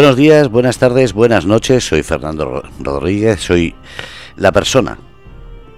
[0.00, 1.86] Buenos días, buenas tardes, buenas noches.
[1.86, 3.74] Soy Fernando Rodríguez, soy
[4.34, 4.96] la persona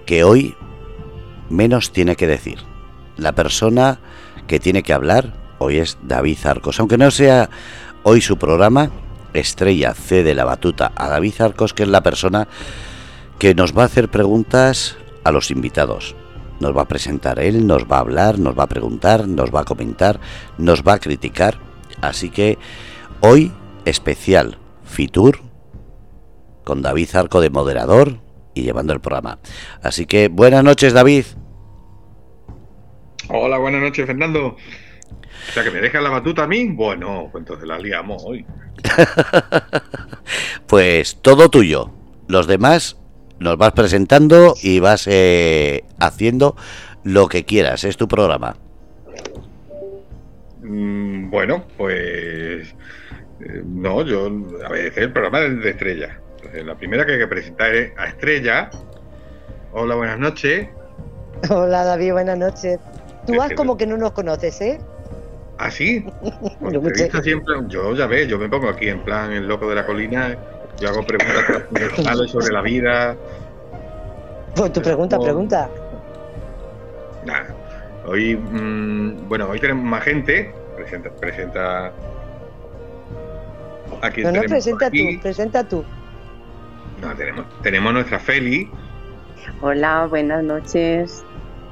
[0.05, 0.55] que hoy
[1.49, 2.59] menos tiene que decir.
[3.17, 3.99] La persona
[4.47, 6.79] que tiene que hablar hoy es David Arcos.
[6.79, 7.49] Aunque no sea
[8.03, 8.91] hoy su programa,
[9.33, 12.47] Estrella C de la batuta a David Arcos, que es la persona
[13.39, 14.95] que nos va a hacer preguntas
[15.25, 16.15] a los invitados.
[16.61, 19.59] Nos va a presentar él, nos va a hablar, nos va a preguntar, nos va
[19.59, 20.21] a comentar,
[20.57, 21.57] nos va a criticar.
[21.99, 22.57] Así que
[23.19, 23.51] hoy
[23.85, 25.39] especial Fitur
[26.63, 28.19] con David Arco de moderador
[28.53, 29.39] y llevando el programa.
[29.81, 31.25] Así que buenas noches, David.
[33.29, 34.47] Hola, buenas noches, Fernando.
[34.47, 36.67] O sea, que me dejas la batuta a mí.
[36.67, 38.45] Bueno, pues entonces la liamos hoy.
[40.67, 41.91] pues todo tuyo.
[42.27, 42.97] Los demás
[43.39, 46.55] nos vas presentando y vas eh, haciendo
[47.03, 47.83] lo que quieras.
[47.83, 48.55] Es tu programa.
[50.61, 52.73] Mm, bueno, pues
[53.65, 54.29] no, yo,
[54.65, 56.19] a ver, es el programa de, Estrella.
[56.65, 58.69] la primera que hay que presentar es a Estrella.
[59.71, 60.67] Hola, buenas noches.
[61.49, 62.79] Hola, David, buenas noches.
[63.25, 64.79] Tú vas como que no nos conoces, ¿eh?
[65.57, 66.05] ¿Ah, sí?
[67.23, 70.37] siempre, yo ya ves, yo me pongo aquí en plan el loco de la colina,
[70.79, 73.15] yo hago preguntas sobre la vida.
[74.55, 75.69] Pues tu pregunta, pregunta.
[77.25, 77.55] Nada.
[78.05, 80.53] Hoy, mm, bueno, hoy tenemos más gente.
[80.75, 81.93] Presenta, presenta
[84.17, 85.83] no, no, presenta tú, presenta tú.
[87.01, 88.69] No, tenemos, tenemos nuestra Feli.
[89.61, 91.23] Hola, buenas noches.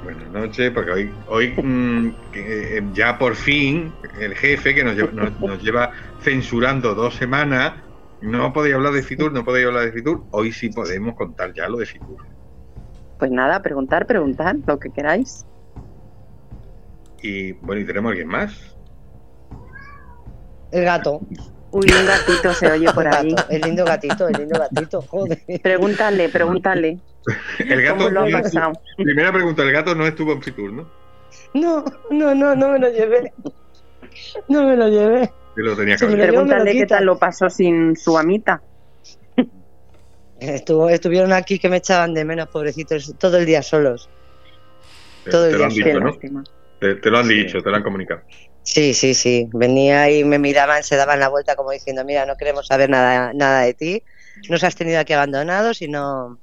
[0.04, 5.92] Buenas noches, porque hoy, hoy mm, eh, ya por fin el jefe que nos lleva,
[6.22, 7.74] censurando dos semanas,
[8.22, 11.68] no podía hablar de Fitur, no podía hablar de Fitur, hoy sí podemos contar ya
[11.70, 12.26] lo de Fitur.
[13.20, 15.46] Pues nada, preguntar, preguntar, lo que queráis.
[17.22, 18.76] Y bueno, ¿y tenemos alguien más?
[20.72, 21.22] El gato.
[21.72, 23.34] Uy, un gatito se oye por ahí.
[23.50, 25.42] El lindo gatito, el lindo gatito, joder.
[25.62, 27.00] Pregúntale, pregúntale.
[27.60, 30.90] El gato, lo ha primera pregunta, el gato no estuvo en Fitur, ¿no?
[31.54, 33.32] No, no, no, no me lo llevé.
[34.48, 35.32] No me lo llevé.
[35.56, 38.62] lo tenía que Pregúntale qué tal lo pasó sin su amita.
[40.40, 44.10] Estuvo, estuvieron aquí que me echaban de menos, pobrecitos, todo el día solos.
[45.30, 46.18] Todo el día solos.
[46.20, 48.22] te, lo han dicho, te lo han comunicado.
[48.64, 49.50] Sí, sí, sí.
[49.54, 53.34] Venía y me miraban, se daban la vuelta como diciendo, mira, no queremos saber nada,
[53.34, 54.04] nada de ti.
[54.50, 56.40] Nos has tenido aquí abandonados y no,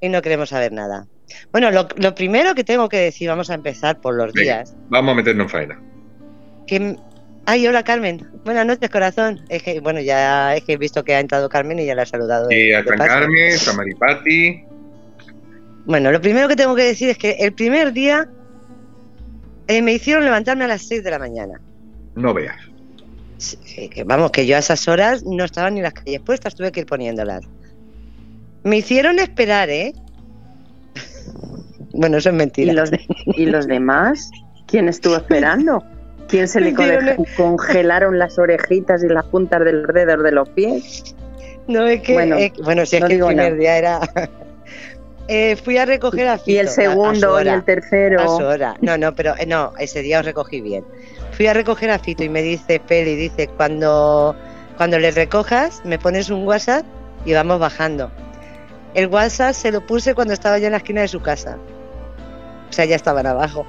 [0.00, 1.06] y no queremos saber nada.
[1.50, 4.76] Bueno, lo, primero que tengo que decir, vamos a empezar por los días.
[4.88, 5.82] Vamos a meternos en faena.
[6.66, 6.96] Que,
[7.46, 8.26] ay, hola Carmen.
[8.44, 9.44] Buenas noches, corazón.
[9.48, 12.02] Es que, bueno, ya es que he visto que ha entrado Carmen y ya la
[12.02, 12.48] he saludado.
[12.50, 14.64] Sí, a Carmen, a Maripati.
[15.86, 18.28] Bueno, lo primero que tengo que decir es que el primer día
[19.68, 21.60] eh, me hicieron levantarme a las 6 de la mañana.
[22.14, 22.56] No veas.
[23.90, 26.80] que vamos, que yo a esas horas no estaba ni las calles puestas, tuve que
[26.80, 27.44] ir poniéndolas.
[28.62, 29.92] Me hicieron esperar, ¿eh?
[31.92, 32.72] bueno, eso es mentira.
[32.72, 32.90] ¿Y los,
[33.36, 34.30] ¿Y los demás?
[34.66, 35.84] ¿Quién estuvo esperando?
[36.28, 36.74] ¿Quién se le
[37.36, 41.14] congelaron las orejitas y las puntas del dedos de los pies?
[41.68, 44.00] No, es que, bueno, bueno si es que el primer día era
[45.28, 46.50] eh, fui a recoger a Fito.
[46.50, 48.20] Y el segundo y el tercero.
[48.20, 50.84] A No, no, pero eh, no, ese día os recogí bien.
[51.32, 54.36] Fui a recoger a Fito y me dice Peli, dice, cuando,
[54.76, 56.84] cuando le recojas, me pones un WhatsApp
[57.24, 58.10] y vamos bajando.
[58.94, 61.58] El WhatsApp se lo puse cuando estaba ya en la esquina de su casa.
[62.68, 63.66] O sea, ya estaban abajo.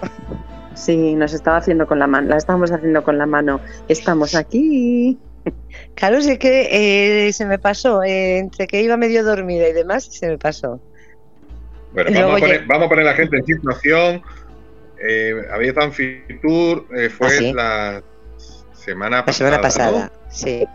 [0.76, 3.62] Sí, nos estaba haciendo con la mano, la estábamos haciendo con la mano.
[3.88, 5.18] Estamos aquí.
[5.94, 10.28] Claro, sí que eh, se me pasó, entre que iba medio dormida y demás, se
[10.28, 10.82] me pasó.
[11.96, 14.22] Bueno, vamos a, poner, vamos a, poner, a la gente en situación.
[15.02, 18.04] Eh, había estado en Fitur, eh, fue ¿Ah, la
[18.74, 19.52] semana pasada.
[19.52, 20.66] La semana pasada, sí.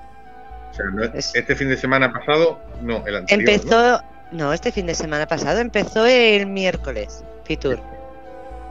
[0.71, 3.51] O sea, este fin de semana pasado, no, el anterior.
[3.51, 4.01] Empezó,
[4.33, 4.53] ¿no?
[4.53, 7.79] este fin de semana pasado empezó el miércoles, Fitur.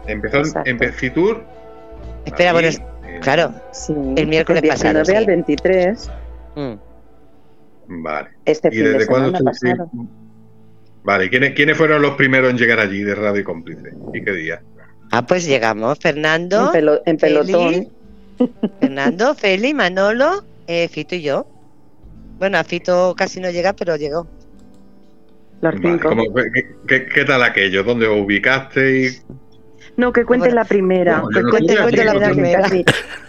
[0.07, 1.43] Empezó en Fitur.
[2.25, 2.69] Espera, bueno,
[3.21, 3.53] claro,
[4.15, 5.05] el miércoles pasado.
[5.05, 5.13] Sí.
[5.13, 6.11] al 23.
[6.55, 6.73] Mm.
[8.01, 8.29] Vale.
[8.45, 9.91] Este fin de semana pasado.
[11.03, 13.93] Vale, ¿quiénes, ¿quiénes fueron los primeros en llegar allí de Radio Cómplice?
[14.13, 14.61] ¿Y qué día?
[15.11, 16.71] Ah, pues llegamos Fernando.
[17.05, 17.89] En, pelotón.
[18.79, 21.47] Fernando, Feli, Manolo, eh, Fito y yo.
[22.37, 24.27] Bueno, a Fito casi no llega, pero llegó.
[25.61, 26.15] Los cinco.
[26.87, 27.83] qué, tal aquello?
[27.83, 29.25] ¿Dónde os ubicasteis?
[29.97, 31.21] No, que cuente la primera.
[31.33, 32.69] que cuente, la primera.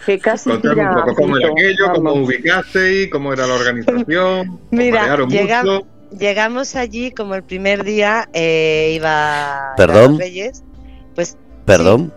[0.06, 4.60] Que casi, un poco cómo era aquello, cómo ubicasteis, cómo era la organización.
[4.70, 5.82] Mira, llegamos
[6.16, 10.18] llegamos allí como el primer día eh, iba ¿Perdón?
[10.18, 10.62] Reyes.
[11.14, 12.12] Pues Perdón.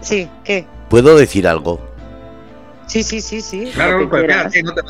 [0.00, 0.28] Sí.
[0.44, 0.66] ¿qué?
[0.88, 1.80] ¿Puedo decir algo?
[2.86, 3.70] Sí, sí, sí, sí.
[3.74, 4.26] Claro, Lo pues
[4.62, 4.82] no te-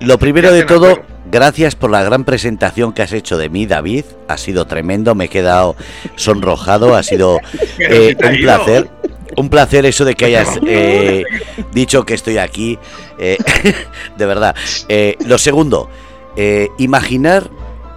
[0.00, 3.66] Lo primero Ya de todo, gracias por la gran presentación que has hecho de mí,
[3.66, 4.04] David.
[4.28, 5.76] Ha sido tremendo, me he quedado
[6.16, 7.38] sonrojado, ha sido
[7.78, 8.88] eh, un placer.
[9.36, 11.24] Un placer eso de que hayas eh,
[11.72, 12.78] dicho que estoy aquí.
[13.18, 13.36] eh,
[14.16, 14.54] de verdad.
[14.88, 15.90] Eh, lo segundo,
[16.36, 17.50] eh, imaginar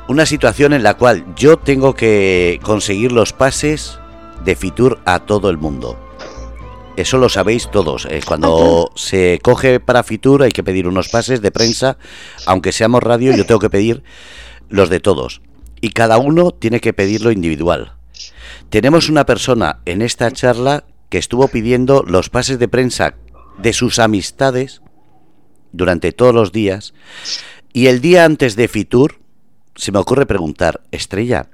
[0.07, 3.99] una situación en la cual yo tengo que conseguir los pases
[4.43, 5.97] de Fitur a todo el mundo.
[6.95, 8.07] Eso lo sabéis todos.
[8.09, 11.97] eh, cuando se coge para Fitur hay que pedir unos pases de prensa.
[12.45, 14.03] Aunque seamos radio, yo tengo que pedir
[14.69, 15.41] los de todos.
[15.79, 17.93] Y cada uno tiene que pedirlo individual.
[18.69, 23.15] Tenemos una persona en esta charla que estuvo pidiendo los pases de prensa
[23.57, 24.81] de sus amistades
[25.71, 26.93] durante todos los días.
[27.73, 29.19] Y el día antes de Fitur
[29.75, 31.47] se me ocurre preguntar, Estrella,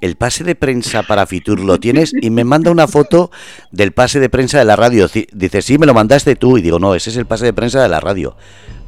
[0.00, 2.12] ¿el pase de prensa para Fitur lo tienes?
[2.20, 3.30] Y me manda una foto
[3.70, 5.08] del pase de prensa de la radio.
[5.32, 6.58] Dice, sí, me lo mandaste tú.
[6.58, 8.36] Y digo, no, ese es el pase de prensa de la radio.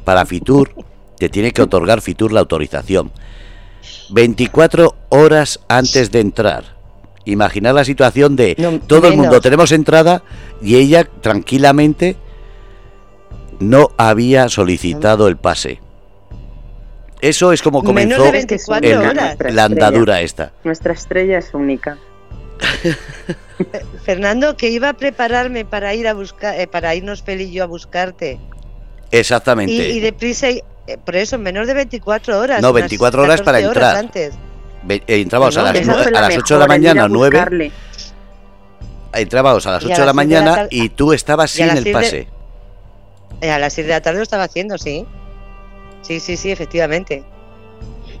[0.03, 0.71] Para Fitur,
[1.17, 3.11] te tiene que otorgar Fitur la autorización.
[4.11, 6.75] 24 horas antes de entrar.
[7.25, 10.23] Imaginar la situación de No, todo el mundo tenemos entrada
[10.61, 12.17] y ella tranquilamente
[13.59, 15.79] no había solicitado el pase.
[17.21, 19.25] Eso es como Menos comenzó de Es que es 24 el- única horas.
[19.25, 20.51] nuestra la andadura esta.
[20.63, 21.97] Nuestra estrella es única.
[24.03, 27.63] Fernando, que iba a prepararme para ir a buscar, eh, para irnos Feli y yo
[27.63, 28.39] a buscarte.
[29.11, 29.71] Exactamente.
[29.71, 32.61] Y, y deprisa, y- eh, por eso, menos de 24 horas.
[32.61, 33.95] No, unas 24 horas para 14 entrar.
[33.97, 34.33] antes.
[34.83, 37.07] Ve- eh, entrábamos No, a las, fue a la las 8 de la a mañana,
[37.07, 37.71] 9, buscarle.
[39.13, 41.51] entrábamos a las Y a 8 de la las de la mañana y tú estabas
[41.51, 42.27] a sin las el de- pase.
[43.41, 45.05] Eh, a las 6 de la tarde lo estaba haciendo, sí.
[46.05, 47.25] Sí, sí, sí, efectivamente.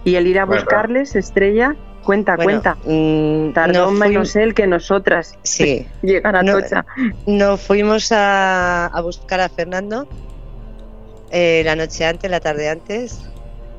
[0.03, 0.63] Y el ir a Bueno.
[0.63, 2.79] buscarles, estrella, cuenta, Bueno, cuenta.
[2.83, 6.83] mm, Tardó no menos él que nosotras Sí, llegar a No, Tocha.
[7.27, 10.07] nos fuimos a, a buscar a Fernando
[11.29, 13.19] eh, la noche antes, la tarde antes.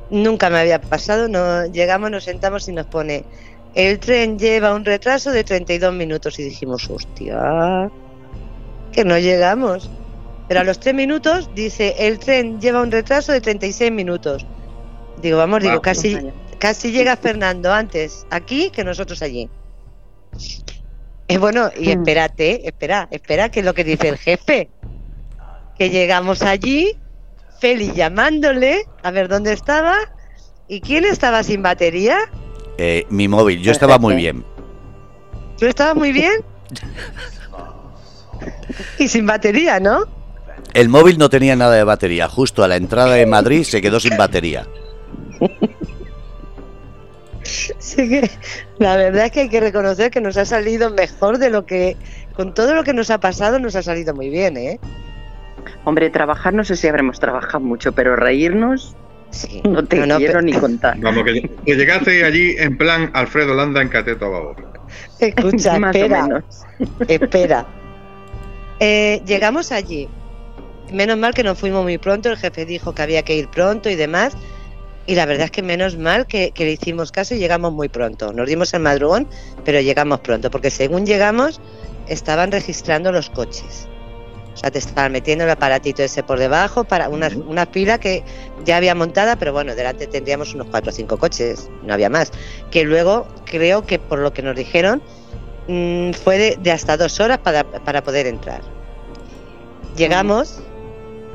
[0.09, 1.27] Nunca me había pasado.
[1.27, 3.25] No, llegamos, nos sentamos y nos pone:
[3.73, 6.39] el tren lleva un retraso de 32 minutos.
[6.39, 7.89] Y dijimos: hostia,
[8.91, 9.91] que no llegamos.
[10.47, 14.45] Pero a los 3 minutos dice: el tren lleva un retraso de 36 minutos.
[15.21, 16.17] Digo, vamos, digo, casi,
[16.59, 19.49] casi llega Fernando antes aquí que nosotros allí.
[21.27, 21.99] Eh, bueno, y Mm.
[21.99, 24.69] espérate, espera, espera, que es lo que dice el jefe.
[25.77, 26.97] Que llegamos allí,
[27.59, 29.95] Feli llamándole a ver dónde estaba.
[30.69, 32.17] ¿Y quién estaba sin batería?
[32.77, 34.45] Eh, mi móvil, yo estaba muy bien.
[35.57, 36.33] ¿Tú estabas muy bien?
[38.99, 40.05] y sin batería, ¿no?
[40.73, 42.27] El móvil no tenía nada de batería.
[42.27, 44.67] Justo a la entrada de Madrid se quedó sin batería.
[47.43, 48.29] Sí que
[48.77, 51.95] la verdad es que hay que reconocer que nos ha salido mejor de lo que,
[52.35, 54.79] con todo lo que nos ha pasado, nos ha salido muy bien, ¿eh?
[55.85, 58.95] Hombre, trabajar no sé si habremos trabajado mucho, pero reírnos
[59.29, 59.61] Sí.
[59.65, 60.97] no te No, no, quiero ni contar.
[60.99, 64.55] Vamos, que, que llegaste allí en plan Alfredo Landa en Cateto a Babor.
[65.19, 66.43] Escucha, espera.
[67.07, 67.65] Espera.
[68.79, 70.07] Eh, llegamos allí.
[70.91, 72.29] Menos mal que nos fuimos muy pronto.
[72.29, 74.33] El jefe dijo que había que ir pronto y demás.
[75.05, 77.89] Y la verdad es que menos mal que, que le hicimos caso y llegamos muy
[77.89, 78.33] pronto.
[78.33, 79.27] Nos dimos el madrugón,
[79.63, 80.51] pero llegamos pronto.
[80.51, 81.61] Porque según llegamos,
[82.07, 83.87] estaban registrando los coches.
[84.57, 88.23] O sea, te estaban metiendo el aparatito ese por debajo para una, una fila que
[88.65, 92.31] ya había montada, pero bueno, delante tendríamos unos cuatro o cinco coches, no había más.
[92.71, 95.03] Que luego, creo que por lo que nos dijeron,
[95.67, 98.61] mm, fue de, de hasta dos horas para, para poder entrar.
[99.95, 100.59] Llegamos,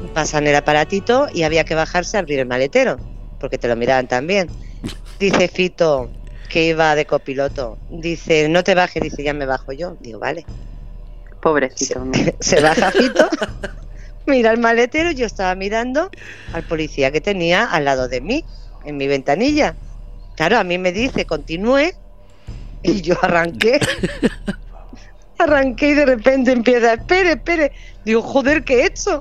[0.08, 2.98] pasan el aparatito y había que bajarse a abrir el maletero,
[3.40, 4.48] porque te lo miraban también.
[5.18, 6.10] Dice Fito,
[6.48, 9.96] que iba de copiloto, dice, no te bajes, dice, ya me bajo yo.
[10.00, 10.44] Digo, vale.
[11.40, 12.04] Pobrecito.
[12.40, 13.28] Se baja Fito,
[14.26, 16.10] mira el maletero, yo estaba mirando
[16.52, 18.44] al policía que tenía al lado de mí,
[18.84, 19.74] en mi ventanilla.
[20.36, 21.92] Claro, a mí me dice, continúe,
[22.82, 23.80] y yo arranqué.
[25.38, 27.72] Arranqué y de repente empieza, espere, espere.
[28.04, 29.20] Digo, joder, ¿qué he hecho?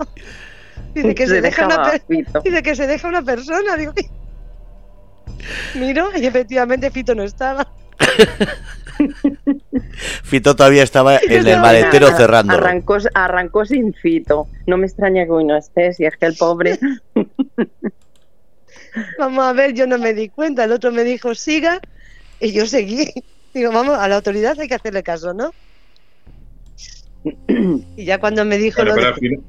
[0.93, 2.01] Dice que se, deja una
[2.43, 3.77] dice que se deja una persona.
[3.77, 3.93] Digo,
[5.75, 7.67] miro y efectivamente Fito no estaba.
[10.23, 12.65] Fito todavía estaba en el maletero cerrándolo.
[12.65, 14.47] Arrancó, arrancó sin Fito.
[14.67, 16.79] No me extraña que hoy no estés, y es que el pobre.
[19.17, 20.65] Vamos a ver, yo no me di cuenta.
[20.65, 21.79] El otro me dijo, siga,
[22.39, 23.11] y yo seguí.
[23.53, 25.51] Digo, vamos, a la autoridad hay que hacerle caso, ¿no?
[27.95, 29.39] Y ya cuando me dijo lo pero de-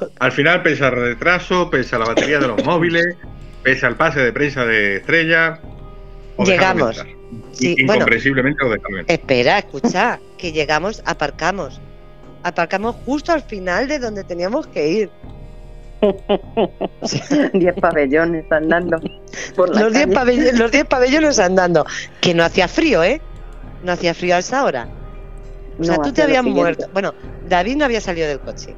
[0.00, 3.16] al final, al final, pese al retraso, pese a la batería de los móviles,
[3.62, 5.60] pese al pase de prensa de estrella,
[6.44, 7.04] Llegamos.
[7.52, 7.94] Sí, bueno.
[7.94, 9.04] Incomprensiblemente entrar.
[9.08, 11.80] Espera, escucha, que llegamos, aparcamos.
[12.44, 15.10] Aparcamos justo al final de donde teníamos que ir.
[17.52, 19.00] Diez pabellones andando.
[19.56, 20.14] por Los 10 calle.
[20.14, 21.84] pabellones, los 10 pabellones andando.
[22.20, 23.20] Que no hacía frío, ¿eh?
[23.82, 24.88] No hacía frío a esa hora.
[25.78, 26.86] O sea, No, tú te habías muerto.
[26.92, 27.14] Bueno,
[27.48, 28.76] David no había salido del coche.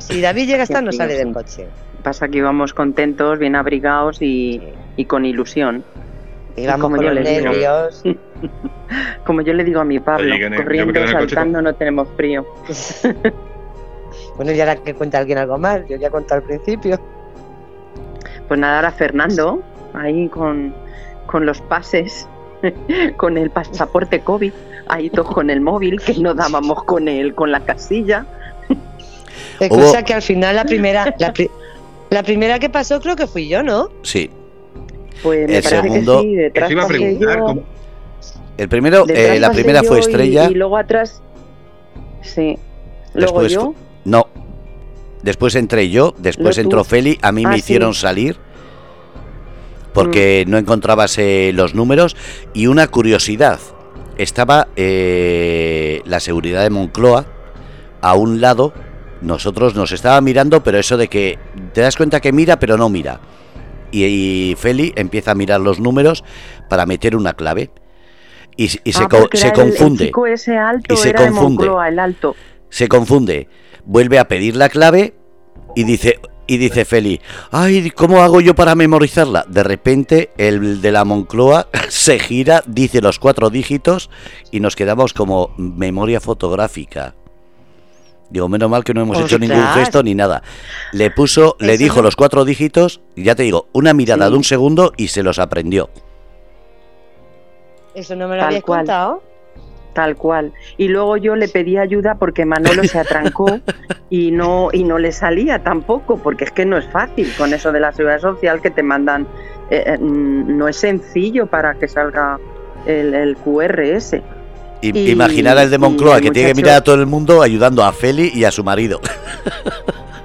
[0.00, 1.66] Si David llega hasta, no Sí, sale del coche.
[2.02, 4.60] Pasa que íbamos contentos, bien abrigados y,
[4.96, 5.84] y con ilusión.
[6.56, 7.50] Íbamos como con yo los le digo.
[7.50, 8.02] nervios.
[9.24, 12.44] Como yo le digo a mi Pablo, Oye, corriendo, saltando, no tenemos frío.
[14.36, 16.98] Bueno, y ahora que cuenta alguien algo más, yo ya he contado al principio.
[18.48, 20.74] Pues nada, ahora Fernando, ahí con,
[21.26, 22.26] con los pases,
[23.18, 24.52] con el pasaporte COVID,
[24.88, 28.24] ahí todos con el móvil, que no dábamos con el, con la casilla.
[29.60, 31.50] Escucha Hubo- que al final la primera, la, pri-
[32.10, 33.90] la primera que pasó creo que fui yo, ¿no?
[34.02, 34.30] Sí.
[35.22, 37.38] Pues me El parece segundo- que sí, detrás Eso iba a pasé preguntar.
[37.38, 37.62] yo, ¿cómo-
[38.56, 40.48] El primero, eh, la primera fue Estrella.
[40.50, 41.22] Y, luego atrás,
[42.22, 42.58] sí.
[43.14, 44.26] Luego Después yo, No.
[45.22, 47.60] Después entré yo, después Lo tú- entró Feli, a mí Ah, me sí.
[47.60, 48.36] hicieron salir
[49.92, 52.16] porque no encontrabas eh, los números
[52.54, 53.58] y una curiosidad,
[54.16, 57.26] estaba eh, la seguridad de Moncloa
[58.00, 58.72] a un lado,
[59.22, 61.38] nosotros nos estaba mirando, pero eso de que
[61.72, 63.20] te das cuenta que mira pero no mira.
[63.92, 66.22] Y, y Feli empieza a mirar los números
[66.68, 67.70] para meter una clave
[68.56, 70.04] y, y se, Ah, co- se era el- confunde.
[70.04, 71.64] El chico ese alto Y se era de confunde.
[71.64, 72.36] Moncloa, el alto.
[72.68, 73.48] se confunde,
[73.84, 75.14] vuelve a pedir la clave
[75.74, 77.20] y dice y dice Feli,
[77.52, 79.44] ay, ¿cómo hago yo para memorizarla?
[79.48, 84.10] De repente el de la Moncloa se gira, dice los cuatro dígitos
[84.50, 87.14] y nos quedamos como memoria fotográfica.
[88.30, 90.42] Digo, menos mal que no hemos hecho ningún gesto ni nada.
[90.92, 94.26] Le puso, le Eso dijo no- los cuatro dígitos, y ya te digo, una mirada
[94.26, 94.30] Sí.
[94.32, 95.90] de un segundo y se los aprendió.
[97.94, 98.78] Eso no me lo Tal habías cual.
[98.80, 99.22] contado.
[99.92, 100.52] Tal cual.
[100.76, 103.58] Y luego yo le pedí ayuda porque Manolo se atrancó
[104.10, 107.72] y no, y no le salía tampoco, porque es que no es fácil con eso
[107.72, 109.26] de la seguridad social que te mandan.
[109.72, 112.38] eh, eh, mm, no es sencillo para que salga
[112.86, 114.20] el, el QRS.
[114.82, 117.84] Y, Y- imaginar al de Moncloa que tiene que mirar a todo el mundo ayudando
[117.84, 119.00] a Feli y a su marido.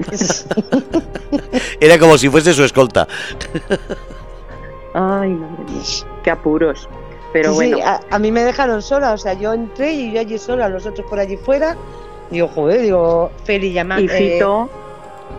[1.80, 3.08] Era como si fuese su escolta.
[4.94, 5.82] Ay, madre mía,
[6.24, 6.88] qué apuros.
[7.34, 10.14] Pero Sí, sí, bueno, a, a mí me dejaron sola, o sea, yo entré y
[10.14, 11.76] yo allí sola, los otros por allí fuera.
[12.32, 14.00] Digo, joder, digo, Feli llama.
[14.00, 14.10] y eh,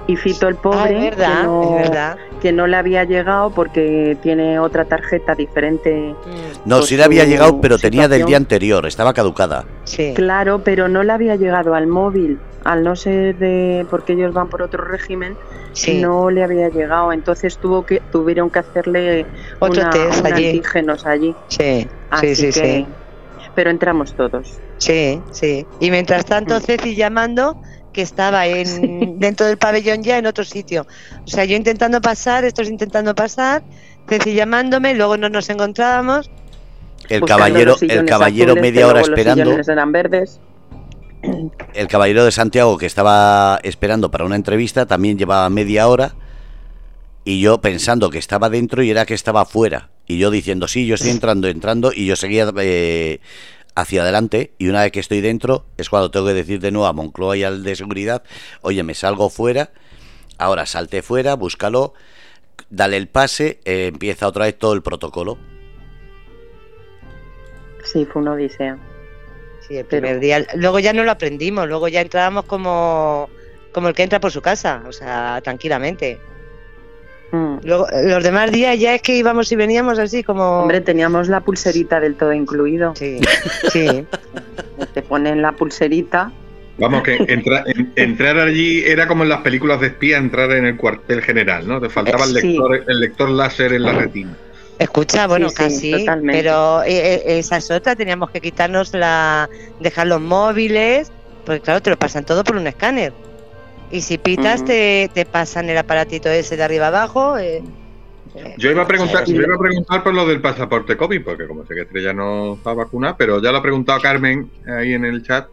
[0.09, 2.17] y Fito el ah, pobre, es verdad, que, no, es verdad.
[2.41, 6.15] que no le había llegado porque tiene otra tarjeta diferente.
[6.65, 9.65] No, sí le había llegado, pero tenía del día anterior, estaba caducada.
[9.85, 10.13] Sí.
[10.15, 14.49] Claro, pero no le había llegado al móvil, al no ser de porque ellos van
[14.49, 15.37] por otro régimen,
[15.73, 16.01] sí.
[16.01, 19.27] no le había llegado, entonces tuvo que tuvieron que hacerle
[19.59, 20.47] Otro una- test un allí.
[20.47, 21.35] antígenos allí.
[21.49, 22.87] Sí, Así sí, sí, que, sí.
[23.57, 24.59] pero entramos todos.
[24.79, 25.67] Sí, sí.
[25.81, 26.61] Y mientras tanto, Mm.
[26.61, 27.61] Ceci llamando
[27.97, 30.87] que estaba en dentro del pabellón ya en otro sitio.
[31.25, 33.63] O sea, yo intentando pasar, estos intentando pasar,
[34.07, 36.31] Ceci llamándome, luego no nos encontrábamos.
[37.09, 39.45] El caballero, los el caballero azules, media hora los esperando.
[39.45, 40.39] sillones eran verdes.
[41.73, 46.15] El caballero de Santiago que estaba esperando para una entrevista también llevaba media hora.
[47.25, 49.89] Y yo pensando que estaba dentro y era que estaba fuera.
[50.07, 51.93] Y yo diciendo, sí, yo estoy entrando, entrando.
[51.93, 53.21] Y yo seguía eh,
[53.77, 54.53] hacia adelante.
[54.59, 57.37] Y una vez que estoy dentro, es cuando tengo que decir de nuevo a Moncloa
[57.37, 58.25] y al de seguridad:
[58.63, 59.71] Oye, me salgo fuera.
[60.39, 61.95] Ahora salte fuera, búscalo,
[62.69, 65.39] dale el pase, eh, empieza otra vez todo el protocolo.
[67.85, 68.77] Sí, fue una odisea.
[69.67, 70.47] Sí, el Pero- primer día.
[70.57, 73.29] Luego ya no lo aprendimos, luego ya entrábamos como,
[73.73, 76.21] como el que entra por su casa, o sea, tranquilamente.
[77.37, 77.61] Mm.
[77.65, 80.61] Luego, los demás días ya es que íbamos y veníamos así como...
[80.63, 82.95] Hombre, teníamos la pulserita del todo incluido.
[82.97, 83.21] Sí,
[83.73, 84.05] sí.
[84.95, 86.33] Te ponen la pulserita.
[86.79, 90.67] Vamos, que entra- en- entrar allí era como en las películas de espía, entrar en
[90.67, 91.81] el cuartel general, ¿no?
[91.81, 92.49] Te faltaba el Sí.
[92.49, 94.37] lector, el lector láser en la retina.
[94.79, 96.39] Escucha, bueno, sí, casi, totalmente.
[96.43, 99.49] pero eh, eh, esa es otra, teníamos que quitarnos la,
[99.81, 101.11] dejar los móviles,
[101.47, 103.15] porque claro, te lo pasan todo por un escáner.
[103.91, 104.67] Y si pitas, Ujú.
[104.67, 107.39] te, te pasan el aparatito ese de arriba abajo.
[107.39, 107.63] eh,
[108.35, 111.47] eh, Yo iba a preguntar, yo iba a preguntar por lo del pasaporte COVID, porque
[111.47, 115.05] como sé que Estrella no está vacunada, pero ya lo ha preguntado Carmen ahí en
[115.05, 115.47] el chat.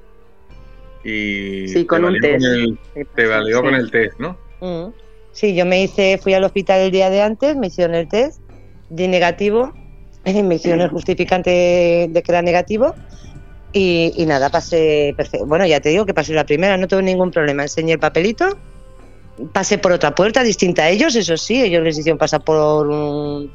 [1.04, 2.46] Y Sí, con un test.
[2.46, 2.80] el-
[3.16, 3.64] te valió Sí.
[3.64, 4.38] con el test, ¿no?
[4.62, 4.94] Mm.
[5.32, 8.40] Sí, yo me hice, fui al hospital el día de antes, me hicieron el test,
[8.90, 9.74] di negativo,
[10.26, 12.96] me hicieron el justificante de que era negativo
[13.74, 15.46] y, y nada, pasé perfecto.
[15.48, 18.46] Bueno, ya te digo que pasé la primera, no tuve ningún problema, enseñé el papelito,
[19.52, 23.52] pasé por otra puerta distinta a ellos, eso sí, ellos les hicieron pasar por un-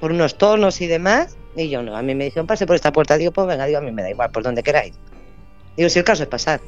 [0.00, 2.92] por unos tonos y demás, y yo no, a mí me dijeron pase por esta
[2.92, 4.94] puerta, digo, pues venga, digo, a mí me da igual, por donde queráis.
[5.76, 6.60] Digo, si el caso es pasar.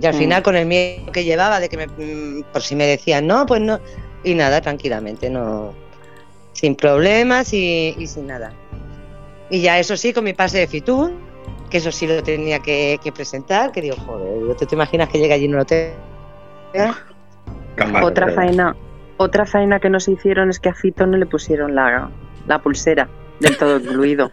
[0.00, 0.18] Y al Mm.
[0.18, 3.46] final, con el miedo que llevaba, de que me, mm, por si me decían, no,
[3.46, 3.80] pues no.
[4.24, 5.74] Y nada, tranquilamente, no.
[6.52, 8.52] Sin problemas y, y sin nada.
[9.50, 11.12] Y ya eso sí, con mi pase de Fitur,
[11.70, 15.18] que eso sí lo tenía que, que presentar, que digo, joder, ¿tú te imaginas que
[15.18, 15.94] llega allí y no lo tenga?
[18.02, 18.74] Otra faena,
[19.16, 22.10] otra faena que nos hicieron es que a Fito no le pusieron la,
[22.46, 23.08] la pulsera
[23.40, 24.30] del todo incluido.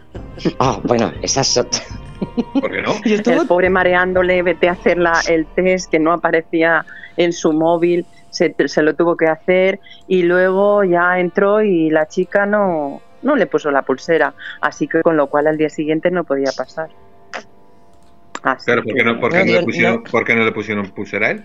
[0.58, 1.68] Ah, bueno, esas son.
[2.54, 2.94] ¿Por qué no?
[3.04, 6.84] El pobre mareándole, vete a hacer la, el test que no aparecía
[7.16, 9.78] en su móvil, se, se lo tuvo que hacer
[10.08, 15.02] y luego ya entró y la chica no, no le puso la pulsera, así que
[15.02, 16.88] con lo cual al día siguiente no podía pasar.
[18.42, 20.10] Así Claro, ¿por qué no, por qué No, no yo- le pusieron, no.
[20.10, 21.44] por qué no le pusieron pulsera a él?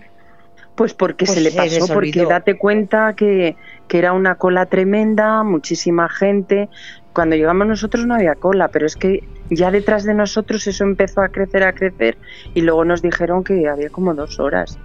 [0.76, 3.56] Pues porque Pues se le pasó, porque date cuenta que,
[3.88, 6.70] que era una cola tremenda, muchísima gente.
[7.14, 9.20] Cuando llegamos nosotros no había cola, pero es que
[9.50, 12.18] ya detrás de nosotros eso empezó a crecer, a crecer,
[12.54, 14.78] y luego nos dijeron que había como dos horas.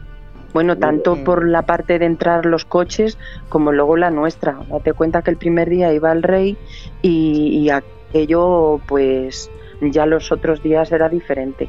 [0.54, 3.18] Bueno, tanto por la parte de entrar los coches
[3.48, 4.56] como luego la nuestra.
[4.70, 6.56] Date cuenta que el primer día iba el rey
[7.02, 11.68] y, y aquello, pues ya los otros días era diferente,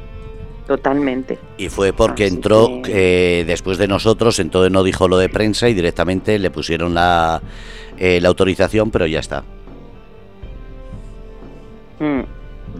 [0.68, 1.36] totalmente.
[1.58, 5.28] Y fue porque Así entró que- eh, después de nosotros, entonces no dijo lo de
[5.28, 7.42] prensa y directamente le pusieron la,
[7.98, 9.42] eh, la autorización, pero ya está.
[11.98, 12.20] Mm.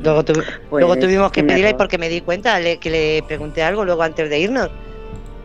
[0.04, 0.34] Luego, tu-
[0.70, 4.02] Pues, luego tuvimos que pedirle porque me di cuenta le- que le pregunté algo luego
[4.02, 4.70] antes de irnos.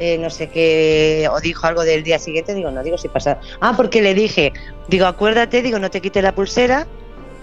[0.03, 3.39] Eh, no sé qué, o dijo algo del día siguiente, digo, no, digo, si pasa.
[3.59, 4.51] Ah, porque le dije,
[4.87, 6.87] digo, acuérdate, digo, no te quites la pulsera,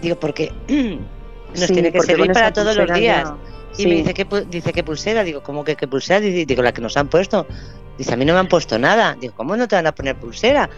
[0.02, 3.28] digo, porque nos Sí, tiene que servir para todos los días.
[3.28, 3.36] ya-
[3.74, 3.86] Y sí.
[3.86, 5.22] me dice, ¿qué, dice, ¿qué pulsera?
[5.22, 6.18] Digo, ¿cómo que qué pulsera?
[6.18, 7.46] Digo, la que nos han puesto.
[7.96, 9.16] Dice, a mí no me han puesto nada.
[9.20, 10.68] Digo, ¿cómo no te van a poner pulsera?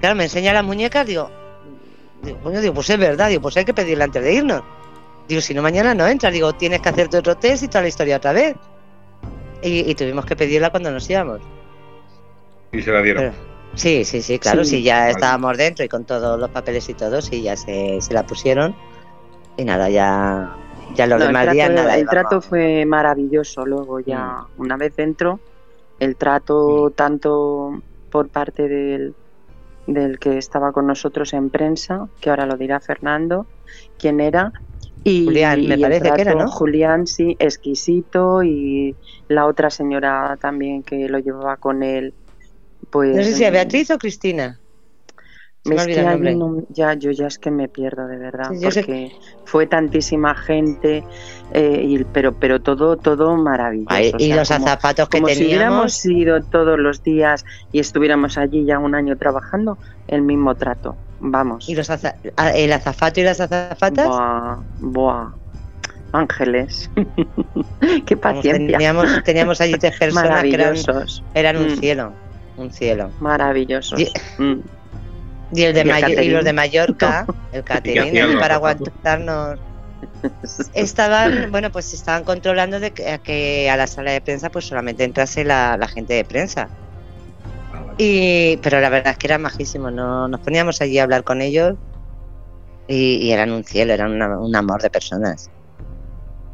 [0.00, 1.30] Claro, me enseña las muñecas, digo,
[2.22, 4.62] digo, coño, digo, pues es verdad, digo, pues hay que pedirla antes de irnos.
[5.28, 6.30] Digo, si no, mañana no entras.
[6.34, 8.54] Digo, tienes que hacerte otro test y toda la historia otra vez.
[9.62, 11.40] Y, y tuvimos que pedirla cuando nos íbamos.
[12.72, 13.22] Y se la dieron.
[13.24, 13.34] Pero-
[13.74, 14.70] sí, sí, sí, claro, Sí.
[14.78, 15.10] sí, ya Vale.
[15.12, 18.74] estábamos dentro y con todos los papeles y todo, sí, ya se, se la pusieron.
[19.56, 20.56] Y nada, ya,
[20.94, 21.94] ya los No, demás trato, días nada.
[21.94, 22.10] el íbamos.
[22.10, 24.60] trato fue maravilloso luego ya Mm.
[24.62, 25.40] una vez dentro
[26.00, 29.14] el trato tanto por parte del,
[29.86, 33.46] del que estaba con nosotros en prensa que ahora lo dirá Fernando
[33.98, 34.52] quién era
[35.04, 36.48] y, Julián, me y parece que era, ¿no?
[36.48, 38.96] Julián sí exquisito y
[39.28, 42.14] la otra señora también que lo llevaba con él
[42.90, 44.60] pues No sé si a mm, Beatriz o Cristina.
[45.64, 48.64] Me es que hay un- ya, yo ya es que me pierdo de verdad, Sí,
[48.64, 49.12] porque
[49.44, 51.04] fue tantísima gente,
[51.52, 53.86] eh, y- pero, pero todo, todo maravilloso.
[53.94, 56.04] Ay, o y sea, los como, zapatos que como si hubiéramos teníamos.
[56.04, 60.96] ido todos los días y estuviéramos allí ya un año trabajando, el mismo trato.
[61.20, 61.68] Vamos.
[61.68, 62.16] Y los aza-
[62.56, 64.08] el azafato y las azafatas.
[64.08, 65.30] Buah, buah.
[66.12, 66.90] Ángeles.
[68.06, 68.52] Qué paciencia.
[68.78, 71.22] teníamos, teníamos allí tres personas que eran, Maravillosos.
[71.34, 71.76] eran un Mm.
[71.76, 72.12] cielo.
[72.56, 73.10] Un cielo.
[73.20, 74.00] Maravillosos.
[74.00, 74.60] Y- Mm.
[75.54, 79.58] Y, el de Y el y los de Mallorca, el catering, hacían los para aguantarnos.
[80.74, 84.64] Estaban, bueno, pues estaban controlando de que, a que a la sala de prensa pues
[84.66, 86.68] solamente entrase la, la gente de prensa.
[87.98, 91.40] Y, pero la verdad es que eran majísimos, no, nos poníamos allí a hablar con
[91.40, 91.74] ellos
[92.88, 95.50] y, y eran un cielo, eran una- un amor de personas.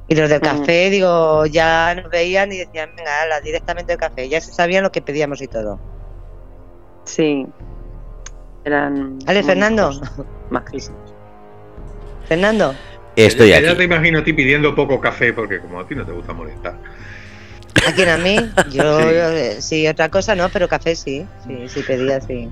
[0.09, 0.59] Y los del Ujú.
[0.59, 4.83] café, digo, ya nos veían y decían, venga, ala, directamente el café, ya se sabían
[4.83, 5.79] lo que pedíamos y todo.
[7.05, 7.47] Sí.
[8.69, 9.19] Eran.
[9.27, 9.91] ¿Ale, Fernando?
[10.51, 11.15] Majísimos.
[12.29, 12.75] Fernando,
[13.17, 13.83] Estoy Ya- ya te aquí.
[13.85, 16.77] imagino a ti pidiendo poco café porque como a ti no te gusta molestar.
[17.87, 18.37] ¿a quién a mí?
[18.71, 18.99] Yo,
[19.57, 19.63] Sí.
[19.63, 22.49] sí, otra cosa no, pero café sí, sí, sí pedía, sí.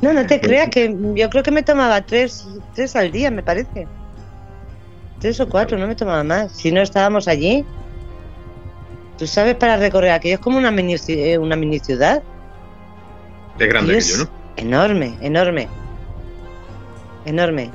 [0.00, 3.42] No, no te creas que yo creo que me tomaba tres, tres al día, me
[3.42, 3.86] parece.
[5.18, 6.52] Tres o cuatro, no me tomaba más.
[6.52, 7.64] Si no estábamos allí,
[9.18, 12.22] tú sabes, para recorrer aquello es como una mini, eh, una mini ciudad.
[13.58, 14.41] Es grande Y que es yo, ¿no?
[14.56, 15.68] Enorme, enorme.
[17.24, 17.70] Enorme.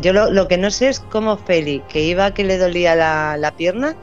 [0.00, 3.36] Yo lo, lo que no sé es cómo Feli, que iba que le dolía la,
[3.38, 3.94] la pierna,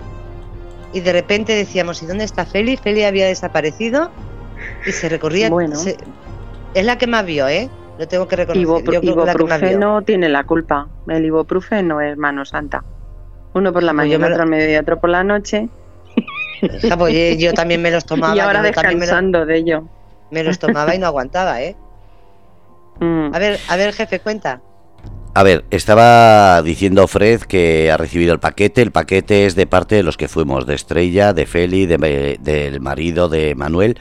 [0.92, 2.78] y de repente decíamos, ¿y dónde está Feli?
[2.78, 4.12] Feli había desaparecido
[4.86, 5.50] y se recorría.
[5.50, 5.76] Bueno.
[5.76, 5.98] se-
[6.74, 7.70] es la que más vio, ¿eh?
[8.00, 8.68] Lo tengo que reconocer.
[8.68, 10.88] Ibopru- que la ibuprofeno tiene la culpa.
[11.08, 12.84] El ibuprofeno es mano santa.
[13.54, 15.70] Uno por la Pues mañana, lo- otro al mediodía, otro por la noche.
[16.82, 18.36] Hija, pues, yo, yo también me los tomaba.
[18.36, 19.84] y ahora me, lo- descansando de ello.
[20.34, 21.76] Me los tomaba y no aguantaba, ¿eh?
[23.00, 23.34] Mm.
[23.34, 24.62] A ver, a ver, jefe, cuenta.
[25.36, 28.82] A ver, estaba diciendo Fred que ha recibido el paquete.
[28.84, 32.80] El paquete es de parte de los que fuimos, de Estrella, de Feli, de- del
[32.82, 33.98] marido de Manuel,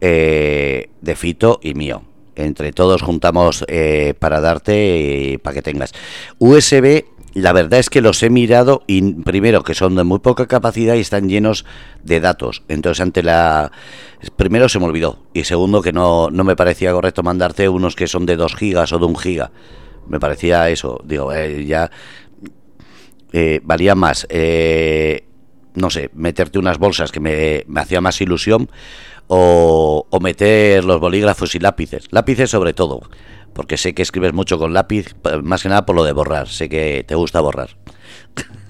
[0.00, 2.02] eh, de Fito y mío.
[2.36, 5.92] Entre todos juntamos eh, para darte eh, para que tengas.
[6.38, 10.46] USB la verdad es que los he mirado y primero que son de muy poca
[10.46, 11.64] capacidad y están llenos
[12.02, 12.62] de datos.
[12.68, 13.70] Entonces ante la...
[14.36, 18.06] Primero se me olvidó y segundo que no, no me parecía correcto mandarte unos que
[18.06, 19.52] son de 2 gigas o de 1 giga.
[20.08, 21.90] Me parecía eso, digo, eh, ya
[23.32, 25.26] eh, valía más, eh,
[25.74, 28.70] no sé, meterte unas bolsas que me, me hacía más ilusión
[29.26, 33.02] o, o meter los bolígrafos y lápices, lápices sobre todo
[33.58, 36.68] porque sé que escribes mucho con lápiz, más que nada por lo de borrar, sé
[36.68, 37.70] que te gusta borrar.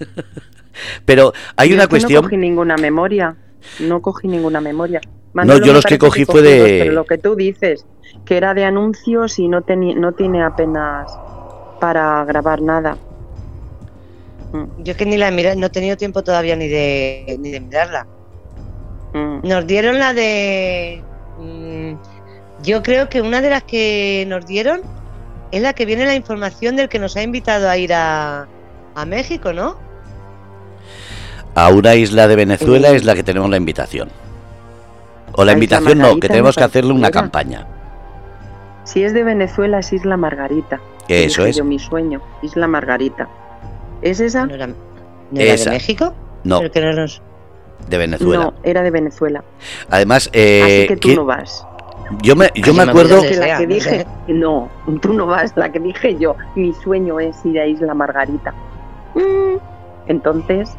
[1.05, 2.23] Pero hay una cuestión...
[2.23, 3.37] No cogí ninguna memoria,
[3.81, 5.03] no cogí ninguna memoria.
[5.35, 6.79] no, yo los que cogí fue de...
[6.81, 7.85] Pero lo que tú dices,
[8.25, 11.13] que era de anuncios y no, no tiene apenas
[11.81, 12.97] para grabar nada.
[14.55, 14.85] Mm.
[14.85, 17.51] Yo es que ni la he mirado, no he tenido tiempo todavía ni de, ni
[17.51, 18.07] de mirarla.
[19.13, 19.47] Mm.
[19.47, 21.03] Nos dieron la de...
[21.39, 21.93] Mm,
[22.63, 24.83] yo creo que una de las que nos dieron
[25.51, 28.47] es la que viene la información del que nos ha invitado a ir a,
[28.95, 29.77] a México, ¿no?
[31.55, 34.11] A una isla de Venezuela es la que tenemos la invitación.
[35.33, 37.67] O la invitación no, que tenemos que hacerle una campaña.
[38.85, 40.81] Si es de Venezuela es Isla Margarita.
[41.09, 41.57] Eso es.
[41.57, 43.29] Yo, mi sueño, Isla Margarita.
[44.03, 44.47] ¿Es esa?
[44.47, 44.67] ¿No era,
[45.29, 46.15] de México?
[46.45, 46.61] No.
[46.61, 48.45] De Venezuela.
[48.45, 49.45] No, era de Venezuela.
[49.91, 51.67] Además, eh, Así que tú no vas.
[52.23, 53.23] Yo me, yo me acuerdo.
[53.23, 54.69] la que dije, no,
[55.03, 58.53] tú no vas, la que dije yo, mi sueño es ir a Isla Margarita.
[59.15, 59.57] Mm.
[60.07, 60.71] Entonces,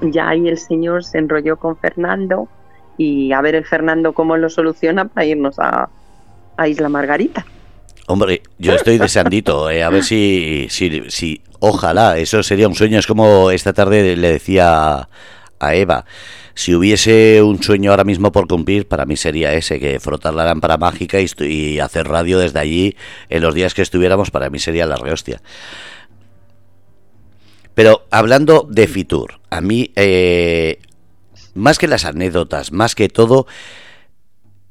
[0.00, 2.48] ya ahí el señor se enrolló con Fernando
[2.96, 5.88] y a ver el Fernando cómo lo soluciona para irnos a,
[6.56, 7.44] a Isla Margarita.
[8.08, 12.98] Hombre, yo estoy deseandito, eh, a ver si, si, si, ojalá, eso sería un sueño.
[12.98, 15.08] Es como esta tarde le decía
[15.60, 16.04] a Eva.
[16.54, 20.44] Si hubiese un sueño ahora mismo por cumplir, para mí sería ese, que frotar la
[20.44, 22.96] lámpara mágica y, hacer radio desde allí
[23.28, 25.42] en los días que estuviéramos, para mí sería la rehostia.
[27.74, 30.78] Pero hablando de Fitur, a mí, eh,
[31.54, 33.46] más que las anécdotas, más que todo,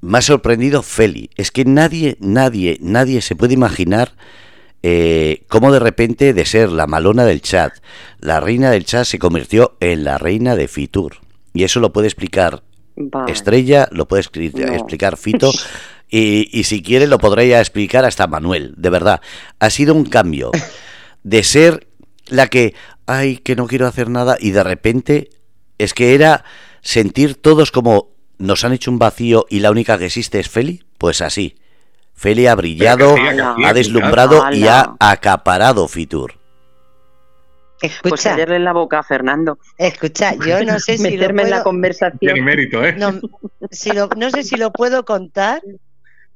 [0.01, 1.29] me ha sorprendido Feli.
[1.35, 4.13] Es que nadie, nadie, nadie se puede imaginar
[4.83, 7.73] eh, cómo de repente de ser la malona del chat,
[8.19, 11.17] la reina del chat se convirtió en la reina de Fitur.
[11.53, 12.63] Y eso lo puede explicar
[13.27, 15.51] Estrella, lo puede explicar Fito.
[16.13, 19.21] Y, si quiere lo podría explicar hasta Manuel, de verdad.
[19.59, 20.51] Ha sido un cambio
[21.23, 21.87] de ser
[22.27, 25.29] la que, ay, que no quiero hacer nada, y de repente
[25.77, 26.43] es que era
[26.81, 28.09] sentir todos como
[28.39, 31.55] nos han hecho un vacío y la única que existe es Feli, pues así.
[32.13, 33.15] Feli ha brillado,
[33.63, 36.40] ha deslumbrado y ha acaparado Fitur.
[37.81, 39.57] Escucha, pues callarle la boca a Fernando.
[39.77, 42.19] Escucha, yo no sé si meterme en la conversación.
[42.19, 42.93] Tiene mérito, ¿eh?
[42.93, 43.19] No,
[44.17, 45.61] no sé si lo puedo contar.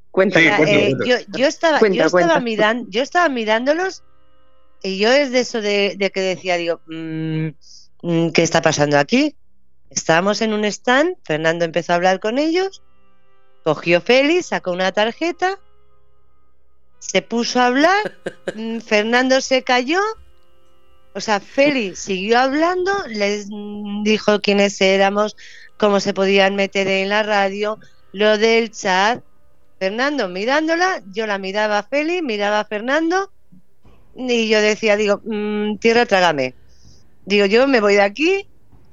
[0.10, 4.02] Cuenta, eh, yo, estaba, yo estaba mirando, yo estaba mirándolos
[4.82, 7.48] y yo es de eso de, que decía, digo, mm,
[8.02, 9.36] mm, ¿qué está pasando aquí?
[9.90, 12.82] Estábamos en un stand, Fernando empezó a hablar con ellos,
[13.64, 15.60] cogió Félix, sacó una tarjeta,
[17.00, 18.14] se puso a hablar,
[18.56, 20.00] mm, Fernando se cayó
[21.16, 23.48] o sea, Feli siguió hablando, les
[24.04, 25.38] dijo quiénes éramos,
[25.78, 27.80] cómo se podían meter en la radio,
[28.12, 29.24] lo del chat.
[29.80, 33.32] Fernando mirándola, yo la miraba a Feli, miraba a Fernando
[34.16, 36.54] y yo decía, digo, mm, tierra, trágame.
[37.26, 38.48] Digo, yo me voy de aquí.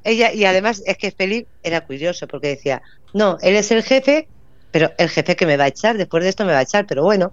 [0.04, 2.82] Ella, y además es que Feli era curioso porque decía,
[3.14, 4.28] no, él es el jefe,
[4.70, 6.86] pero el jefe que me va a echar, después de esto me va a echar,
[6.86, 7.32] pero bueno.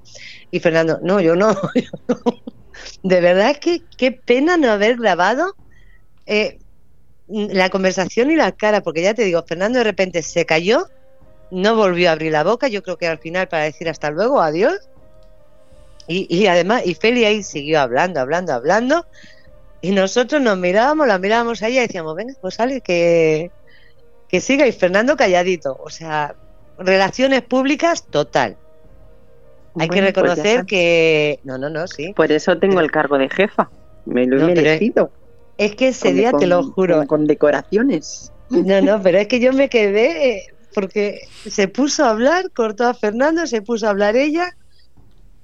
[0.50, 1.56] Y Fernando, no, yo no.
[1.76, 2.59] Yo no
[3.04, 5.56] de verdad que qué pena no haber grabado
[6.26, 6.60] eh,
[7.28, 10.88] la conversación y la cara, porque ya te digo, Fernando de repente se cayó,
[11.52, 14.42] no volvió a abrir la boca, yo creo que al final para decir hasta luego,
[14.42, 14.90] adiós.
[16.12, 19.06] Y, además, y Feli ahí siguió hablando, hablando, hablando.
[19.80, 23.52] Y nosotros nos mirábamos, la mirábamos a ella y decíamos, venga, pues sale que,
[24.28, 24.66] que siga.
[24.66, 25.80] Y Fernando calladito.
[25.80, 26.34] O sea,
[26.80, 28.58] relaciones públicas total.
[29.78, 31.40] Hay que pues reconocer que.
[31.44, 32.14] No, no, no, sí.
[32.14, 33.70] Por eso tengo el cargo de jefa.
[34.06, 35.12] Me lo he merecido.
[35.58, 37.06] Es que ese día, te lo juro.
[37.06, 38.32] Con, decoraciones.
[38.50, 40.30] No, no, pero es que yo me quedé.
[40.30, 44.56] Eh, porque se puso a hablar, cortó a Fernando, se puso a hablar ella.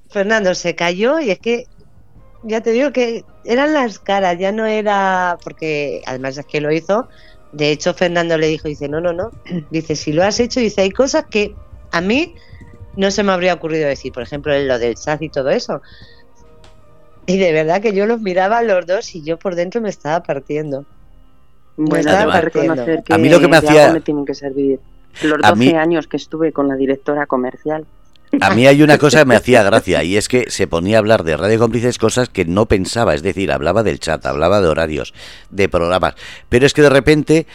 [0.10, 1.66] Fernando se cayó y es que.
[2.44, 5.38] Ya te digo que eran las caras, ya no era.
[5.44, 7.08] Porque además es que lo hizo.
[7.52, 9.32] De hecho, Fernando le dijo: Dice, no, no, no.
[9.70, 11.56] Dice, si lo has hecho, dice, hay cosas que
[11.92, 12.36] a mí
[12.96, 15.82] no se me habría ocurrido decir, por ejemplo, lo del chat y todo eso.
[17.26, 19.90] Y de verdad que yo los miraba a los dos y yo por dentro me
[19.90, 20.86] estaba partiendo.
[21.78, 24.80] Bueno, estaba reconocer que a mí lo que me hacía me tienen que servir.
[25.24, 27.86] Los 12 años que estuve con la directora comercial.
[28.42, 31.00] a mí hay una cosa que me hacía gracia y es que se ponía a
[31.00, 34.68] hablar de Radio Cómplices cosas que no pensaba, es decir, hablaba del chat, hablaba de
[34.68, 35.14] horarios,
[35.50, 36.16] de programas,
[36.50, 37.48] pero es que de repente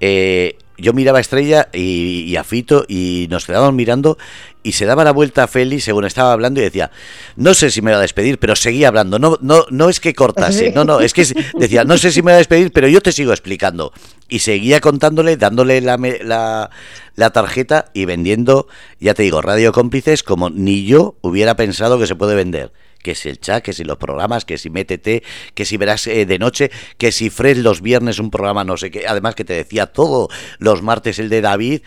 [0.00, 4.18] eh, yo miraba a Estrella y, a Fito y nos quedábamos mirando
[4.62, 6.90] y se daba la vuelta a Félix según estaba hablando y decía,
[7.36, 10.14] no sé si me va a despedir, pero seguía hablando, no, no, no es que
[10.14, 11.24] cortase, no, no, es que
[11.58, 13.92] decía, no sé si me va a despedir, pero yo te sigo explicando.
[14.28, 16.70] Y seguía contándole, dándole la, la,
[17.14, 18.66] la tarjeta y vendiendo,
[18.98, 22.72] ya te digo, radio cómplices como ni yo hubiera pensado que se puede vender
[23.06, 25.22] que si el chat, que si los programas, que si métete,
[25.54, 28.90] que si verás eh, de noche, que si Fred los viernes un programa no sé
[28.90, 31.82] qué, además que te decía todo los martes el de David,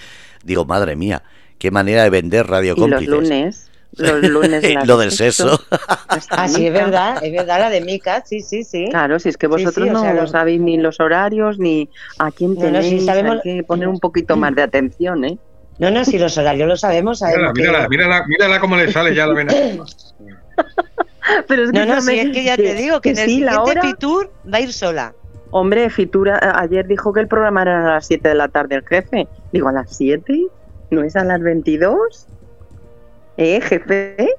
[0.45, 1.23] digo, madre mía,
[1.57, 3.65] qué manera de vender Radio y los lunes.
[3.97, 5.59] Los lunes lo del sexo.
[6.29, 8.85] ah, sí, es verdad, es verdad, la de Mica, sí, sí, sí.
[8.91, 13.37] Claro, si es que vosotros no sabéis ni los horarios ni a quién tenéis, sabemos...
[13.43, 15.39] hay que poner un poquito más de atención, ¿eh?
[15.79, 17.17] No, no, si los horarios lo sabemos.
[17.17, 19.53] sabemos mírala, mírala, mírala, cómo le sale ya la vena.
[21.47, 23.81] Pero es que no, no, si es que ya te digo que, en el siguiente
[23.81, 25.13] Fitur va a ir sola.
[25.51, 28.87] Hombre, Fitur ayer dijo que el programa era a las 7 de la tarde el
[28.87, 29.27] jefe.
[29.51, 30.47] Digo, ¿a las 7?
[30.91, 32.27] ¿No es a las 22?
[33.37, 34.35] ¿Eh, jefe?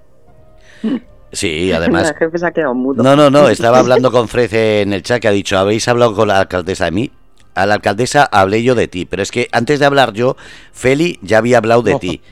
[1.32, 2.10] Sí, además.
[2.10, 3.02] El jefe se ha quedado mudo.
[3.02, 6.14] No, no, no, estaba hablando con Fred en el chat que ha dicho, ¿habéis hablado
[6.14, 7.10] con la alcaldesa de mí?
[7.54, 10.36] A la alcaldesa hablé yo de ti, pero es que antes de hablar yo,
[10.72, 12.22] Feli ya había hablado de ti.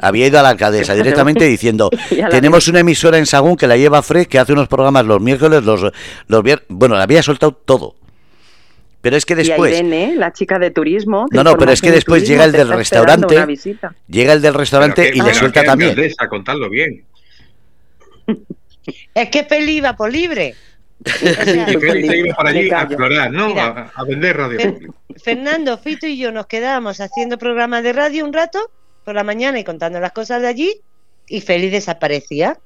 [0.00, 1.90] Había ido a la alcaldesa directamente diciendo,
[2.30, 5.62] tenemos una emisora en Sagún que la lleva Fred, que hace unos programas los miércoles,
[5.64, 5.92] los,
[6.26, 6.66] los viernes...
[6.68, 7.94] Bueno, le había soltado todo.
[9.00, 9.80] Pero es que después...
[9.80, 11.26] Y la chica de turismo...
[11.32, 13.46] no, no, pero es que después llega el del restaurante,
[14.06, 15.96] llega el del restaurante y le suelta también.
[16.18, 17.04] A contarlo bien.
[19.14, 20.56] Es que Feli iba por libre.
[21.04, 23.54] y para allí a explorar, ¿no?
[23.56, 24.58] a, vender radio.
[25.22, 28.70] Fernando, Fito y yo nos quedábamos haciendo programas de radio un rato
[29.04, 30.80] por la mañana y contando las cosas de allí
[31.26, 32.58] y Feli desaparecía.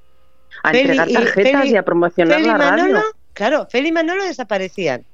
[0.63, 3.01] A entregar tarjetas y, a promocionar la radio.
[3.33, 5.05] claro, Feli y Manolo desaparecían.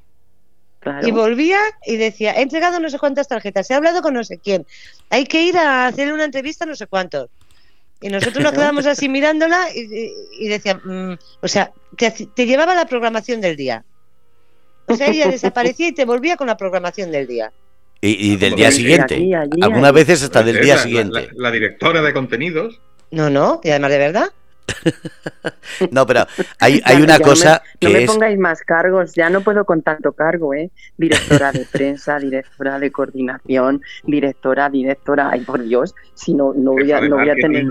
[1.01, 4.37] Y volvía y decía, he entregado no sé cuántas tarjetas, he hablado con no sé
[4.37, 4.65] quién,
[5.09, 7.29] hay que ir a hacer una entrevista no sé cuántos.
[8.01, 13.39] Y nosotros nos quedamos así mirándola y, decía, mm, o sea, te, llevaba la programación
[13.39, 13.85] del día.
[14.87, 17.53] O sea, ella desaparecía y te volvía con la programación del día.
[18.05, 19.31] Y, del día siguiente.
[19.61, 21.29] Algunas veces hasta del día siguiente.
[21.35, 22.81] La, directora de contenidos.
[23.11, 24.29] No, no, y además de verdad.
[25.91, 26.25] no, pero
[26.59, 30.13] hay, hay una cosa que no me pongáis más cargos, ya no puedo con tanto
[30.13, 30.69] cargo, ¿eh?
[30.97, 36.91] Directora de prensa, directora de coordinación, directora, directora, ay por Dios, si no, no voy
[36.91, 37.67] a, no voy a tener...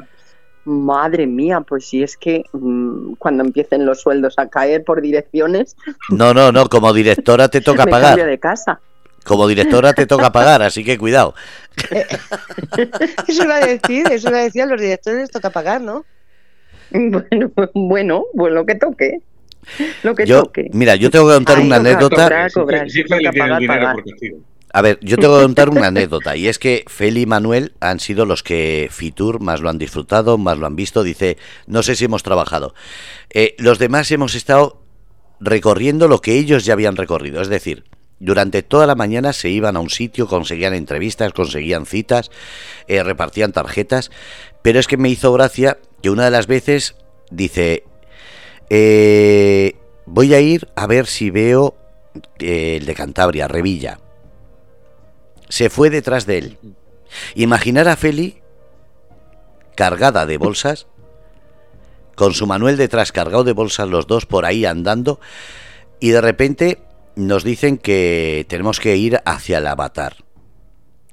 [0.64, 5.76] Madre mía, pues si es que mm, cuando empiecen los sueldos a caer por direcciones...
[6.08, 8.16] No, no, no, como directora te toca pagar.
[8.24, 8.80] de casa.
[9.24, 11.34] Como directora te toca pagar, así que cuidado.
[13.28, 16.04] eso iba a decir, eso iba a decir, a los directores les toca pagar, ¿no?
[16.90, 19.20] Bueno, bueno, pues lo que toque.
[20.02, 20.70] Lo que toque.
[20.72, 22.48] Mira, yo tengo que contar una anécdota.
[24.74, 28.00] A ver, yo tengo que contar una anécdota y es que Feli y Manuel han
[28.00, 31.02] sido los que Fitur más lo han disfrutado, más lo han visto.
[31.02, 32.74] Dice, no sé si hemos trabajado.
[33.30, 34.82] Eh, los demás hemos estado
[35.40, 37.84] recorriendo lo que ellos ya habían recorrido, es decir,
[38.22, 42.30] durante toda la mañana se iban a un sitio, conseguían entrevistas, conseguían citas,
[42.86, 44.12] eh, repartían tarjetas,
[44.62, 46.94] pero es que me hizo gracia que una de las veces
[47.32, 47.82] dice,
[48.70, 49.74] eh,
[50.06, 51.74] voy a ir a ver si veo
[52.38, 53.98] eh, el de Cantabria, Revilla.
[55.48, 56.58] Se fue detrás de él.
[57.34, 58.40] Imaginar a Feli
[59.74, 60.86] cargada de bolsas,
[62.14, 65.18] con su Manuel detrás cargado de bolsas los dos por ahí andando,
[65.98, 66.78] y de repente
[67.16, 70.16] nos dicen que tenemos que ir hacia el avatar.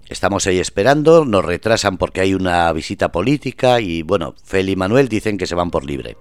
[0.07, 5.07] Estamos ahí esperando, nos retrasan porque hay una visita política y bueno, Feli y Manuel
[5.07, 6.17] dicen que se van por libre.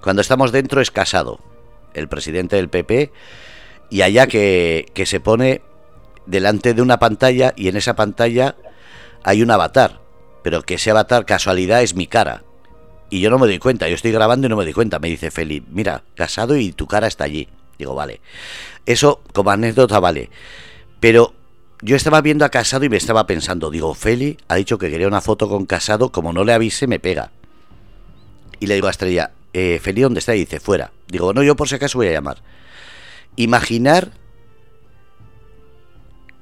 [0.00, 1.40] Cuando estamos dentro es Casado,
[1.94, 3.10] el presidente del PP,
[3.90, 5.62] y allá que, que se pone
[6.26, 8.54] delante de una pantalla y en esa pantalla
[9.24, 10.00] hay un avatar,
[10.42, 12.44] pero que ese avatar casualidad es mi cara.
[13.10, 14.98] Y yo no me doy cuenta, yo estoy grabando y no me doy cuenta.
[14.98, 17.48] Me dice Feli, mira, casado y tu cara está allí.
[17.78, 18.20] Digo, vale.
[18.86, 20.30] Eso como anécdota vale.
[21.00, 21.34] Pero
[21.82, 25.08] yo estaba viendo a Casado y me estaba pensando, digo, Feli ha dicho que quería
[25.08, 27.30] una foto con Casado, como no le avise, me pega.
[28.60, 30.34] Y le digo a Estrella, eh, Feli, ¿dónde está?
[30.34, 30.92] Y dice, fuera.
[31.08, 32.38] Digo, no, yo por si acaso voy a llamar.
[33.36, 34.12] Imaginar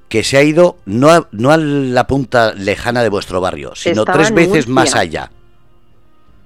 [0.09, 4.05] que se ha ido no a, no a la punta lejana de vuestro barrio, sino
[4.05, 5.31] tres veces más allá.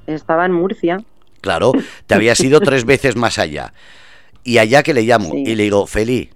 [0.07, 0.99] Estaba en Murcia.
[1.41, 1.73] Claro,
[2.07, 3.73] te habías ido tres veces más allá.
[4.47, 6.31] Y allá que le llamo y le digo, Feli,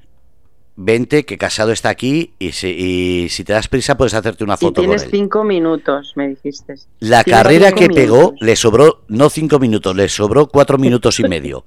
[0.76, 4.54] vente, que Casado está aquí y si, y si te das prisa puedes hacerte una
[4.54, 5.10] Y foto con tienes él.
[5.12, 6.74] cinco minutos, me dijiste.
[6.98, 11.64] La carrera que pegó le sobró no cinco minutos, le sobró cuatro minutos y medio.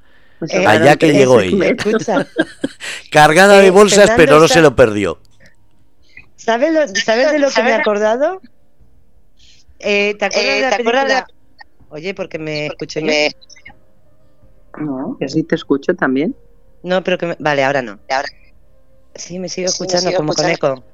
[0.50, 1.70] Eh, allá que llegó ella.
[1.70, 2.28] Escucha,
[3.10, 5.20] Cargada de Eh, bolsas, Fernando pero no está- se lo perdió.
[6.36, 8.42] ¿sabes, lo- ¿sabes de lo que me he acordado?
[9.80, 11.28] Eh, ¿Te acuerdas Eh, de la.
[11.90, 13.08] Oye, porque me escucho yo.
[14.80, 16.36] No, que sí te escucho también.
[16.82, 18.00] No, pero que me- Vale, ahora no.
[18.10, 18.28] Ahora.
[19.16, 20.82] Sí, me sigo Sí, me escuchando sigo como con escuchando.
[20.82, 20.88] eco.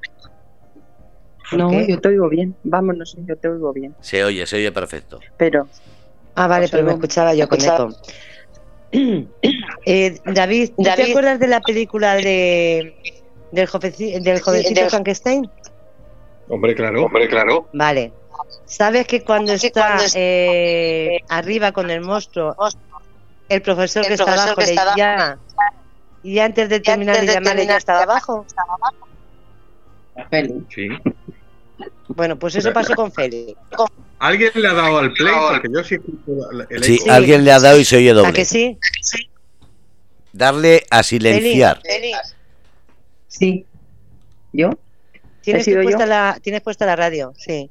[1.50, 1.86] ¿Por No, qué?
[1.88, 2.56] yo te oigo bien.
[2.62, 3.94] Vámonos, yo te oigo bien.
[4.00, 5.18] Se oye, se oye perfecto.
[5.36, 5.68] Pero,
[6.36, 7.90] Ah, vale, Os pero me escuchaba yo con Escuchaba.
[7.90, 7.96] eco.
[9.86, 12.94] Eh, David, ¿tú ¿te acuerdas de la película de
[13.52, 15.50] del, joveci- del jovencito del- Frankenstein?
[16.48, 17.04] Hombre, claro.
[17.04, 17.68] Hombre, claro.
[17.72, 18.12] Vale.
[18.64, 22.54] ¿Sabes que cuando Que está eh, arriba con el monstruo,
[23.50, 24.98] el profesor El que está profesor abajo que le está abajo.
[24.98, 25.38] llama
[26.22, 28.46] y antes de terminar antes de de llamarle ya estaba abajo?
[30.74, 30.88] Sí.
[32.08, 33.58] Bueno, pues eso pasó con Félix.
[34.18, 35.32] ¿Alguien le ha dado al play?
[35.50, 35.96] Porque yo sí
[36.70, 38.32] el Sí, alguien le ha dado y se oye ¿A doble.
[38.34, 38.78] que sí?
[40.32, 41.80] Darle a silenciar.
[43.28, 43.66] sí.
[44.52, 44.70] ¿Yo?
[45.42, 46.06] ¿Tienes, puesta yo?
[46.06, 47.70] la, tienes puesta la radio, sí.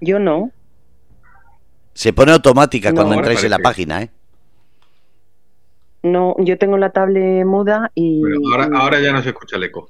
[0.00, 0.50] Yo no.
[1.94, 4.10] Se pone automática No, cuando entráis en la página, ¿eh?
[6.06, 8.22] No, yo tengo la tablet muda y.
[8.22, 9.88] Pero ahora, ahora ya no se escucha el eco.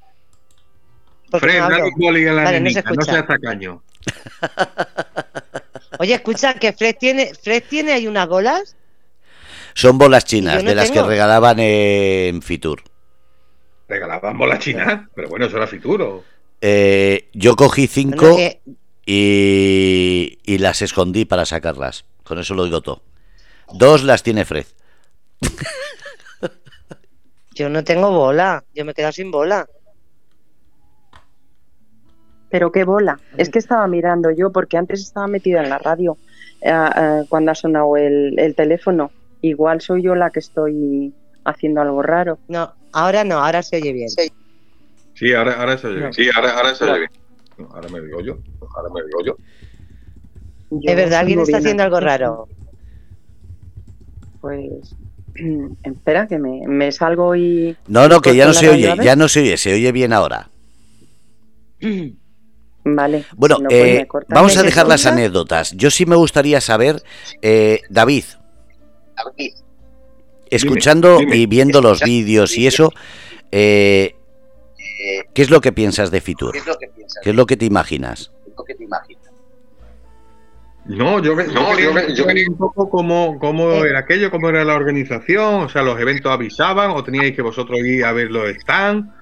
[1.31, 3.83] Fred, no dale un boli a la Vale, no se no seas tacaño.
[5.99, 8.77] Oye, escucha, que Fred tiene, Fred tiene ahí unas bolas.
[9.75, 11.03] Son bolas chinas, no de las tengo.
[11.03, 12.83] que regalaban en Fitur.
[13.89, 16.25] Regalaban bola china, pero bueno, eso era futuro.
[16.61, 18.61] Eh, yo cogí Bueno, cinco que-
[19.05, 22.05] y, y las escondí para sacarlas.
[22.25, 23.03] Con eso lo digo todo.
[23.73, 24.67] Dos las tiene Fred.
[27.55, 29.67] yo no tengo bola, yo me he quedado sin bola.
[32.49, 33.21] Pero qué bola.
[33.37, 36.19] Es que estaba mirando yo, porque antes estaba metida en la radio
[36.61, 39.11] eh, eh, cuando ha sonado el, el teléfono.
[39.43, 42.39] Igual soy yo la que estoy haciendo algo raro.
[42.49, 44.09] No, ahora no, ahora se oye bien.
[44.09, 44.31] Sí.
[45.15, 46.13] Sí, ahora, ahora se oye bien.
[46.13, 47.11] Sí, ahora, ahora se oye bien.
[47.59, 48.39] No, ahora me digo yo.
[48.75, 49.37] Ahora me digo yo.
[50.71, 52.49] Yo Es verdad, alguien está haciendo algo raro.
[54.41, 54.97] Pues.
[55.83, 57.77] Espera, que me, me salgo y.
[57.87, 60.49] No, no, que ya no se oye, ya no se oye, se oye bien ahora.
[62.85, 63.25] Vale.
[63.35, 65.73] Bueno, No, pues eh, vamos a ¿Me dejar las anécdotas.
[65.73, 67.03] Yo sí me gustaría saber,
[67.43, 68.25] eh, David,
[70.51, 71.37] escuchando dime.
[71.37, 72.93] y viendo los vídeos y eso,
[73.51, 74.15] eh,
[75.35, 76.53] ¿qué es lo que piensas de Fitur?
[76.53, 78.31] ¿Qué es lo que te imaginas?
[80.89, 83.89] No, yo, ve- No, yo, ve- yo quería un poco cómo, cómo Eh.
[83.91, 87.79] era aquello, cómo era la organización, o sea, los eventos avisaban, o teníais que vosotros
[87.81, 89.13] ir a ver los stands,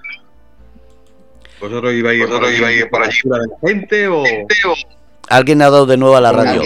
[1.59, 3.19] vosotros ibais, Vosotros por ibais allí, por allí.
[3.23, 4.23] de la gente, o
[5.27, 6.61] Alguien ha dado de nuevo a la radio.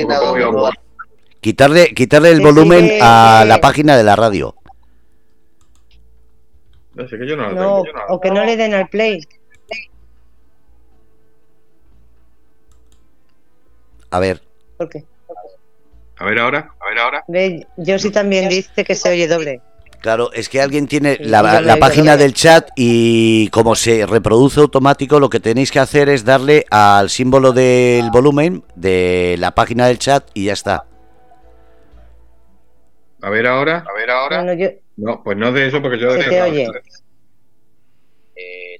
[1.40, 4.54] Quitarle, quitarle el volumen a la página de la radio.
[6.96, 7.86] no sé que yo no la No, tengo.
[7.86, 9.22] yo no o que no le den al play.
[14.12, 14.42] A ver,
[14.80, 15.04] Porque,
[16.18, 17.24] A ver ahora, a ver ahora.
[17.28, 19.62] ve, yo sí también dice que se oye doble.
[20.02, 24.60] claro, es que alguien tiene Sí, la, la página del chat y como se reproduce
[24.62, 29.88] automático, lo que tenéis que hacer es darle al símbolo del volumen de la página
[29.88, 30.86] del chat y ya está.
[33.22, 34.38] A ver ahora, a ver ahora.
[34.44, 36.68] No, no, yo, No, pues no de eso porque yo Se de oye.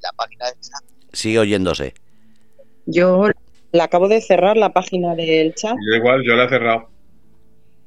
[0.02, 0.54] la página de
[1.12, 1.94] Sigue oyéndose.
[2.86, 3.28] Yo
[3.72, 5.76] la acabo de cerrar la página del chat.
[5.90, 6.90] Yo igual, yo la he cerrado.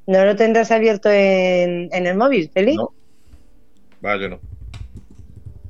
[0.05, 2.75] ¿no lo tendrás abierto en, en el móvil, Feli?
[2.75, 2.91] No.
[4.05, 4.39] Va, yo no.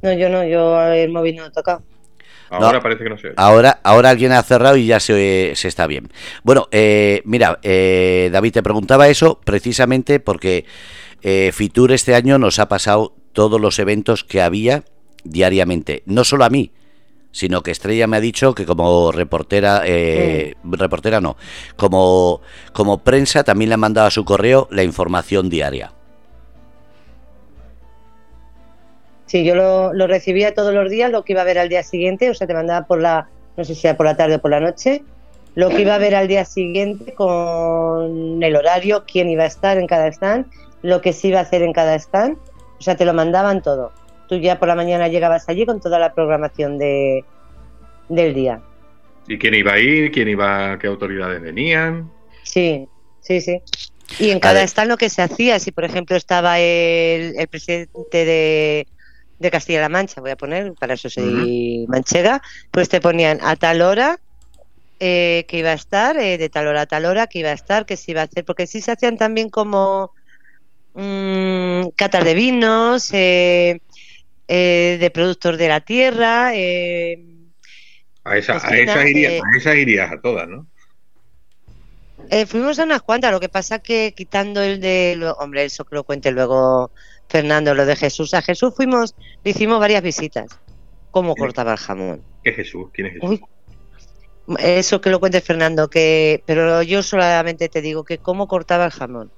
[0.02, 1.84] No, yo no, yo el móvil no lo he tocado.
[2.49, 2.82] Ahora No.
[2.82, 3.36] parece que no se oye.
[3.38, 6.10] Ahora, ahora alguien ha cerrado y ya se, se está bien.
[6.43, 10.65] Bueno, eh, mira, eh, David, te preguntaba eso precisamente porque
[11.21, 14.84] eh, Fitur este año nos ha pasado todos los eventos que había
[15.23, 16.04] diariamente.
[16.06, 16.71] No solo a mí,
[17.34, 21.36] sino que Estrella me ha dicho que como reportera, eh, reportera no,
[21.75, 25.91] como, como prensa también le han mandado a su correo la información diaria.
[29.25, 31.81] Sí, yo lo, lo recibía todos los días, lo que iba a ver al día
[31.81, 33.27] siguiente, o sea, te mandaba por la,
[33.57, 35.03] no sé si era por la tarde o por la noche,
[35.55, 39.79] lo que iba a ver al día siguiente con el horario, quién iba a estar
[39.79, 40.45] en cada stand,
[40.84, 42.38] lo que se iba a hacer en cada stand,
[42.77, 43.91] o sea, te lo mandaban todo.
[44.34, 47.23] Tú ya por la mañana llegabas allí con toda la programación de,
[48.09, 48.61] del día.
[49.27, 50.11] ¿Y quién iba a ir?
[50.11, 50.79] ¿Quién iba?
[50.79, 52.11] ¿Qué autoridades venían?
[52.41, 52.88] Sí,
[53.21, 53.61] sí, sí.
[54.17, 58.25] Y en cada stand lo que se hacía, si por ejemplo estaba el, el presidente
[58.25, 58.88] de,
[59.38, 63.84] de Castilla-La Mancha, voy a poner, para eso soy manchega, pues te ponían a tal
[63.84, 64.19] hora
[64.99, 67.53] eh, que iba a estar, eh, de tal hora a tal hora que iba a
[67.53, 70.11] estar, que se iba a hacer, porque sí se hacían también como
[70.95, 73.79] mm, catas de vinos, eh,
[74.47, 76.51] eh, de productos de la tierra.
[76.53, 77.17] eh,
[78.23, 80.67] A esa, a Cocina, esa irías, eh, a esa irías a todas, ¿no?
[82.29, 85.83] Eh, fuimos a unas cuantas, lo que pasa que quitando el de, lo- hombre, eso
[85.85, 86.91] que lo cuente luego
[87.27, 88.33] Fernando, lo de Jesús.
[88.33, 90.47] A Jesús fuimos, le hicimos varias visitas.
[91.11, 92.23] ¿Cómo cortaba el jamón?
[92.43, 92.87] ¿Qué es Jesús?
[92.93, 93.29] ¿Quién es Jesús?
[94.47, 98.85] Uy, eso que lo cuente Fernando, que, pero yo solamente te digo que cómo cortaba
[98.85, 99.31] el jamón.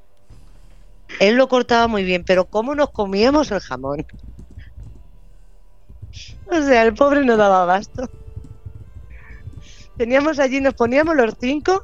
[1.20, 4.06] Él lo cortaba muy bien, pero cómo nos comíamos el jamón.
[6.48, 8.10] O sea, el pobre no daba abasto.
[9.98, 11.84] Teníamos allí, nos poníamos los cinco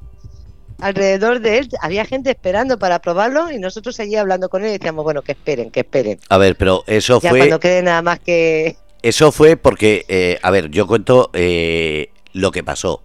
[0.80, 1.70] alrededor de él.
[1.82, 5.32] Había gente esperando para probarlo y nosotros allí hablando con él y decíamos, bueno, que
[5.32, 6.20] esperen, que esperen.
[6.30, 8.76] A ver, pero eso Ya fue cuando quede nada más que...
[9.02, 13.02] eso fue porque eh, a ver, yo cuento eh, lo que pasó.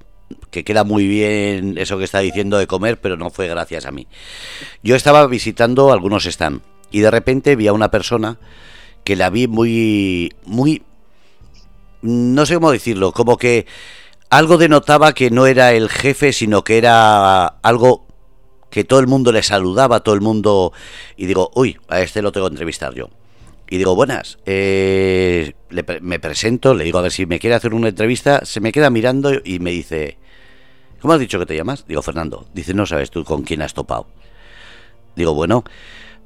[0.50, 3.92] Que queda muy bien eso que está diciendo de comer, pero no fue gracias a
[3.92, 4.08] mí.
[4.82, 8.38] Yo estaba visitando algunos stands y de repente vi a una persona
[9.04, 10.82] que la vi muy, muy,
[12.06, 13.66] no sé cómo decirlo, como que
[14.30, 18.06] algo denotaba que no era el jefe, sino que era algo
[18.70, 20.72] que todo el mundo le saludaba, todo el mundo,
[21.16, 23.08] y digo, uy, a este lo tengo que entrevistar yo.
[23.68, 27.74] Y digo, buenas, eh, le me presento, le digo a ver si me quiere hacer
[27.74, 30.18] una entrevista, se me queda mirando y me dice,
[31.00, 31.84] ¿cómo has dicho que te llamas?
[31.88, 32.46] Digo, Fernando.
[32.52, 34.06] Dice, no sabes tú con quién has topado.
[35.16, 35.64] Digo, bueno,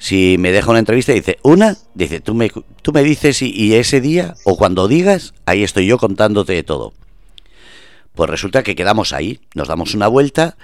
[0.01, 1.77] si me deja una entrevista, dice, ¿una?
[1.95, 5.87] Dice, tú me, tú me dices y, y ese día, o cuando digas, ahí estoy
[5.87, 6.95] yo contándote todo.
[8.15, 10.57] Pues resulta que quedamos ahí, nos damos una vuelta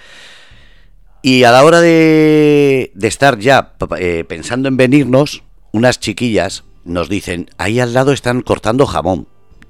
[1.21, 7.11] y a la hora de, de estar ya eh, pensando en venirnos, unas chiquillas nos
[7.11, 9.29] dicen, ahí al lado están cortando jamón.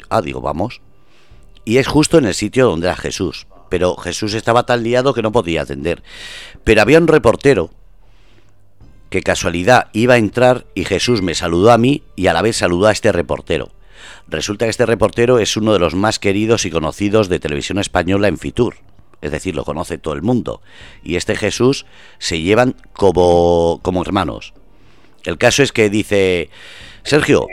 [0.09, 0.81] Ah, digo, vamos.
[1.65, 3.49] Y es justo en el sitio donde era Jesús.
[3.69, 6.05] Pero Jesús estaba tan liado que no podía atender.
[6.63, 7.71] Pero había un reportero
[9.11, 12.57] que casualidad iba a entrar y Jesús me saludó a mí y a la vez
[12.57, 13.71] saludó a este reportero.
[14.29, 18.29] Resulta que este reportero es uno de los más queridos y conocidos de televisión española
[18.29, 18.77] en Fitur.
[19.23, 20.61] Es decir, lo conoce todo el mundo.
[21.03, 21.87] Y este Jesús
[22.19, 24.53] se llevan como, como hermanos.
[25.25, 26.51] El caso es que dice,
[27.03, 27.47] Sergio,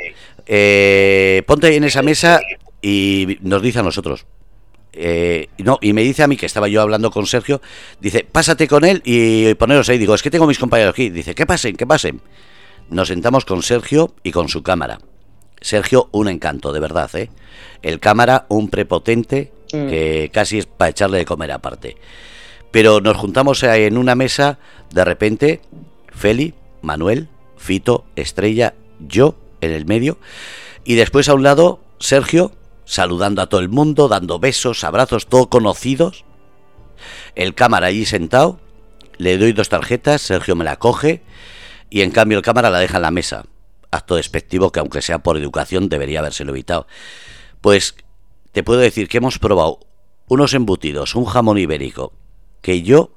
[0.46, 2.40] eh, ponte en esa mesa
[2.82, 4.26] y nos dice a nosotros.
[4.94, 7.62] Eh, no, y me dice a mí que estaba yo hablando con Sergio,
[8.00, 9.98] dice, pásate con él y poneros ahí.
[9.98, 11.10] Digo, es que tengo mis compañeros aquí.
[11.10, 12.22] Dice, que pasen, que pasen.
[12.90, 15.00] Nos sentamos con Sergio y con su cámara.
[15.62, 17.30] Sergio, un encanto, de verdad, ¿eh?
[17.82, 19.90] El cámara, un prepotente Mm.
[19.90, 21.98] que casi es para echarle de comer aparte.
[22.72, 24.60] Pero nos juntamos en una mesa,
[24.94, 25.62] de repente,
[26.14, 27.28] Feli, Manuel,
[27.58, 30.18] Fito, Estrella, yo en el medio,
[30.84, 32.52] y después a un lado, Sergio,
[32.86, 36.26] saludando a todo el mundo, dando besos, abrazos, todos conocidos.
[37.36, 38.60] El cámara allí sentado,
[39.18, 41.24] le doy dos tarjetas, Sergio me la coge,
[41.90, 43.46] y en cambio el cámara la deja en la mesa.
[43.92, 46.88] Acto despectivo que aunque sea por educación debería habérselo evitado.
[47.62, 47.96] Pues
[48.52, 49.80] te puedo decir que hemos probado
[50.28, 52.14] unos embutidos, un jamón ibérico,
[52.62, 53.12] que yo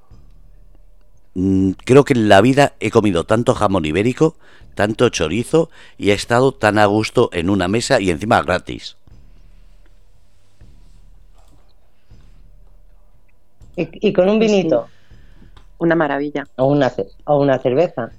[1.35, 4.37] mm, creo que en la vida he comido tanto jamón ibérico,
[4.75, 8.97] tanto chorizo y he estado tan a gusto en una mesa y encima gratis.
[13.77, 14.47] Y, y con un sí.
[14.47, 14.89] vinito
[15.79, 16.45] Una maravilla.
[16.57, 16.93] o, una,
[17.25, 18.11] o una cerveza.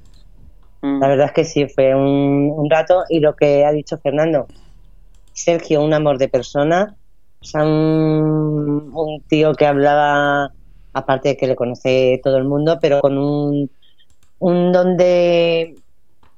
[0.82, 1.00] Mm.
[1.02, 4.48] La verdad es que sí, fue un, un rato y lo que ha dicho Fernando,
[5.34, 6.96] Sergio, un amor de persona,
[7.42, 10.52] o sea, un, un tío que hablaba,
[10.94, 13.70] aparte de que le conoce todo el mundo, pero con un,
[14.40, 15.76] un don de,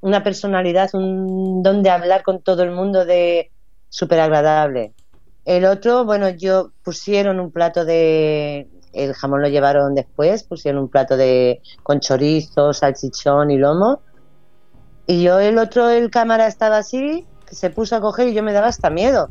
[0.00, 3.50] una personalidad, un don de hablar con todo el mundo de
[3.88, 4.92] súper agradable.
[5.44, 10.88] El otro, bueno, yo pusieron un plato de, el jamón lo llevaron después, pusieron un
[10.88, 14.02] plato de con chorizo, salchichón y lomo.
[15.06, 18.42] Y yo el otro, el cámara estaba así, que se puso a coger y yo
[18.42, 19.30] me daba hasta miedo.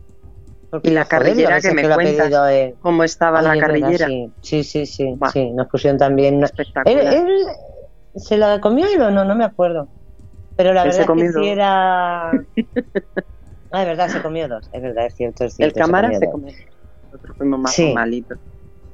[0.70, 2.30] Porque Y la joder, carrillera que me cuentas.
[2.30, 2.78] pedido.
[2.82, 4.08] ¿Cómo estaba la verdad, carrillera?
[4.08, 5.32] sí, sí, sí, sí, Buah.
[5.32, 6.36] sí, Nos pusieron también.
[6.36, 7.14] una- Espectacular.
[7.14, 7.46] él
[8.16, 9.90] se la comió él o no, no me acuerdo.
[10.56, 11.48] Pero la Él verdad es que sí dos.
[11.48, 12.32] era.
[13.72, 14.68] Ah, es verdad, se comió dos.
[14.72, 15.46] Es verdad, es cierto.
[15.46, 16.34] Es el cierto, cámara comió se dos.
[16.34, 16.54] comió.
[17.12, 17.94] Nosotros fuimos más Sí.
[17.94, 18.40] malitos.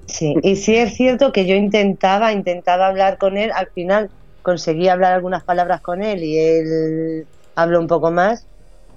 [0.07, 4.87] Sí, y sí es cierto que yo intentaba, intentaba hablar con él, al final conseguí
[4.87, 8.47] hablar algunas palabras con él y él habló un poco más,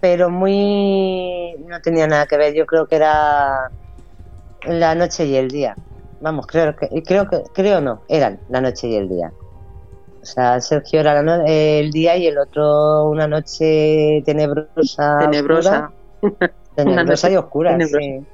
[0.01, 3.73] pero muy no tenía nada que ver, yo creo que era
[4.63, 5.79] la noche y el día.
[6.21, 9.33] Vamos, creo que creo que creo no, eran la noche y el día.
[10.21, 15.19] O sea, Sergio era la no- el día y el otro una noche tenebrosa.
[15.21, 15.91] Tenebrosa.
[16.21, 16.41] oscura.
[16.75, 17.99] Tenebrosa y oscura, tenebrosa.
[17.99, 18.27] sí.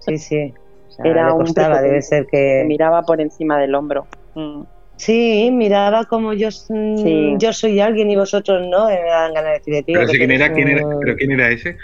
[0.00, 0.54] Sí, sí.
[1.02, 1.44] Sea, Era le un
[1.82, 2.64] debe ser que...
[2.66, 4.06] miraba por encima del hombro.
[4.34, 4.62] Mm.
[4.96, 7.34] Sí, miraba como yo, mm, Sí.
[7.38, 10.68] yo soy alguien y vosotros no, y me dan ganas de Pero quién era, quién
[10.68, 11.78] era, un- pero quién era ese.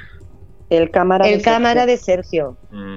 [0.69, 1.93] El cámara El de cámara Sergio.
[1.93, 2.97] de Sergio, Mm.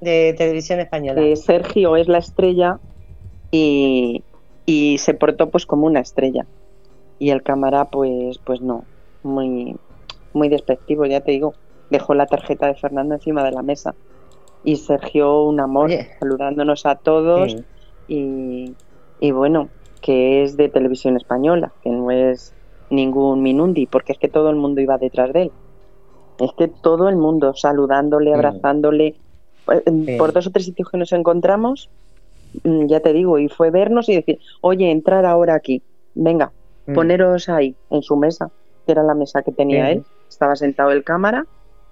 [0.00, 1.22] de Televisión Española.
[1.22, 2.80] Eh, Sergio es la estrella
[3.50, 4.24] y,
[4.66, 6.46] y se portó pues como una estrella.
[7.18, 8.88] Y el cámara pues pues no,
[9.22, 9.74] muy
[10.34, 11.54] muy despectivo, ya te digo.
[11.88, 13.94] Dejó la tarjeta de Fernando encima de la mesa.
[14.66, 17.64] Y Sergio un amor, saludándonos a todos Sí.
[18.08, 18.74] y,
[19.20, 19.68] y bueno,
[20.02, 22.52] que es de televisión española, que no es
[22.90, 25.52] ningún Minundi, porque es que todo el mundo iba detrás de él.
[26.40, 29.14] Es que todo el mundo saludándole, abrazándole.
[29.66, 30.16] Sí.
[30.18, 31.88] Por dos o tres sitios que nos encontramos,
[32.64, 35.80] mm, ya te digo, y fue vernos y decir, oye, entrar ahora aquí,
[36.14, 36.52] venga,
[36.86, 36.92] Mm.
[36.94, 38.50] poneros ahí, en su mesa,
[38.84, 39.92] que era la mesa que tenía Sí.
[39.92, 40.04] él.
[40.28, 41.46] Estaba sentado el cámara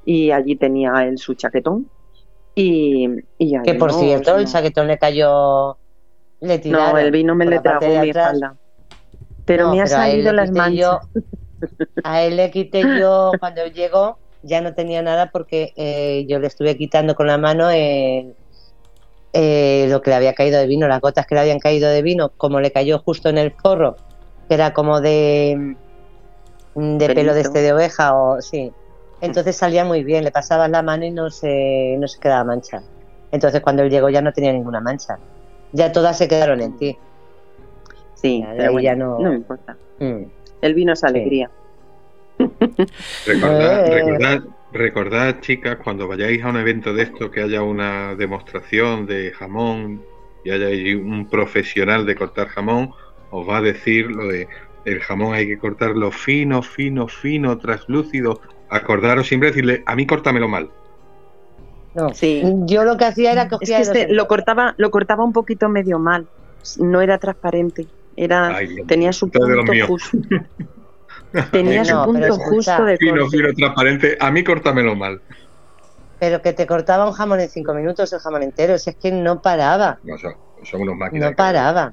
[0.05, 1.89] y allí tenía él su chaquetón.
[2.57, 5.79] Y, y Que por cierto, el chaquetón le cayó.
[6.41, 6.93] Le tiraron.
[6.93, 8.57] No, el vino me le tragó mi espalda.
[9.45, 10.81] Pero No, me ha salido las manchas.
[10.81, 11.01] yo-
[12.05, 16.47] a él le quité yo, cuando llegó, ya no tenía nada porque eh, yo le
[16.49, 18.37] estuve quitando con la mano el-
[19.33, 22.03] eh, lo que le había caído de vino, las gotas que le habían caído de
[22.03, 23.99] vino, como le cayó justo en el forro,
[24.49, 25.57] que era como de,
[26.75, 28.75] mm, de pelo de este de oveja o sí.
[29.25, 32.83] Entonces salía muy bien, le pasabas la mano y no se, no se quedaba mancha.
[33.33, 35.19] Entonces cuando él llegó ya no tenía ninguna mancha.
[35.73, 36.97] Ya todas se quedaron en ti.
[38.15, 39.31] Sí, Ya, pero bueno, ya no- no...
[39.31, 39.77] me importa.
[39.99, 40.23] Mm.
[40.63, 41.51] El vino es alegría.
[43.27, 43.91] Recordad, Eh.
[44.05, 49.33] recordad, recordad, chicas, cuando vayáis a un evento de esto, que haya una demostración de
[49.33, 50.03] jamón
[50.45, 50.69] y haya
[50.99, 52.91] un profesional de cortar jamón,
[53.31, 54.49] os va a decir lo de
[54.85, 58.41] el jamón hay que cortarlo fino, fino, fino, traslúcido.
[58.69, 60.71] Acordaros siempre decirle, a mí córtamelo mal.
[61.95, 62.13] No.
[62.13, 62.43] Sí.
[62.67, 65.69] Yo lo que hacía era Es cogía que este lo cortaba, lo cortaba un poquito
[65.69, 66.29] medio mal.
[66.79, 67.87] No era transparente.
[68.17, 70.19] Era, Ay, tenía su punto justo.
[71.51, 73.37] Tenía No, su punto justo de Fino, corte.
[73.37, 75.21] fino, transparente, a mí córtamelo mal.
[76.21, 78.79] Pero que te cortaba un jamón en cinco minutos, el jamón entero.
[78.79, 81.31] Si es que no paraba, No, son, son unos máquinas.
[81.31, 81.93] no paraba.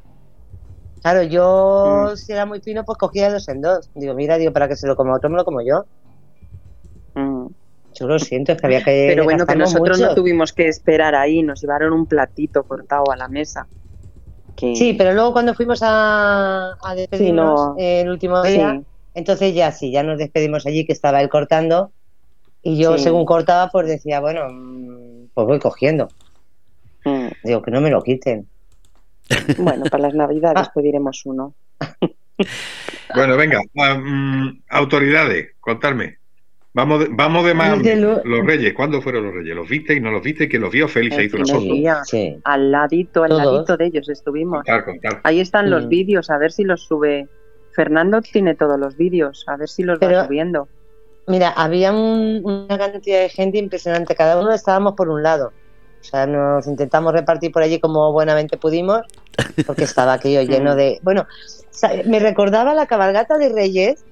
[1.02, 2.16] Claro, yo Mm.
[2.16, 3.90] si era muy fino, pues cogía dos en dos.
[3.96, 5.86] Digo, mira, digo, para que se lo coma otro, me lo como yo.
[7.16, 7.48] Mm.
[7.94, 9.08] Yo lo siento, es que había que.
[9.10, 13.18] Pero bueno, que nosotros no tuvimos que esperar ahí, nos llevaron un platito cortado a
[13.18, 13.68] la mesa.
[14.56, 17.76] Que- Sí, pero luego cuando fuimos a, a despedirnos no.
[17.78, 21.92] el último día, Sí, entonces ya sí, ya nos despedimos allí, que estaba él cortando.
[22.62, 23.06] Y yo, Sí.
[23.06, 26.10] según cortaba, pues decía, bueno, mm, pues voy cogiendo.
[27.04, 27.28] mm.
[27.44, 28.48] Digo, que no me lo quiten.
[29.58, 30.72] Bueno, para las navidades Ah.
[30.74, 31.54] pediremos uno.
[33.14, 36.18] Bueno, venga, ah, mm, autoridades, contadme.
[36.74, 37.78] Vamos de, vamos de más.
[38.24, 39.54] Los reyes, ¿cuándo fueron los reyes?
[39.54, 40.02] ¿Los visteis?
[40.02, 40.50] ¿No los visteis?
[40.50, 40.88] ¿Quién los vio?
[40.88, 41.60] Félix foto.
[41.60, 42.00] día.
[42.06, 42.38] Sí.
[42.46, 43.44] Al ladito, al Todos.
[43.46, 44.60] ladito de ellos estuvimos.
[44.64, 45.20] Contar, contar.
[45.24, 45.90] Ahí están los Mm.
[45.90, 47.28] vídeos, a ver si los sube.
[47.76, 50.68] Fernando tiene todos los vídeos, a ver si los va subiendo.
[51.28, 54.16] Mira, había un- una cantidad de gente impresionante.
[54.16, 55.52] Cada uno estábamos por un lado.
[56.02, 59.02] O sea, nos intentamos repartir por allí como buenamente pudimos,
[59.66, 61.00] porque estaba aquello lleno de.
[61.04, 61.28] Bueno,
[62.06, 64.04] me recordaba la cabalgata de Reyes,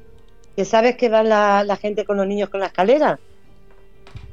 [0.56, 3.20] que sabes que va la, la gente con los niños con la escalera.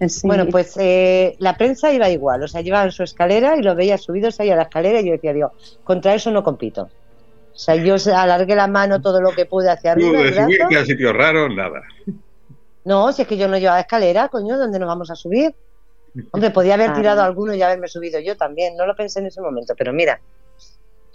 [0.07, 0.27] Sí.
[0.27, 2.43] Bueno, pues eh, la prensa iba igual.
[2.43, 5.01] O sea, llevaban su escalera y los veía subidos ahí a la escalera.
[5.01, 5.53] Y yo decía, digo,
[5.85, 6.83] contra eso no compito.
[6.83, 10.21] O sea, yo alargué la mano todo lo que pude hacia arriba.
[10.21, 10.69] el de subir brazo.
[10.69, 11.83] que a sitios raros, nada.
[12.85, 15.55] No, si es que yo no llevaba escalera, coño, ¿dónde nos vamos a subir?
[16.33, 19.41] Hombre, podía haber tirado alguno y haberme subido yo también, no lo pensé en ese
[19.41, 20.21] momento, pero mira.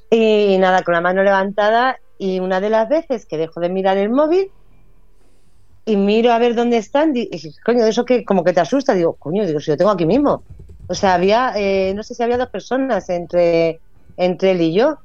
[0.10, 3.97] Y nada, con la mano levantada y una de las veces que dejo de mirar
[3.97, 4.52] el móvil
[5.86, 8.93] y miro a ver dónde están, y, y, coño, eso que como que te asusta,
[8.93, 10.45] digo, coño, digo, si yo tengo aquí mismo.
[10.88, 13.82] O sea, había, eh, no sé si había dos personas entre,
[14.18, 14.97] entre él y yo.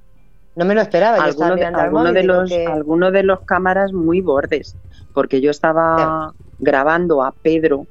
[0.54, 2.66] No me lo esperaba, yo estaba alguno de, mirando al alguno móvil, de los que-
[2.66, 4.76] alguno de los cámaras muy bordes
[5.12, 7.86] porque yo estaba grabando a Pedro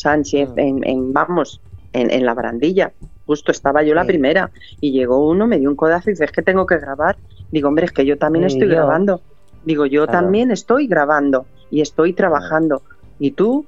[0.00, 0.58] Sánchez Mm.
[0.58, 1.60] en, en- vamos
[1.92, 2.92] en, en la barandilla
[3.26, 4.08] justo estaba yo la Sí.
[4.08, 7.18] primera y llegó uno me dio un codazo y dice es que tengo que grabar
[7.50, 8.76] digo hombre es que yo también Sí, estoy yo.
[8.76, 9.22] grabando
[9.62, 10.20] digo yo Claro.
[10.20, 12.82] también estoy grabando y estoy trabajando
[13.18, 13.66] y tú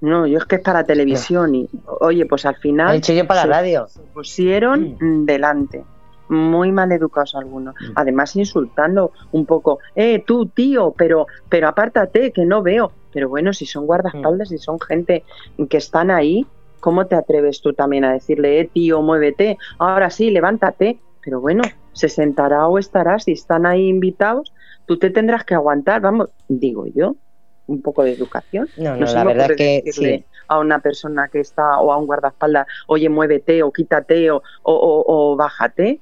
[0.00, 1.68] no yo es que es para televisión y
[2.00, 3.86] oye pues al He final dicho yo para se- la radio.
[4.14, 5.84] pusieron mm, delante.
[6.28, 7.74] Muy mal educados algunos.
[7.80, 7.92] Mm.
[7.96, 12.92] Además insultando un poco, eh, tú tío, pero, pero apártate, que no veo.
[13.12, 15.24] Pero bueno, si son guardaespaldas, si son gente
[15.70, 16.44] que están ahí,
[16.80, 19.56] ¿cómo te atreves tú también a decirle, eh, tío, muévete?
[19.78, 21.00] Ahora sí, levántate.
[21.22, 21.62] Pero bueno,
[21.92, 24.52] se sentará o estará, si están ahí invitados,
[24.84, 27.16] tú te tendrás que aguantar, vamos, digo yo.
[27.68, 28.70] un poco de educación.
[28.76, 30.24] No, no, se la verdad que sí.
[30.46, 34.72] a una persona que está o a un guardaespaldas, oye, muévete o quítate o, o,
[34.72, 36.00] o- o bájate.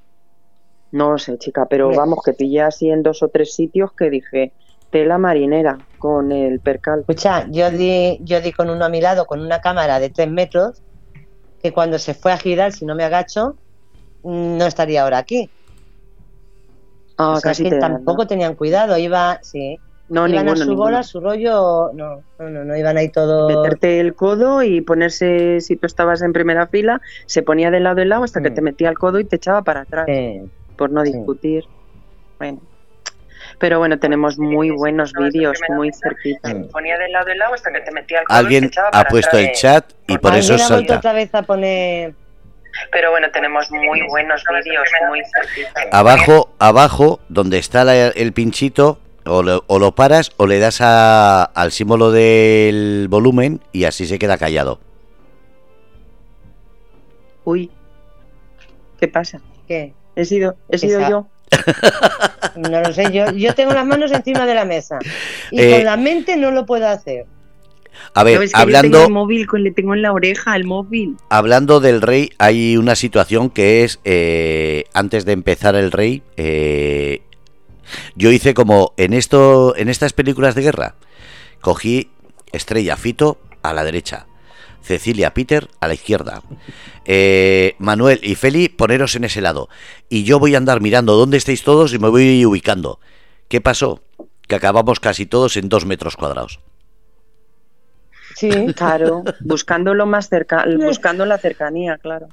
[0.95, 4.11] No lo sé, chica, pero vamos, que pillé así en dos o tres sitios que
[4.11, 4.53] dije,
[4.90, 7.01] tela marinera con el percal.
[7.01, 10.30] Escucha, yo di, yo di con uno a mi lado con una cámara de tres
[10.30, 10.82] metros
[11.61, 13.59] que cuando se fue a girar, si no me agacho,
[14.22, 15.51] mm, no estaría ahora aquí.
[17.16, 17.97] Ah, o sea, casi que te dan, ¿no?
[17.97, 20.84] tampoco tenían cuidado, iba, sí, No, iban ninguno, a su ninguno.
[20.84, 23.49] bola, a su rollo, no, no, no, no iban ahí todos.
[23.49, 28.01] Meterte el codo y ponerse, si tú estabas en primera fila, se ponía de lado
[28.01, 28.55] en lado hasta que Mm.
[28.55, 30.51] te metía el codo y te echaba para atrás, Sí.
[30.77, 31.12] Por no sí.
[31.12, 31.64] discutir.
[32.39, 32.61] Bueno.
[33.59, 36.53] Pero bueno, tenemos muy buenos vídeos, muy cerquita.
[36.72, 39.05] Ponía de lado en lado hasta que te metía el codo y te Alguien ha
[39.05, 40.97] puesto el chat y por eso salta.
[40.99, 42.14] otra vez a poner.
[42.91, 45.81] Pero bueno, tenemos muy buenos vídeos, muy cerquita.
[45.97, 50.81] Abajo, abajo, donde está la- el pinchito, o lo, o lo paras o le das
[50.81, 54.81] a- al símbolo del volumen y así se queda callado.
[57.45, 57.70] Uy,
[58.99, 59.41] ¿qué pasa?
[59.68, 59.93] ¿Qué?
[60.17, 61.27] He sido, he sido Esa- yo.
[62.57, 64.99] No lo sé, yo, yo tengo las manos encima de la mesa
[65.51, 67.27] y Eh, con la mente no lo puedo hacer.
[68.15, 70.12] A ver, No, es que yo hablando, tengo el móvil, con- le tengo en la
[70.12, 71.17] oreja el móvil.
[71.31, 77.23] hablando del rey, hay una situación que es, eh, antes de empezar el rey, eh,
[78.17, 80.95] yo hice como en, esto, en estas películas de guerra,
[81.61, 82.11] cogí
[82.53, 84.27] Estrella Fito a la derecha,
[84.85, 86.43] Cecilia Peter a la izquierda,
[87.07, 89.68] eh, Manuel y Feli poneros en ese lado,
[90.09, 93.01] y yo voy a andar mirando dónde estáis todos y me voy ubicando.
[93.49, 94.01] ¿Qué pasó?
[94.47, 96.61] Que acabamos casi todos en dos metros cuadrados.
[98.37, 98.51] Sí.
[98.76, 102.28] Claro, buscando lo más cerca, buscando la cercanía, claro.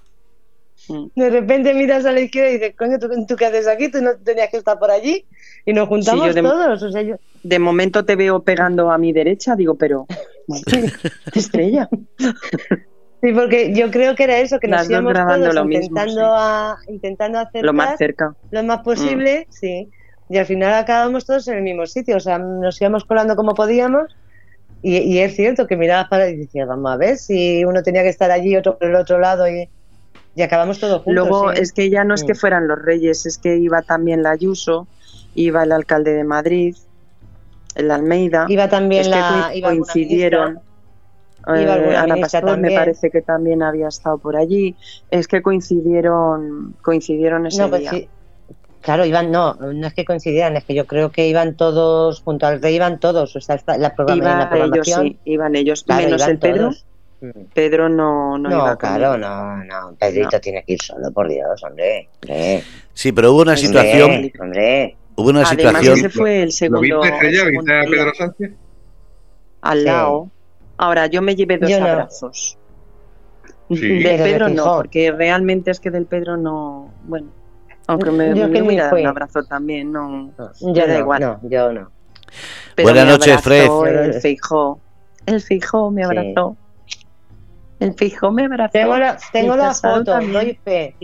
[0.89, 1.05] Mm.
[1.15, 3.89] De repente miras a la izquierda y dices, coño, ¿tú, tú qué haces aquí?
[3.91, 5.25] Tú no tenías que estar por allí.
[5.65, 6.81] Y nos juntamos yo de- todos.
[6.81, 10.07] O sea, yo, De momento te veo pegando a mi derecha, digo, pero
[11.33, 11.89] estrella.
[13.21, 16.21] sí, porque yo creo que era eso, que Las nos íbamos todos lo mismo, intentando,
[16.21, 16.27] sí.
[16.37, 18.35] a, intentando acercar Lo más cerca.
[18.51, 19.89] lo más posible, sí.
[20.29, 22.15] Y al final acabamos todos en el mismo sitio.
[22.17, 24.15] O sea, nos íbamos colando como podíamos.
[24.81, 28.01] Y, y es cierto que mirabas para y decías, vamos a ver si uno tenía
[28.01, 29.47] que estar allí, otro por el otro lado.
[29.49, 29.69] Y,
[30.33, 31.13] y acabamos todos juntos.
[31.29, 31.59] Luego sí.
[31.61, 32.37] es que ya no es que Mm.
[32.37, 34.87] fueran los reyes, es que iba también la Ayuso,
[35.35, 36.75] iba el alcalde de Madrid,
[37.75, 38.45] el Almeida.
[38.49, 39.51] Iba también es la.
[39.53, 40.59] iba coincidieron.
[41.47, 44.75] Iba Eh, Ana Pastor me parece que también había estado por allí.
[45.09, 47.91] Es que coincidieron, coincidieron ese No, pues día.
[47.91, 48.09] sí.
[48.81, 52.47] Claro, iban, no, no es que coincidieran, es que yo creo que iban todos, junto
[52.47, 54.57] al rey iban todos, o sea, está- la, programa, en la Iban ellos,
[54.87, 55.01] programación.
[55.03, 56.61] sí, iban ellos, claro, menos iban el Pedro.
[56.69, 56.85] todos.
[57.53, 61.63] Pedro no, no, No, iba claro, no, no, Pedrito tiene que ir solo, por Dios,
[61.63, 62.63] hombre, hombre,
[62.95, 64.95] Sí, pero hubo una hombre, situación, hombre.
[65.15, 65.49] Hubo una Además,
[65.81, 67.43] situación, ese fue el ¿Lo segundo, viste, Estrella?
[67.49, 68.51] ¿Viste a Pedro Sánchez?
[69.61, 69.85] al Sí.
[69.85, 70.29] lado.
[70.77, 71.85] Ahora, yo me llevé dos Yo no.
[71.87, 72.57] abrazos.
[73.69, 73.99] Sí.
[74.03, 77.27] De Pedro no, porque realmente es que del Pedro no, bueno,
[77.87, 80.09] aunque me, Yo me hubiera un abrazo también, no.
[80.37, 81.21] No, Me yo da no, igual.
[81.21, 81.91] no, yo no.
[82.75, 83.69] Pero Buenas noches, Fred.
[83.85, 84.79] El Feijó.
[85.25, 86.05] El Feijó me Sí.
[86.05, 86.57] abrazó.
[87.79, 88.71] El Feijó me abrazó.
[88.73, 90.33] Tengo la, tengo la foto, también.
[90.33, 90.95] doy fe.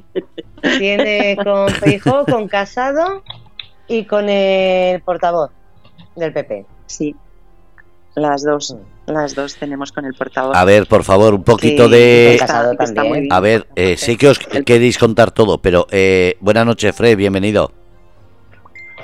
[0.78, 3.24] Tiene con Feijó, con Casado
[3.88, 5.52] y con el portavoz
[6.16, 6.66] del PP.
[6.88, 7.16] Sí,
[8.16, 8.76] las dos,
[9.08, 9.12] Mm.
[9.12, 10.56] las dos tenemos con el portavoz.
[10.56, 11.98] a ver, por favor, un poquito Sí, de...
[11.98, 13.10] que está- Casado que está también.
[13.14, 13.34] muy bien.
[13.34, 17.72] A ver, eh, sé que os queréis contar todo, pero eh, buenas noches, Fred, bienvenido.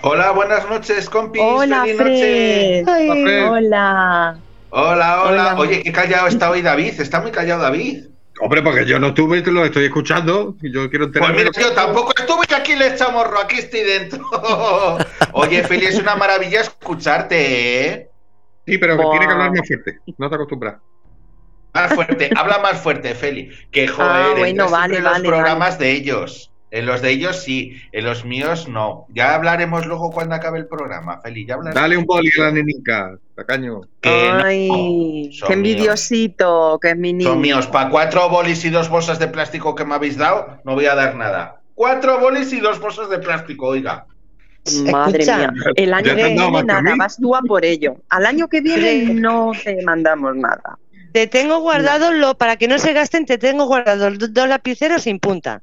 [0.01, 1.41] Hola, buenas noches, compis.
[1.41, 2.84] Hola, Feliz noche.
[2.84, 2.89] Fred.
[2.89, 3.49] Ay, Hola, Fred.
[3.49, 4.38] Hola.
[4.71, 5.29] Hola, hola.
[5.53, 5.55] Hola.
[5.59, 6.99] Oye, qué callado está hoy David.
[6.99, 8.07] Está muy callado David.
[8.43, 10.55] Hombre, porque yo no estuve y te lo estoy escuchando.
[10.61, 11.37] Y yo quiero Pues enterarme.
[11.37, 14.19] mira, de- yo tampoco estuve y aquí le echamos ro, aquí estoy dentro.
[15.33, 18.09] Oye, Feli, es una maravilla escucharte, ¿eh?
[18.65, 19.99] Sí, pero que tiene que hablar más fuerte.
[20.17, 20.75] No te acostumbras.
[21.73, 23.49] Más fuerte, habla más fuerte, Feli.
[23.71, 26.52] Que joder, Ah, bueno, vale, los vale, programas de ellos.
[26.74, 29.05] En los de ellos sí, en los míos no.
[29.09, 31.45] Ya hablaremos luego cuando acabe el programa, Feli.
[31.45, 31.80] Ya hablaremos.
[31.80, 33.82] Dale un boli a la nenica, tacaño.
[34.01, 37.30] Que Ay, qué envidiosito, que es mi niño.
[37.30, 37.67] Son míos.
[37.67, 40.95] Para cuatro bolis y dos bolsas de plástico que me habéis dado, no voy a
[40.95, 41.61] dar nada.
[41.76, 44.07] Cuatro bolis y dos bolsas de plástico, oiga.
[44.91, 47.97] Madre Escucha, mía, el año que viene nada, vas tú a por ello.
[48.09, 49.13] Al año que viene Sí.
[49.13, 50.80] no te mandamos nada.
[51.11, 55.03] Te tengo guardado lo para que no se gasten, te tengo guardado los dos lapiceros
[55.03, 55.61] sin punta.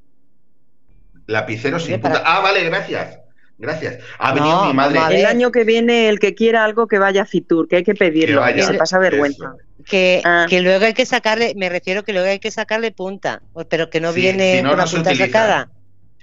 [1.30, 2.22] Lapicero sin punta.
[2.24, 3.18] Ah, vale, gracias.
[3.56, 3.98] Gracias.
[4.18, 5.20] Ha venido No, mi madre.
[5.20, 7.94] El año que viene, el que quiera algo que vaya a Fitur, que hay que
[7.94, 8.56] pedirlo, vaya.
[8.56, 9.52] que se pasa vergüenza.
[9.84, 10.46] Que, Ah.
[10.48, 14.00] que luego hay que sacarle, me refiero que luego hay que sacarle punta, pero que
[14.00, 15.26] no Sí, viene si no, con la no se punta utiliza.
[15.26, 15.70] sacada.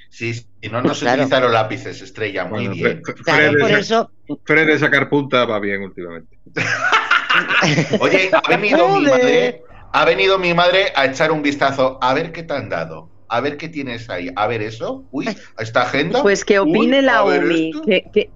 [0.10, 1.22] Sí, si no, no se Claro.
[1.24, 2.46] utilizan los lápices, estrella.
[2.46, 3.02] Muy Bueno, bien.
[3.04, 4.12] Fre- Fre- Claro, Fred, por de sa- eso,
[4.46, 6.38] Fred de sacar punta va bien últimamente.
[8.00, 9.62] Oye, ha venido mi madre,
[9.94, 13.42] ha venido mi madre a echar un vistazo, a ver qué te han dado, a
[13.42, 15.28] ver qué tienes ahí, a ver eso, uy,
[15.60, 16.22] esta agenda.
[16.22, 17.70] Pues que opine Uy, la UMI.
[17.70, 17.82] esto.
[17.84, 18.30] Que, que-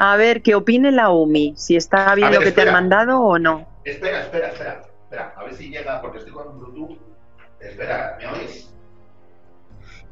[0.00, 1.54] a ver, que opine la UMI.
[1.56, 3.66] Si está bien ver, lo que te han mandado o no.
[3.84, 6.98] Espera, espera, espera, espera, a ver si llega, porque estoy con Bluetooth.
[7.60, 8.70] Espera, ¿me oís?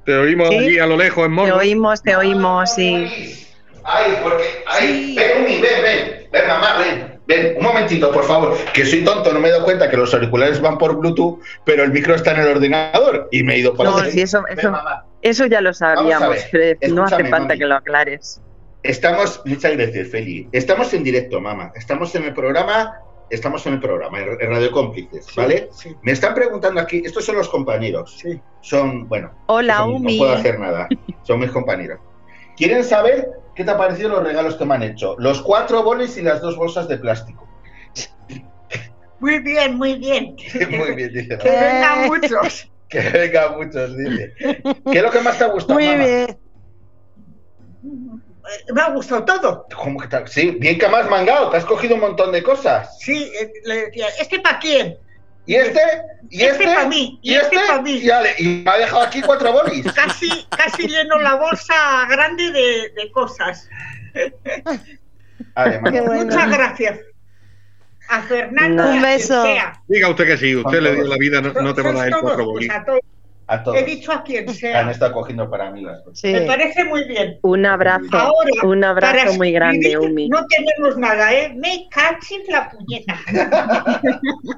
[0.04, 0.56] Te oímos Sí.
[0.56, 1.56] allí a lo lejos en Te mono.
[1.56, 3.46] oímos, te oímos, ¿Me sí.
[3.84, 5.16] Ay, porque, ay, Sí.
[5.16, 9.32] ven, Umi, ven, ven, ven, mamá, ven, ven, un momentito, por favor, que soy tonto,
[9.32, 12.32] no me he dado cuenta que los auriculares van por Bluetooth, pero el micro está
[12.32, 14.72] en el ordenador y me he ido por No, sí, eso, eso,
[15.22, 16.36] eso ya lo sabíamos.
[16.50, 17.58] Fred, no hace falta mami.
[17.58, 18.40] que lo aclares.
[18.82, 20.48] Estamos, muchas gracias, Feli.
[20.52, 21.72] Estamos en directo, mamá.
[21.74, 22.94] Estamos en el programa,
[23.30, 25.68] estamos en el programa, en Radio Cómplices, ¿vale?
[26.02, 28.22] Me están preguntando aquí, estos son los compañeros.
[28.60, 30.12] Son, bueno, Hola, son- UMI.
[30.14, 30.88] no puedo hacer nada.
[31.24, 31.98] Son mis compañeros.
[32.56, 35.14] ¿Quieren saber qué te han parecido los regalos que me han hecho?
[35.18, 37.46] Los cuatro bolis y las dos bolsas de plástico.
[39.18, 40.36] Muy bien, muy bien.
[40.70, 41.38] Muy bien, dice.
[41.42, 42.70] Que vengan muchos.
[42.88, 44.32] Que venga muchos, dice.
[44.38, 46.04] ¿Qué es lo que más te ha gustado, Muy mamá?
[46.04, 46.38] bien.
[47.82, 49.66] Eh, Me ha gustado todo.
[49.76, 50.28] ¿Cómo que tal?
[50.28, 52.96] Sí, bien que me has mangado, que has cogido un montón de cosas.
[53.00, 54.96] Sí, eh, le decía, ¿este para quién?
[55.46, 55.80] ¿Y este?
[56.30, 56.74] ¿Y Este este?
[56.74, 57.56] pa' mí, ¿Y este?
[57.68, 57.92] pa' mí.
[57.98, 59.90] Y, ale- y me ha dejado aquí cuatro bolis.
[59.92, 61.74] Casi, casi lleno la bolsa
[62.10, 63.68] grande de, de cosas.
[65.54, 66.24] Además, bueno.
[66.24, 66.98] Muchas gracias.
[68.08, 69.44] A Fernando Un y beso.
[69.88, 72.10] Diga usted que sí, usted le dio la vida, no, no te van a dar
[72.10, 72.68] Sois cuatro todos, bolis.
[73.48, 73.76] A todos.
[73.78, 74.90] He dicho a quien Han sea.
[74.90, 76.18] estado cogiendo para mí las cosas.
[76.18, 76.32] Sí.
[76.32, 77.38] Me parece muy bien.
[77.42, 78.04] Un abrazo.
[78.12, 80.28] Ahora, un abrazo para muy grande, Umi.
[80.28, 81.52] No tenemos nada, ¿eh?
[81.54, 83.18] Me cachis la puñeta.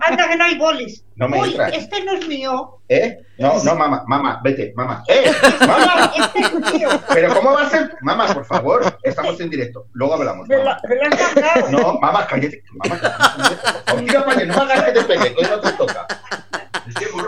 [0.01, 1.05] Anda que no hay bolis.
[1.17, 2.81] No me Uy, este no es mío.
[2.89, 3.19] ¿Eh?
[3.39, 5.03] No, no, mamá, mamá, vete, mamá.
[5.09, 5.31] ¡Eh!
[5.61, 6.13] ¡Mamá!
[6.17, 6.89] Este es mío.
[7.13, 7.91] ¿Pero cómo va a ser?
[8.03, 9.87] Mamá, por favor, estamos en directo.
[9.93, 10.49] Luego hablamos.
[10.49, 10.81] Me lo, mamá.
[10.89, 11.71] me has mandado.
[11.71, 12.63] No, mamá, cállate.
[12.73, 14.05] Mamá, cállate.
[14.07, 16.07] Tira para no me hagas que te pegue, que hoy no te toca.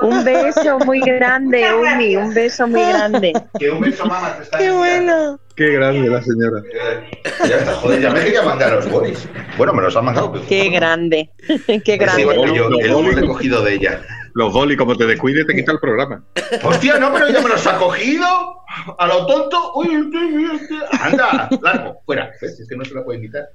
[0.02, 2.16] Un beso muy grande, Umi.
[2.16, 3.32] Un beso muy grande.
[3.58, 5.38] Que un beso, mamá, te está Qué bueno.
[5.56, 6.62] Qué grande la señora.
[7.46, 9.28] Ya está, joder, ya me quería mandar los bolis.
[9.58, 10.32] Bueno, me los han mandado.
[10.32, 11.30] pero- Qué grande.
[11.84, 12.24] Qué grande.
[12.24, 12.54] bueno, Los
[12.86, 14.00] yo el cogido de ella.
[14.32, 16.24] Los bolis, como te descuides, te quita el programa.
[16.62, 18.26] Hostia, no, pero ella me los ha cogido.
[18.98, 19.72] A lo tonto.
[19.74, 20.60] Uy, uy, uy, uy.
[21.00, 22.30] Anda, largo, fuera.
[22.40, 22.60] ¿Ves?
[22.60, 23.48] Es que no se la puede invitar.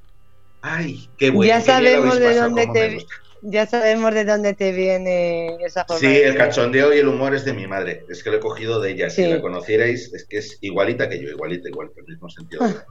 [0.62, 1.48] Ay, qué bueno.
[1.48, 3.06] ya sabemos de dónde te.
[3.48, 6.00] Ya sabemos de dónde te viene esa forma.
[6.00, 8.06] Sí, de el cachondeo y el humor es de mi madre.
[8.10, 9.10] Es que lo he cogido de ella.
[9.10, 12.62] Si la conocierais, es que es igualita que yo, igualita, igual, por el mismo sentido.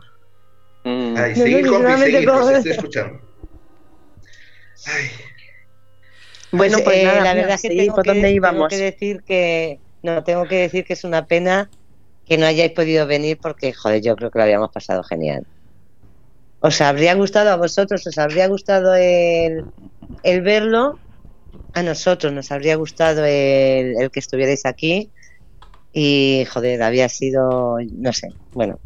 [0.86, 1.16] Mm.
[1.16, 1.32] Ay,
[1.62, 3.18] No, compi, os como- estoy escuchando.
[4.86, 5.06] Ay,
[6.52, 8.68] Bueno, pues eh, nada, la verdad es que tengo ¿por que- dónde tengo íbamos?
[8.68, 11.70] que decir que no tengo que decir que es una pena
[12.26, 15.46] que no hayáis podido venir porque joder, yo creo que lo habíamos pasado genial.
[16.68, 18.06] ¿Os habría gustado a vosotros?
[18.06, 19.66] ¿Os habría gustado el,
[20.22, 20.98] el verlo?
[21.74, 25.12] A nosotros nos habría gustado el, el que estuvierais aquí
[25.92, 28.80] y joder, había sido, no sé, bueno,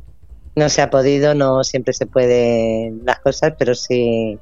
[0.56, 4.40] no se ha podido, no siempre se puede las cosas, pero sí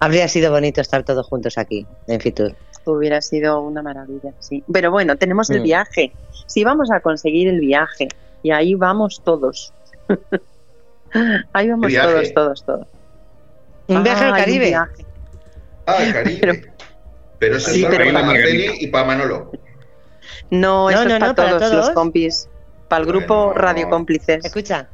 [0.00, 2.56] habría sido bonito estar todos juntos aquí en Fitur.
[2.84, 4.64] Hubiera sido una maravilla, sí.
[4.72, 5.64] Pero bueno, tenemos el Mm.
[5.64, 6.16] viaje.
[6.46, 8.08] Sí, vamos a conseguir el viaje.
[8.42, 9.74] Y ahí vamos todos.
[11.52, 12.08] ahí vamos ¿Viaje?
[12.08, 12.86] todos, todos, todos.
[13.88, 14.66] Un viaje Ah, al un Caribe.
[14.68, 15.06] viaje.
[15.86, 16.38] Ah, el Caribe.
[16.40, 16.72] Pero-
[17.38, 19.50] Pero, eso Sí, es pero- para Marceli y para Manolo.
[20.50, 21.86] No, No, eso no, es para, no, para todos, todos.
[21.86, 22.48] los compis.
[22.88, 23.52] Para el grupo Bueno.
[23.60, 24.44] Radio Cómplices.
[24.44, 24.88] Escucha,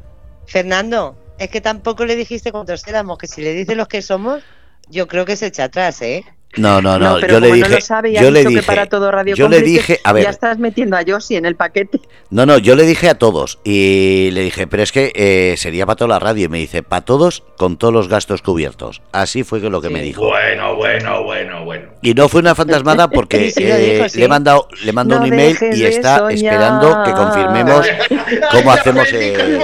[0.46, 4.42] Fernando, es que tampoco le dijiste cuántos éramos, que si le dices los que somos,
[4.88, 6.24] yo creo que se echa atrás, ¿eh?
[6.56, 8.66] No, no, no, pero yo le dije, no lo sabe y yo le dije, que
[8.66, 11.44] para todo Radio yo le Cómplices, dije, a ver, ya estás metiendo a Yossi en
[11.44, 12.00] el paquete.
[12.30, 15.84] no, no, yo le dije a todos y le dije, pero es que eh, sería
[15.84, 19.02] para toda la radio y me dice, para todos con todos los gastos cubiertos.
[19.12, 20.26] Así fue lo que me dijo.
[20.26, 21.90] Bueno, bueno, bueno, bueno.
[22.02, 24.18] Y no fue una fantasmada porque Sí, eh, dijo, sí.
[24.18, 26.32] le he mandado, le mando No un email y está soñar.
[26.54, 27.86] esperando que confirmemos
[28.52, 29.60] cómo hacemos eh,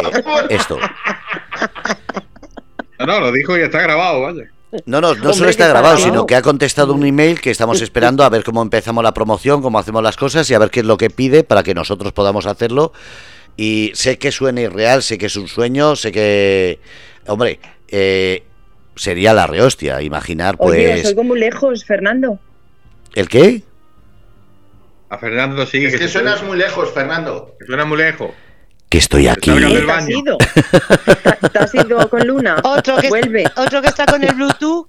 [0.51, 0.79] esto.
[2.99, 4.45] No, no, lo dijo y está grabado, vaya.
[4.87, 7.51] No, no, no Hombre, solo que está grabado, sino que ha contestado un email que
[7.51, 10.71] estamos esperando a ver cómo empezamos la promoción, cómo hacemos las cosas y a ver
[10.71, 12.93] qué es lo que pide para que nosotros podamos hacerlo.
[13.57, 16.81] Y sé que suena irreal, sé que es un sueño, sé que,
[17.27, 18.43] hombre, eh,
[18.97, 21.07] sería la rehostia, imaginar Oye, os pues...
[21.07, 22.39] oigo muy lejos, Fernando.
[23.15, 23.63] ¿El qué?
[25.11, 25.85] A Fernando sí.
[25.85, 27.55] Es que se- suenas muy lejos, Fernando.
[27.59, 28.31] que suena muy lejos.
[28.95, 29.51] Que estoy aquí.
[29.51, 30.39] ¿Te has ido?
[30.39, 32.59] ¿Te- ¿Te has ido con Luna?
[32.63, 33.45] Otro que, Vuelve.
[33.57, 34.87] otro que está con el Bluetooth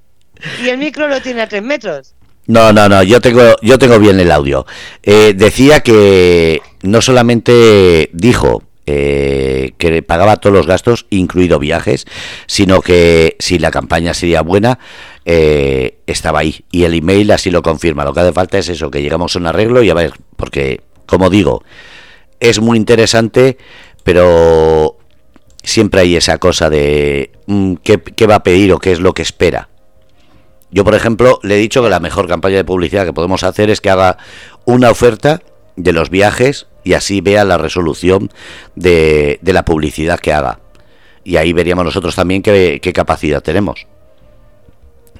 [0.63, 2.13] y el micro lo tiene a tres metros.
[2.45, 4.67] No, no, no, yo tengo, yo tengo bien el audio.
[5.01, 12.05] Eh, decía que no solamente dijo eh, que pagaba todos los gastos, incluido viajes,
[12.45, 14.77] sino que si la campaña sería buena,
[15.25, 16.63] eh, estaba ahí.
[16.69, 18.03] Y el email así lo confirma.
[18.05, 20.81] Lo que hace falta es eso, que llegamos a un arreglo y a ver, porque,
[21.07, 21.63] como digo,
[22.39, 23.57] es muy interesante,
[24.05, 24.97] pero
[25.63, 29.23] siempre hay esa cosa de mm, ¿qué, va a pedir o qué es lo que
[29.23, 29.67] espera.
[30.69, 33.71] Yo, por ejemplo, le he dicho que la mejor campaña de publicidad que podemos hacer
[33.71, 34.17] es que haga
[34.65, 35.41] una oferta
[35.75, 38.31] de los viajes y así vea la resolución
[38.75, 40.59] de, de la publicidad que haga.
[41.23, 43.87] Y ahí veríamos nosotros también qué, qué capacidad tenemos.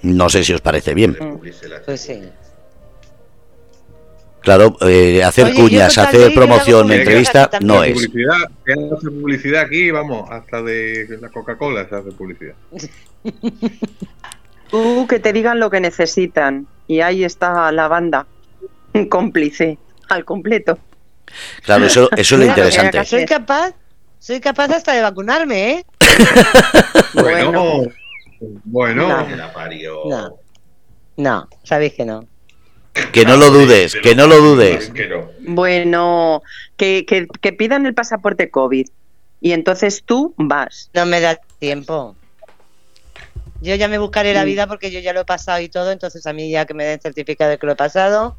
[0.04, 1.18] No sé si os parece bien.
[1.86, 2.22] Pues sí.
[4.46, 7.94] Claro, eh, hacer Oye, cuñas, hacer promoción, entrevista, no es.
[7.94, 12.54] publicidad, que hace publicidad aquí, vamos, hasta de la Coca-Cola se hace publicidad.
[14.70, 16.68] Tú que te digan lo que necesitan.
[16.88, 18.28] Y ahí está la banda,
[19.10, 19.80] cómplice,
[20.10, 20.78] al completo.
[21.64, 23.04] Claro, eso, eso es lo interesante.
[23.04, 23.74] Soy capaz,
[24.20, 25.86] soy capaz hasta de vacunarme, ¿eh?
[27.16, 27.82] Bueno,
[28.66, 29.28] bueno.
[30.06, 30.40] No.
[31.18, 32.28] No, sabéis que no.
[33.12, 34.92] Que no lo dudes, que no lo dudes.
[35.42, 36.42] Bueno,
[36.78, 38.88] que, que, que pidan el pasaporte COVID.
[39.42, 40.90] Y entonces tú vas.
[40.94, 42.16] No me da tiempo.
[43.62, 46.26] Yo ya me buscaré la vida porque yo ya lo he pasado y todo, entonces
[46.28, 48.38] a mí ya que me den certificado de que lo he pasado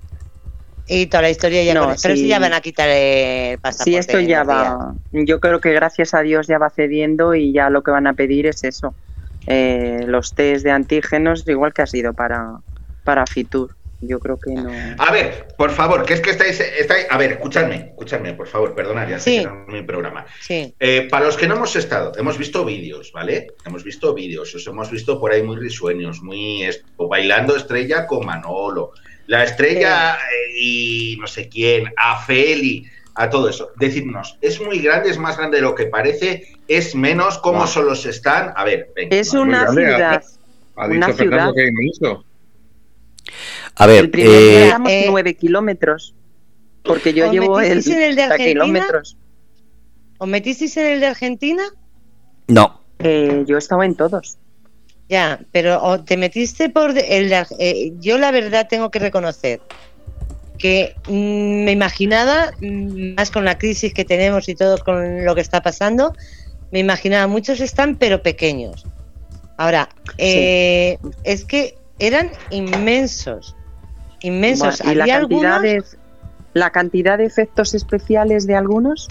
[0.86, 2.22] y toda la historia ya No, con- Pero sí.
[2.22, 3.90] si ya van a quitar el pasaporte.
[3.90, 4.48] Si esto ya días.
[4.48, 8.06] va, yo creo que gracias a Dios ya va cediendo y ya lo que van
[8.06, 8.94] a pedir es eso.
[9.46, 12.58] Eh, los test de antígenos, igual que ha sido para,
[13.04, 13.75] para Fitur.
[14.00, 14.70] Yo creo que no.
[14.98, 18.74] A ver, por favor, que es que estáis, estáis- A ver, escuchadme, escuchadme, por favor,
[18.74, 19.38] perdonad, ya sé Sí.
[19.38, 20.26] que no es mi programa.
[20.40, 20.74] Sí.
[20.78, 23.48] Eh, para los que no hemos estado, hemos visto vídeos, ¿vale?
[23.64, 28.26] Hemos visto vídeos, os hemos visto por ahí muy risueños, muy esto, bailando estrella con
[28.26, 28.92] Manolo,
[29.28, 32.84] la estrella eh, y no sé quién, a Feli,
[33.14, 33.70] a todo eso.
[33.76, 36.48] Decidnos, ¿es muy grande, es más grande de lo que parece?
[36.68, 37.38] ¿Es menos?
[37.38, 37.66] ¿Cómo No.
[37.66, 38.52] solos están?
[38.56, 39.16] A ver, venga.
[39.16, 40.22] Es una ciudad.
[40.76, 41.54] ha una dicho Fernando ciudad.
[41.54, 42.24] que inmenso.
[43.74, 46.14] A ver, El primer eh, día éramos eh, nueve kilómetros.
[46.82, 48.64] Porque yo ¿os llevo el, en el de 30 Argentina?
[48.64, 49.16] kilómetros.
[50.18, 51.62] ¿Os metisteis en el de Argentina?
[52.48, 52.80] no.
[52.98, 54.38] Eh, yo estaba en todos.
[55.08, 59.60] Ya, pero ¿o te metiste por el de eh, yo la verdad tengo que reconocer
[60.58, 65.34] que mm, me imaginaba mm, más con la crisis que tenemos y todo con lo
[65.34, 66.14] que está pasando,
[66.72, 68.84] me imaginaba muchos están pero pequeños.
[69.58, 73.56] Ahora, eh, es que eran inmensos,
[74.20, 74.80] inmensos.
[74.84, 75.84] Y la cantidad, algunos, de,
[76.54, 79.08] la cantidad de efectos especiales de algunos,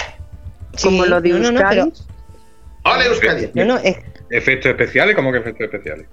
[0.75, 1.75] Sí, como lo de no, no, no, Euskadi.
[1.75, 1.91] pero-
[2.83, 3.49] ¡Hola, Euskadi!
[3.53, 3.97] no, no, es-
[4.29, 5.15] ¿Efectos especiales?
[5.15, 6.07] ¿Cómo que efectos especiales?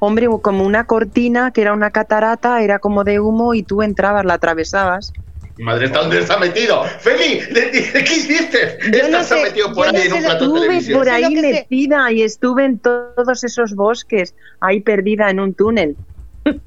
[0.00, 4.24] Hombre, como una cortina que era una catarata, era como de humo y tú entrabas,
[4.24, 5.12] la atravesabas.
[5.58, 6.84] Madre, ¿está dónde está metido?
[7.00, 7.40] ¡Feli!
[7.52, 8.78] ¿Qué hiciste?
[8.92, 10.98] Yo no sé, metido por yo no ahí en un plato de Estuve televisión.
[10.98, 11.52] por ahí que sé.
[11.52, 15.96] metida y estuve en todos esos bosques, ahí perdida en un túnel.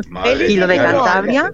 [0.10, 1.52] Madre ¿Y lo de Cantabria?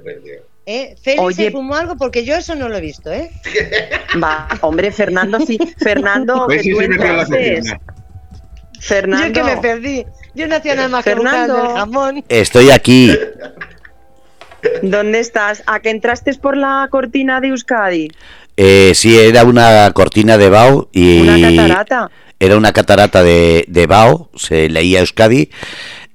[0.65, 1.45] eh, Félix Oye.
[1.45, 3.29] se fumó algo porque yo eso no lo he visto, ¿eh?
[4.21, 5.57] Va, hombre, Fernando, sí.
[5.77, 7.71] Fernando, Pues que sí, tú sí.
[8.79, 10.05] Fernando, Yo que me perdí.
[10.35, 11.53] Yo no hacía nada más que Fernando.
[11.53, 12.25] buscar el jamón.
[12.29, 13.17] Estoy aquí.
[14.81, 15.63] ¿dónde estás?
[15.67, 18.09] ¿A que entraste por la cortina de Euskadi?
[18.55, 22.11] Eh, sí, era una cortina de Bao y Una catarata.
[22.39, 25.49] era una catarata de, de Bao, se leía Euskadi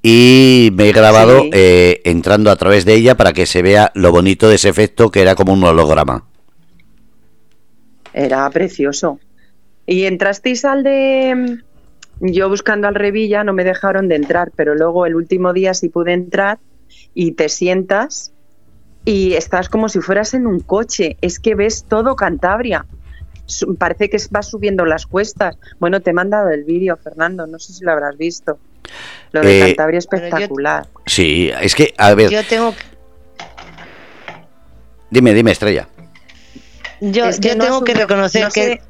[0.02, 1.50] y me he grabado Sí.
[1.52, 5.10] eh, entrando a través de ella para que se vea lo bonito de ese efecto
[5.10, 6.24] que era como un holograma.
[8.12, 9.20] Era precioso.
[9.86, 11.58] ¿Y entrasteis al de...
[12.20, 15.88] Yo buscando al Revilla no me dejaron de entrar, pero luego el último día sí
[15.88, 16.58] pude entrar
[17.14, 18.32] y te sientas
[19.04, 21.16] y estás como si fueras en un coche.
[21.20, 22.86] Es que ves todo Cantabria.
[23.78, 25.58] Parece que vas subiendo las cuestas.
[25.78, 28.58] Bueno, te he mandado el vídeo, Fernando, no sé si lo habrás visto.
[29.32, 30.86] Lo de Eh, Cantabria yo- espectacular.
[31.06, 32.82] Sí, es que, a ver, Yo tengo que-
[35.10, 35.88] dime, dime, Estrella.
[37.00, 38.82] yo, Es que yo no tengo que reconocer no que sé.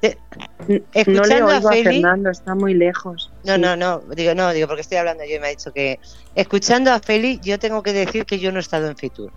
[0.00, 0.18] te-
[0.66, 3.31] no le escuchando a oigo a, Feli- Fernando, está muy lejos.
[3.44, 3.60] No, Sí.
[3.60, 5.98] no, no, digo no, digo porque estoy hablando yo y me ha dicho que
[6.34, 9.30] escuchando a Feli, yo tengo que decir que yo no he estado en Fitur.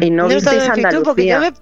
[0.00, 1.52] Y no, he estado en Fitur porque yo me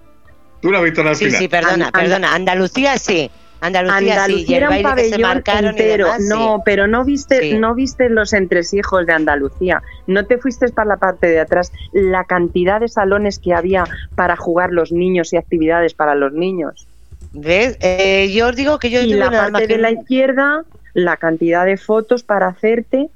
[0.61, 3.31] Tú lo has visto al Sí, sí, perdona, perdona, Andalucía sí.
[3.61, 6.05] Andalucía, sí, y el un baile que se marcaron y entero.
[6.05, 6.29] demás, sí.
[6.29, 7.57] no, pero no viste, Sí.
[7.57, 9.81] no viste los entresijos de Andalucía.
[10.07, 11.73] No te fuiste para la parte de atrás.
[11.91, 13.83] La cantidad de salones que había
[14.15, 16.87] para jugar los niños y actividades para los niños.
[17.33, 17.77] ¿Ves?
[17.81, 19.91] Eh, yo os digo que yo y tuve la nada más parte que de la
[19.91, 20.63] izquierda,
[20.93, 23.09] la cantidad de fotos para hacerte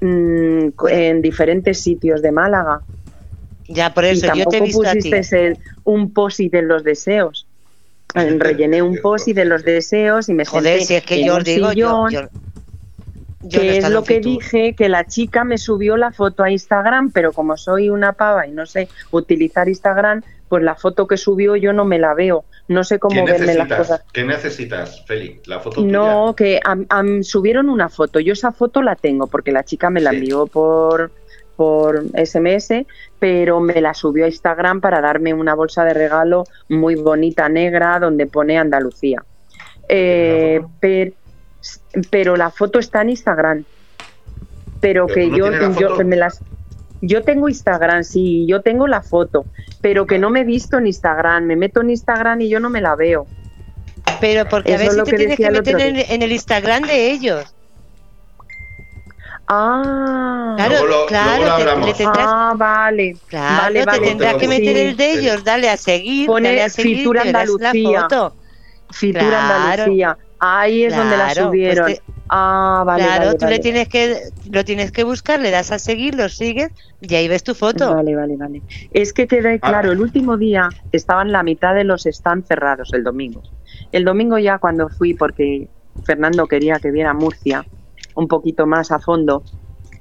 [0.00, 2.82] mm, en diferentes sitios de Málaga.
[3.68, 4.98] Ya por y eso, yo te he tampoco visto a ti.
[4.98, 7.46] pusiste el- un posi de los deseos.
[8.14, 11.36] Rellené un posi de los deseos y me Joder, senté si es que en yo
[11.36, 12.06] os digo, yo-
[13.44, 17.10] Yo que es lo que dije, que la chica me subió la foto a Instagram,
[17.12, 21.56] pero como soy una pava y no sé utilizar Instagram, pues la foto que subió
[21.56, 22.44] yo no me la veo.
[22.68, 24.04] No sé ¿Qué cómo verme las cosas.
[24.12, 25.40] ¿Qué necesitas, Feli?
[25.46, 25.92] ¿La foto tuya?
[25.92, 28.20] No, que am- am- subieron una foto.
[28.20, 30.16] Yo esa foto la tengo porque la chica me la Sí.
[30.16, 31.10] envió por
[31.56, 32.84] por SMS,
[33.20, 38.00] pero me la subió a Instagram para darme una bolsa de regalo muy bonita negra
[38.00, 39.22] donde pone Andalucía.
[39.88, 40.76] Eh, foto?
[41.92, 43.64] Per- pero la foto está en Instagram.
[44.80, 46.42] Pero ¿Pero que no yo, la yo me las
[47.00, 49.46] yo tengo Instagram, sí, yo tengo la foto,
[49.82, 51.44] pero que no me he visto en Instagram.
[51.44, 53.26] Me meto en Instagram y yo no me la veo.
[54.20, 56.32] Pero porque a Eso ver es si lo te tienes que meter en, en el
[56.32, 57.54] Instagram de ellos.
[59.46, 61.86] Ah, Claro, Luego lo- claro, luego lo te- hablamos.
[61.86, 63.16] le tendrás, ah, vale.
[63.26, 66.68] claro, vale, te tendrás que meter el de ellos, dale a seguir, Pone dale a
[66.70, 68.00] seguir, Fitur te verás la Andalucía.
[68.02, 68.36] foto.
[68.90, 69.54] Fitur Claro.
[69.54, 70.18] Andalucía.
[70.38, 71.86] Ahí es donde la pues subieron.
[71.86, 73.04] te- ah, vale.
[73.04, 73.56] claro, vale, tú vale.
[73.56, 74.18] le tienes que,
[74.50, 76.70] lo tienes que buscar, le das a seguir, lo sigues
[77.00, 77.94] y ahí ves tu foto.
[77.94, 78.62] Vale, vale, vale.
[78.92, 79.68] Es que quedé Ah.
[79.68, 83.42] claro, el último día estaban la mitad de los stands cerrados el domingo.
[83.92, 85.68] El domingo ya cuando fui, porque
[86.04, 87.64] Fernando quería que viera Murcia
[88.16, 89.42] un poquito más a fondo,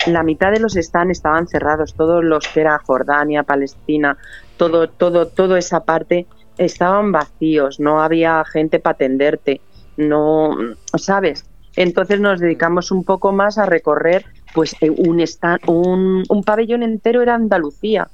[0.08, 4.18] la mitad de los stands estaban cerrados, todos los que era Jordania, Palestina,
[4.58, 6.26] todo, todo, toda esa parte
[6.58, 9.62] estaban vacíos, no había gente para atenderte,
[9.98, 10.56] no,
[10.98, 11.46] ¿sabes?
[11.76, 16.84] Entonces nos dedicamos un poco más a recorrer, pues eh, un, stand, un, un pabellón
[16.84, 18.10] entero era Andalucía,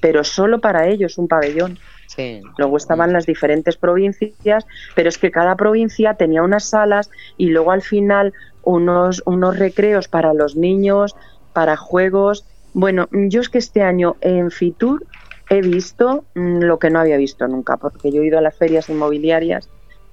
[0.00, 1.78] pero solo para ellos un pabellón.
[2.06, 2.40] Sí.
[2.56, 7.70] Luego estaban las diferentes provincias, pero es que cada provincia tenía unas salas y luego
[7.70, 8.32] al final
[8.62, 11.14] unos, unos recreos para los niños,
[11.52, 12.46] para juegos.
[12.72, 15.04] Bueno, yo es que este año en Fitur
[15.50, 18.56] he visto mm, lo que no había visto nunca, porque yo he ido a las
[18.56, 19.68] ferias inmobiliarias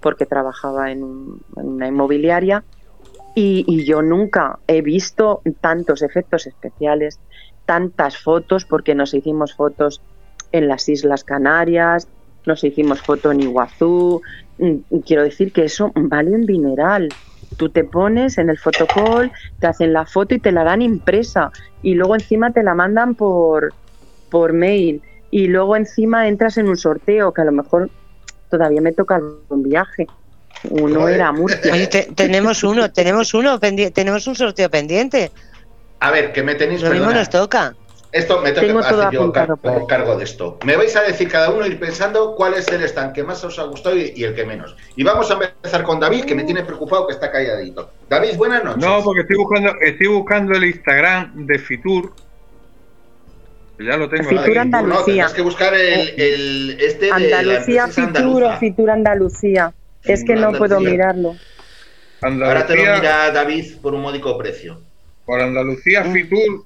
[0.06, 2.64] porque trabajaba en, un- en una inmobiliaria
[3.34, 7.20] y, y yo nunca he visto tantos efectos especiales,
[7.66, 10.04] tantas fotos, porque nos hicimos fotos
[10.52, 12.08] en las Islas Canarias,
[12.46, 14.22] nos hicimos foto en Iguazú.
[14.60, 17.16] Mm, Quiero decir que eso vale un dineral.
[17.58, 21.50] Tú te pones en el fotocall, te hacen la foto y te la dan impresa
[21.82, 23.74] y luego encima te la mandan por,
[24.30, 25.02] por mail
[25.32, 27.92] y luego encima entras en un sorteo que a lo mejor
[28.58, 30.08] todavía me toca un viaje.
[30.70, 31.72] Uno era Murcia.
[31.72, 35.32] Oye, te- tenemos uno, tenemos uno, tenemos un sorteo pendiente.
[36.00, 37.76] A ver, que me tenéis Lo mismo nos toca.
[38.12, 39.88] Esto me tengo que todo hacer yo car- por ahí.
[39.90, 40.58] cargo de esto.
[40.64, 43.60] Me vais a decir cada uno ir pensando cuál es el stand que más os
[43.60, 44.74] ha gustado y, y el que menos.
[44.96, 47.92] Y vamos a empezar con David, que me tiene preocupado que está calladito.
[48.10, 48.86] David, buenas noches.
[48.86, 52.14] No, porque estoy buscando, estoy buscando el Instagram de Fitur.
[53.80, 54.30] Ya lo tengo.
[54.30, 54.58] Fitur ahí.
[54.58, 55.28] Andalucía.
[55.28, 58.58] No, que buscar el, el- este de la Andalucía empresa Fitur o andaluza.
[58.58, 59.74] Fitur Andalucía.
[60.04, 60.92] Es que no puedo Andalucía.
[60.92, 61.36] mirarlo.
[62.22, 64.82] Ahora te lo mira David por un módico precio.
[65.26, 66.66] por Andalucía Fitur.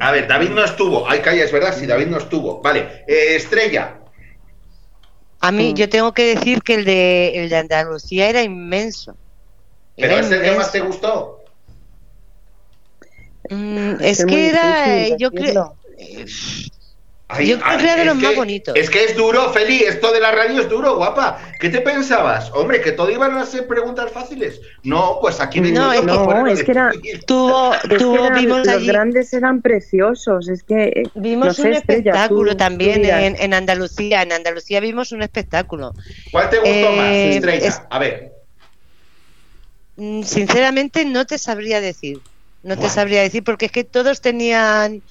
[0.00, 1.08] A ver, David no estuvo.
[1.08, 2.60] Ay, calla, es verdad, sí, David no estuvo.
[2.62, 4.00] Vale, eh, Estrella.
[5.40, 5.76] A mí, Mm.
[5.76, 9.16] yo tengo que decir que el de, el de Andalucía era inmenso.
[9.96, 11.35] ¿Pero Era es el que más te gustó?
[13.50, 15.76] Mm, Es es que era, eh, yo creo.
[17.28, 18.76] Ay, Yo creo que era de es los más bonitos.
[18.76, 21.40] Es que es duro, Feli, esto de la radio es duro, guapa.
[21.58, 22.52] ¿Qué te pensabas?
[22.54, 24.60] Hombre, que todo iban a ser preguntas fáciles.
[24.84, 26.92] No, pues aquí No, es no, es que era-
[27.26, 30.48] tuvo, tuvo, eran- vimos los allí, grandes eran preciosos.
[30.48, 34.22] Es que eh, vimos no sé, un Estrella, espectáculo tú- también tú en, en Andalucía.
[34.22, 35.94] En Andalucía vimos un espectáculo.
[36.30, 37.66] ¿Cuál te gustó Eh, más, Estrella?
[37.66, 38.32] es- A ver.
[39.96, 42.20] Mm, Sinceramente no te sabría decir.
[42.66, 45.02] No te sabría decir porque es que todos tenían...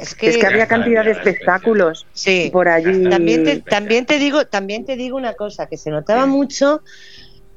[0.00, 2.48] Es que, Es que había cantidad de espectáculos sí.
[2.52, 3.08] por allí.
[3.08, 6.82] También te, también te digo, también te digo una cosa, que se notaba mucho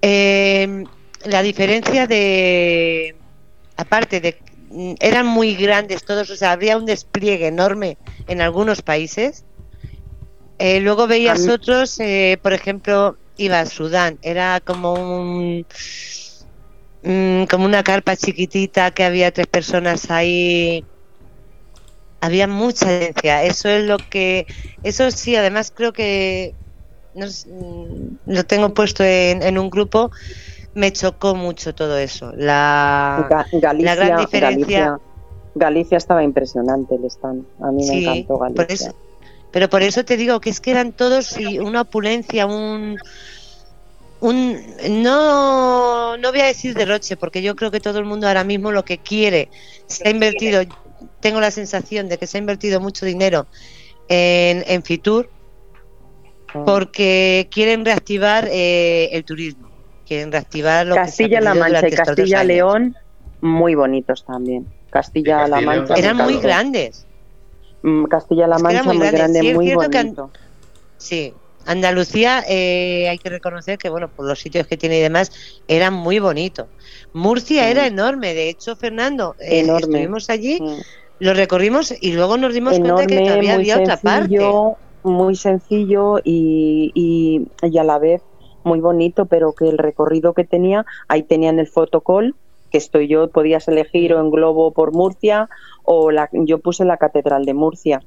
[0.02, 0.84] eh,
[1.26, 3.16] la diferencia de
[3.78, 4.38] aparte de
[4.70, 7.98] mm, eran muy grandes todos, o sea, habría un despliegue enorme
[8.28, 9.46] en algunos países.
[10.60, 15.66] Eh, luego veías mí- otros, eh, por ejemplo, iba a Sudán, era como un
[17.04, 20.86] mm, como una carpa chiquitita que había tres personas ahí
[22.22, 23.44] había mucha herencia.
[23.44, 24.46] Eso es lo que.
[24.84, 26.56] Eso sí, además creo que.
[27.14, 30.12] no mm, lo tengo puesto en, en un grupo.
[30.74, 32.32] Me chocó mucho todo eso.
[32.36, 33.28] La.
[33.30, 35.00] Ga- Galicia, la gran diferencia- Galicia,
[35.56, 37.46] Galicia estaba impresionante el stand.
[37.62, 38.64] A mí me encantó Galicia.
[38.66, 38.96] por eso,
[39.52, 42.98] pero por eso te digo que es que eran todos y una opulencia, un.
[44.22, 44.60] Un,
[45.02, 48.72] no, no voy a decir derroche, porque yo creo que todo el mundo ahora mismo
[48.72, 49.50] lo que quiere,
[49.88, 50.62] se ha invertido,
[51.22, 53.48] tengo la sensación de que se ha invertido mucho dinero
[54.10, 55.30] en, en Fitur,
[56.52, 56.64] Ah.
[56.66, 59.70] porque quieren reactivar eh, el turismo.
[60.08, 62.08] quieren reactivar lo que se ha Castilla-La perdido Mancha y años.
[62.08, 62.96] Castilla-León,
[63.42, 64.66] muy bonitos también.
[64.90, 65.94] Castilla-La Castilla y León Mancha.
[65.94, 67.06] Eran muy grandes.
[67.84, 69.18] Mm, Es que era Mancha, muy grande.
[69.20, 70.32] grande, Sí, es muy que bonito.
[70.98, 71.34] Sí.
[71.66, 75.32] Andalucía, eh, hay que reconocer que, bueno, por los sitios que tiene y demás,
[75.68, 76.68] eran muy bonitos.
[77.14, 77.72] Murcia Sí.
[77.72, 78.34] era enorme.
[78.34, 79.82] De hecho, Fernando, eh, Enorme.
[79.82, 80.80] estuvimos allí, Mm.
[81.20, 84.30] lo recorrimos y luego nos dimos cuenta que todavía había otra parte.
[84.38, 88.22] sencillo, muy sencillo y, y, y a la vez
[88.64, 92.36] muy bonito, pero que el recorrido que tenía, ahí tenían el fotocall,
[92.72, 95.50] que estoy yo, podías elegir o en globo por Murcia
[95.84, 98.02] o la, yo puse la catedral de Murcia.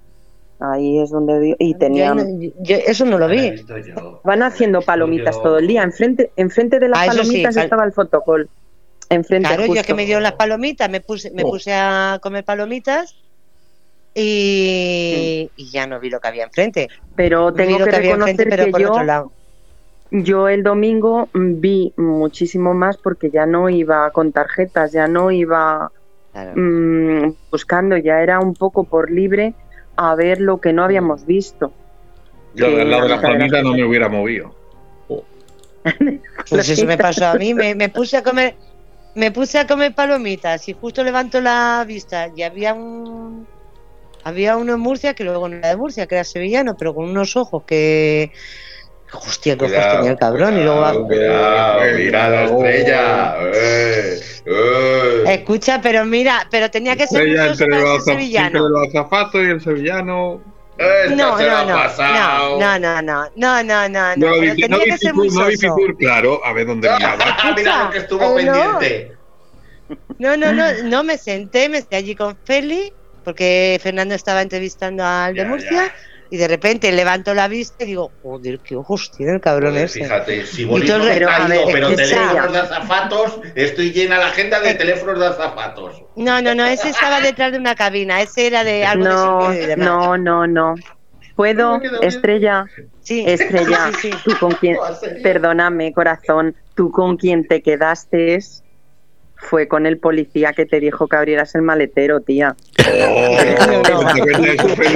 [0.65, 3.53] Ahí es donde y Yo, tenían yo eso no lo vi.
[3.67, 4.21] yo.
[4.23, 5.83] van haciendo palomitas Yo- todo el día.
[5.83, 8.49] Enfrente, enfrente de las Ah, sí, palomitas pal- estaba el.
[9.09, 9.87] Enfrente Claro, yo es justo.
[9.87, 11.51] que me dieron las palomitas, me puse, me Oh.
[11.51, 13.15] puse a comer palomitas
[14.15, 16.89] y, y ya no vi lo que había enfrente.
[17.17, 19.33] Pero tengo lo que que había enfrente, reconocer pero que por yo otro lado.
[20.11, 25.91] Yo el domingo vi muchísimo más porque ya no iba con tarjetas, ya no iba
[26.33, 26.53] Claro.
[26.55, 29.55] mm, buscando, ya era un poco por libre
[29.97, 31.73] a ver lo que no habíamos visto.
[32.55, 34.55] Yo del lado de las la que no me hubiera movido.
[36.49, 38.55] Pues eso me pasó a mí, me, me puse a comer,
[39.15, 43.47] me puse a comer palomitas y justo levanto la vista y había un
[44.25, 47.09] había uno en Murcia que luego no era de Murcia, que era sevillano, pero con
[47.09, 48.31] unos ojos que
[49.19, 53.35] hostia, qué ojos tenía el cabrón y luego cuidado, cuidado, mira la estrella.
[53.55, 55.25] Eh, eh.
[55.29, 58.03] escucha, pero mira, pero tenía que ser entre los,
[58.89, 60.43] azafatos y el sevillano.
[60.79, 62.59] Esta No, se no, no, pasado.
[62.59, 65.29] no, no, no, no, no, no, no, No, pero dice, no tenía que ser muy
[65.29, 65.77] Fitur, no vi soso.
[65.77, 67.17] Fitur, claro, a ver dónde miraba.
[67.39, 68.53] Ah, mira lo que estuvo Eh, no.
[68.53, 69.13] pendiente.
[70.19, 72.93] No, no, no, no me senté, me senté allí con Feli,
[73.25, 75.95] porque Fernando estaba entrevistando al de Ya, Murcia, ya.
[76.33, 80.01] Y de repente levanto la vista y digo, joder, qué ojos tiene el cabrón ese.
[80.01, 80.69] fíjate, si el-
[81.05, 84.71] me he pero, a traído, ver, pero teléfonos de azafatos, estoy llena la agenda de
[84.71, 84.75] Eh.
[84.75, 86.03] teléfonos de azafatos.
[86.17, 89.63] No, no, no, ese estaba detrás de una cabina, ese era de algo No, sonido
[89.63, 89.87] y demás.
[89.87, 90.75] no, no, no.
[91.37, 91.83] ¿Puedo.
[92.01, 92.65] Estrella?
[93.01, 94.19] Sí, Estrella, sí, sí.
[94.25, 94.53] tú con
[95.01, 95.23] serio.
[95.23, 98.39] perdóname, corazón, tú con quien te quedaste
[99.43, 102.55] fue con el policía que te dijo que abrieras el maletero, tía.
[102.85, 104.13] Oh.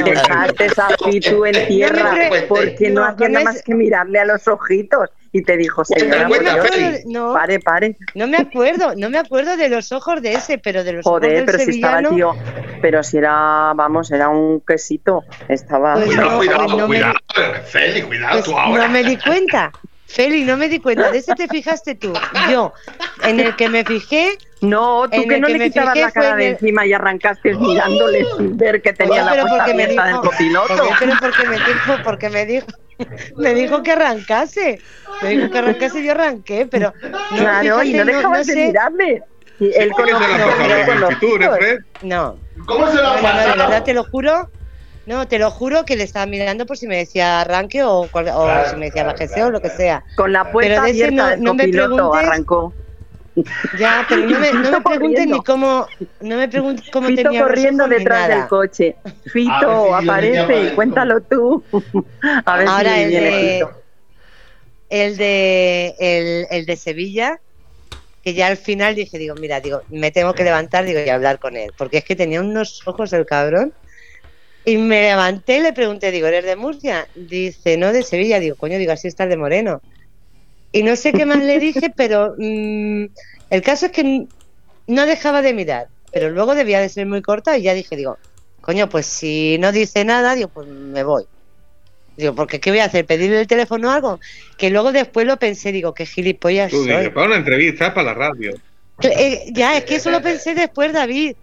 [0.04, 2.14] Dejaste a Pitu en tierra
[2.48, 6.28] porque no no, hacía nada más que mirarle a los ojitos y te dijo, señora,
[6.28, 7.96] No de- no, pare, pare.
[8.14, 11.20] no me acuerdo, no me acuerdo de los ojos de ese, pero de los ojos
[11.20, 12.42] Joder, del pero si estaba el sevillano, tío,
[12.80, 15.94] pero si era, vamos, era un quesito, estaba...
[15.94, 17.60] Pues Cuidado, no, cuidado, pues me-.
[17.66, 18.86] Feli, cuidado Pues tú ahora.
[18.86, 19.72] no me di cuenta.
[20.06, 21.10] Feli, no me di cuenta.
[21.10, 22.12] De ese te fijaste tú.
[22.50, 22.72] Yo,
[23.24, 26.34] en el que me fijé, No, tú En que no que le quitabas la cara
[26.36, 30.04] de el- encima y arrancaste mirándole sin ver que tenía Oye, la puerta me abierta
[30.06, 30.74] del copiloto.
[30.76, 32.66] porque, pero porque me dijo, porque me dijo,
[33.36, 34.80] me dijo que arrancase.
[35.22, 38.38] Me dijo que arrancase y yo arranqué, pero no, claro, y fíjate, no no- dejabas
[38.38, 38.66] no de sé.
[38.68, 39.22] mirarme.
[39.58, 41.78] Y él ¿Por qué se la conocía pasaba pero bien con en los Fitur, eh?
[42.02, 44.50] No, ¿Cómo se lo ha no, no, no, de verdad te lo juro.
[45.06, 48.28] No, te lo juro que le estaba mirando por si me decía arranque o, cual-
[48.34, 50.04] o Claro, si me decía claro, claro, o lo que sea.
[50.16, 52.74] Con la puerta Pero de ese abierta no- del no me preguntes- arrancó.
[53.78, 55.86] Ya, pero no me, no me Fito preguntes ni cómo,
[56.20, 58.96] no me preguntes cómo Fito tenía corriendo detrás del coche.
[59.26, 61.62] Fito, aparece, cuéntalo tú.
[62.46, 63.82] A ver Ahora si el viene de, Fito.
[64.88, 67.38] el de el, el de Sevilla,
[68.22, 71.38] que ya al final dije, digo, mira, digo, me tengo que levantar, digo, y hablar
[71.38, 73.72] con él, porque es que tenía unos ojos el cabrón.
[74.66, 77.06] Y me levanté y le pregunté, digo, ¿eres de Murcia?
[77.14, 78.40] Dice, no, de Sevilla.
[78.40, 79.80] Digo, coño, digo, así estás de Moreno.
[80.72, 83.04] Y no sé qué más le dije, pero mm,
[83.50, 84.26] el caso es que
[84.88, 85.86] no dejaba de mirar.
[86.12, 88.18] Pero luego debía de ser muy corta y ya dije, digo,
[88.60, 91.26] coño, pues si no dice nada, digo, pues me voy.
[92.16, 93.06] Digo, porque ¿qué voy a hacer?
[93.06, 94.18] ¿Pedirle el teléfono o algo?
[94.58, 97.10] Que luego después lo pensé, digo, qué gilipollas Tú soy.
[97.10, 98.52] para una entrevista, para la radio.
[99.00, 101.36] Eh, ya, es que eso lo pensé después, David.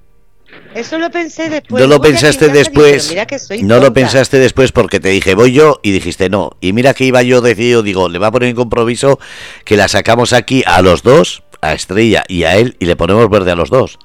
[0.75, 1.81] Eso lo pensé después.
[1.81, 3.03] No lo pensaste dije, después.
[3.07, 3.93] "Pero mira que soy No lo tonta".
[3.93, 6.51] pensaste después porque te dije voy yo y dijiste no.
[6.61, 9.19] Y mira que iba yo decidido, digo, le va a poner en compromiso
[9.65, 13.30] que la sacamos aquí a los dos, a Estrella y a él, y le ponemos
[13.30, 13.99] verde a los dos.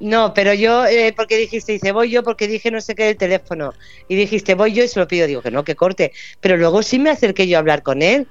[0.00, 3.16] No, pero yo, eh, porque dijiste, dice, voy yo porque dije no sé qué del
[3.18, 3.74] teléfono.
[4.08, 5.26] Y dijiste, voy yo y se lo pido.
[5.26, 6.12] Digo que no, que corte.
[6.40, 8.26] Pero luego sí me acerqué yo a hablar con él.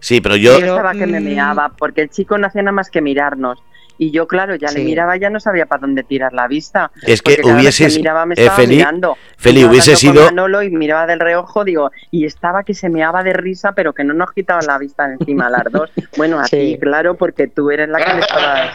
[0.00, 2.72] Sí, pero yo, Pero- estaba que me mm, meaba, porque el chico no hacía nada
[2.72, 3.58] más que mirarnos.
[3.96, 4.78] Y yo, claro, ya Sí.
[4.78, 6.90] le miraba, ya no sabía para dónde tirar la vista.
[7.02, 9.16] es que hubiese miraba me eh, estaba Feli, mirando.
[9.36, 13.22] Feli, Iba hubiese sido Manolo y miraba del reojo, digo, y estaba que se meaba
[13.22, 15.90] de risa, pero que no nos quitaban la vista de encima las dos.
[16.16, 16.56] Bueno, a Sí.
[16.74, 18.70] ti, claro, porque tú eres la que le estabas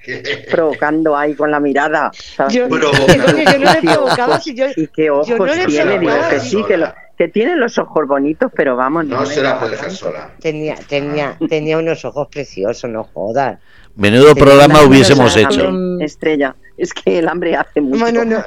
[0.50, 2.10] provocando ahí con la mirada.
[2.14, 2.54] ¿sabes?
[2.54, 4.66] Yo, Pero- yo no le provocaba ojos, si yo.
[4.76, 6.64] y qué ojos yo no le tiene, digo que sí.
[6.66, 9.90] que, lo- Que tiene los ojos bonitos, pero vamos, No me se la puede dejar
[9.90, 10.30] sola.
[10.40, 13.58] Tenía, tenía, tenía unos ojos preciosos, no jodas.
[13.96, 15.70] Menudo Sí, programa hubiésemos hecho.
[16.00, 17.98] Estrella, es que el hambre hace mucho.
[18.00, 18.42] Bueno, no,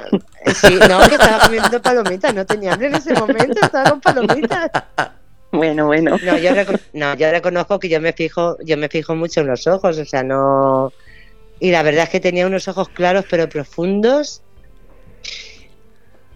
[0.52, 4.70] sí, no, que estaba comiendo palomitas, no tenía hambre en ese momento, estaba con palomitas.
[5.52, 6.16] Bueno, bueno.
[6.24, 6.50] No, yo,
[6.94, 10.04] no, yo reconozco que yo me fijo, yo me fijo mucho en los ojos, o
[10.04, 10.92] sea, no.
[11.60, 14.42] Y la verdad es que tenía unos ojos claros pero profundos.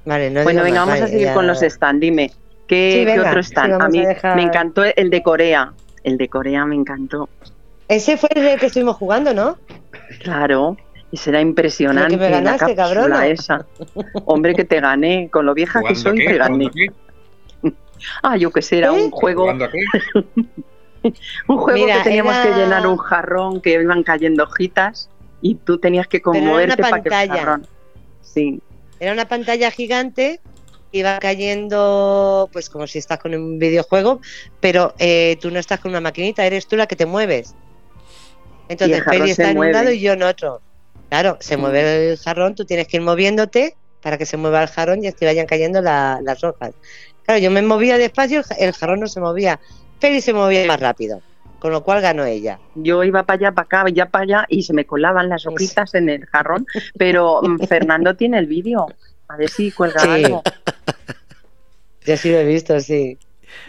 [0.04, 1.34] Vale, no Bueno, venga, más, vamos a seguir ya.
[1.34, 2.00] con los stands.
[2.00, 2.30] Dime,
[2.68, 3.82] ¿qué, Sí, qué venga, otro stand?
[3.82, 5.72] a mí a dejar- me encantó el de Corea.
[6.04, 7.28] El de Corea me encantó.
[7.88, 9.58] Ese fue el que estuvimos jugando, ¿no?
[10.22, 10.76] Claro,
[11.10, 12.10] y será impresionante.
[12.10, 13.66] Que me la ganaste, esa.
[14.26, 15.28] Hombre, que te gané.
[15.30, 16.26] Con lo vieja que ¿Jugando soy, qué?
[16.26, 16.70] te gané.
[18.22, 18.90] Ah, yo que sé, era ¿Eh?
[19.04, 19.78] un juego, ¿Jugando a qué?
[21.48, 25.08] un juego Mira, que teníamos era- que llenar un jarrón que iban cayendo hojitas
[25.40, 27.66] y tú tenías que conmoverte para que el jarrón.
[28.20, 28.60] Sí,
[29.00, 30.40] Era una pantalla gigante,
[30.92, 34.20] iba cayendo, pues como si estás con un videojuego,
[34.60, 37.54] pero eh, tú no estás con una maquinita, eres tú la que te mueves.
[38.68, 40.60] Y Entonces el Peri está en un lado y yo en otro.
[41.08, 41.60] Claro, se Mm.
[41.60, 45.08] mueve el jarrón, tú tienes que ir moviéndote para que se mueva el jarrón y
[45.08, 46.72] así vayan cayendo la- las hojas.
[47.24, 49.58] Claro, yo me movía despacio, el ja- el jarrón no se movía,
[50.00, 51.20] Peri se movía más rápido,
[51.58, 52.58] con lo cual ganó ella.
[52.74, 55.94] yo iba para allá, para acá, ya para allá y se me colaban las hojitas
[55.94, 56.66] en el jarrón.
[56.98, 58.86] Pero mm, Fernando tiene el vídeo.
[59.28, 60.08] A ver si cuelga Sí.
[60.24, 60.42] algo.
[62.06, 63.18] Yo sí lo he visto, sí.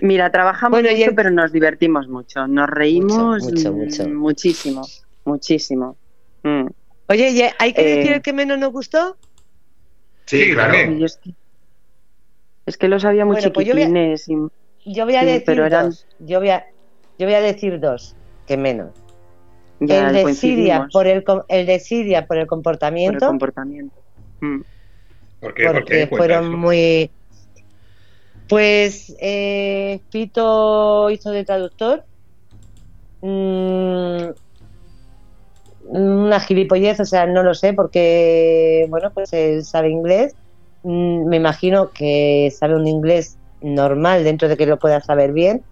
[0.02, 2.48] Mira, trabajamos Bueno, mucho, el- pero nos divertimos mucho.
[2.48, 4.10] Nos reímos mucho, mm, mucho.
[4.10, 4.82] muchísimo,
[5.26, 5.98] muchísimo.
[6.44, 6.68] Mm.
[7.08, 9.18] Oye, ¿y ¿hay que Eh, decir el que menos nos gustó?
[10.26, 10.74] Sí, Sí, claro.
[10.76, 11.34] es, que,
[12.66, 13.88] es que los había muy Bueno, pues yo voy a-
[14.86, 16.08] Yo voy a Sí, decir pero eran- dos.
[16.20, 16.66] Yo voy a,
[17.18, 18.16] yo voy a decir dos,
[18.48, 18.92] que menos.
[19.82, 23.26] ya el de Siria por el, com- el de Siria por el por el comportamiento,
[23.28, 23.96] comportamiento.
[24.42, 24.62] Mm.
[25.40, 25.64] ¿Por qué?
[25.66, 26.08] ¿Por porque qué?
[26.08, 26.58] Fueron eso.
[26.58, 27.12] muy.
[28.50, 32.04] Pues eh, Pito hizo de traductor.
[33.22, 34.32] Mm,
[35.82, 40.36] una gilipollez, o sea, no lo sé, porque, bueno, pues él sabe inglés.
[40.84, 45.64] Mm, me imagino que sabe un inglés normal dentro de que lo pueda saber bien,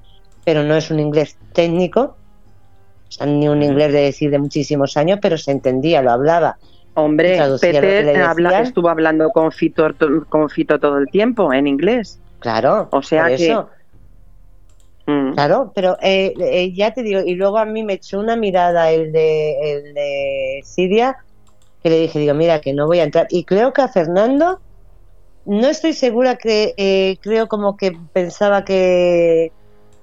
[0.43, 4.97] pero no es un inglés técnico, o sea, ni un inglés de decir de muchísimos
[4.97, 6.57] años, pero se entendía, lo hablaba.
[6.93, 7.85] Hombre, Peter
[8.21, 12.21] habla- estuvo hablando con Fito, to- con Fito todo el tiempo en inglés.
[12.47, 13.69] Claro, O sea por que- eso.
[15.05, 15.33] Mm.
[15.33, 18.89] Claro, pero eh, eh, ya te digo, y luego a mí me echó una mirada
[18.89, 21.17] el de, el de Siria,
[21.83, 23.27] que le dije, digo, mira, que no voy a entrar.
[23.29, 24.61] Y creo que a Fernando,
[25.43, 29.51] no estoy segura que, eh, creo como que pensaba que,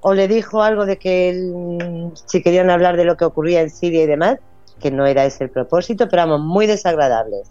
[0.00, 3.70] o le dijo algo de que él, si querían hablar de lo que ocurría en
[3.70, 4.36] Siria y demás,
[4.80, 7.50] que no era ese el propósito, pero vamos, muy desagradables.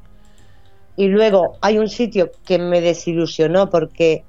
[0.95, 4.25] Y luego hay un sitio que me desilusionó porque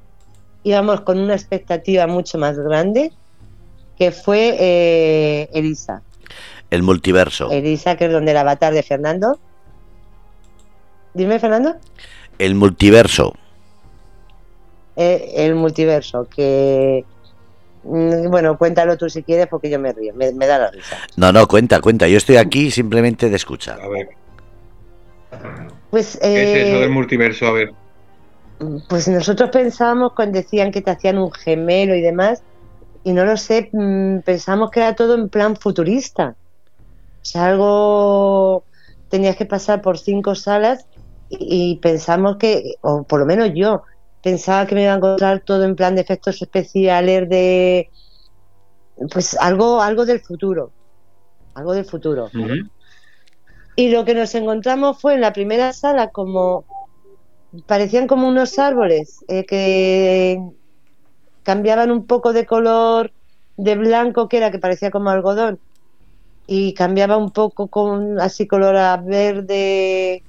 [0.65, 3.13] íbamos con una expectativa mucho más grande,
[3.97, 6.03] que fue eh, Elisa.
[6.71, 7.51] El multiverso.
[7.53, 9.39] Elisa, que es donde el avatar de Fernando.
[11.13, 11.77] Dime, Fernando.
[12.39, 13.35] El multiverso.
[14.97, 17.05] Eh, el multiverso, que...
[17.85, 20.97] mm, Bueno, cuéntalo tú si quieres porque yo me río, me, me da la risa.
[21.17, 22.09] No, no, cuenta, cuenta.
[22.09, 23.81] Yo estoy aquí simplemente de escuchar.
[23.81, 24.09] A ver,
[25.91, 27.47] Pues, ¿qué es eso eh, del multiverso?
[27.47, 27.73] A ver.
[28.89, 32.43] Pues nosotros pensábamos cuando decían que te hacían un gemelo y demás,
[33.03, 36.37] y no lo sé, mm, pensamos que era todo en plan futurista.
[37.23, 38.65] O sea, algo
[39.09, 40.87] tenías que pasar por cinco salas
[41.29, 43.83] y, y pensamos que, o por lo menos yo,
[44.23, 47.91] pensaba que me iba a encontrar todo en plan de efectos especiales, de
[49.13, 50.71] pues algo, algo del futuro.
[51.55, 52.31] Algo del futuro.
[53.77, 56.65] Y lo que nos encontramos fue en la primera sala como
[57.67, 60.39] parecían como unos árboles eh, que
[61.43, 63.13] cambiaban un poco de color
[63.57, 65.61] de blanco que era que parecía como algodón
[66.47, 70.25] y cambiaba un poco con así color a verde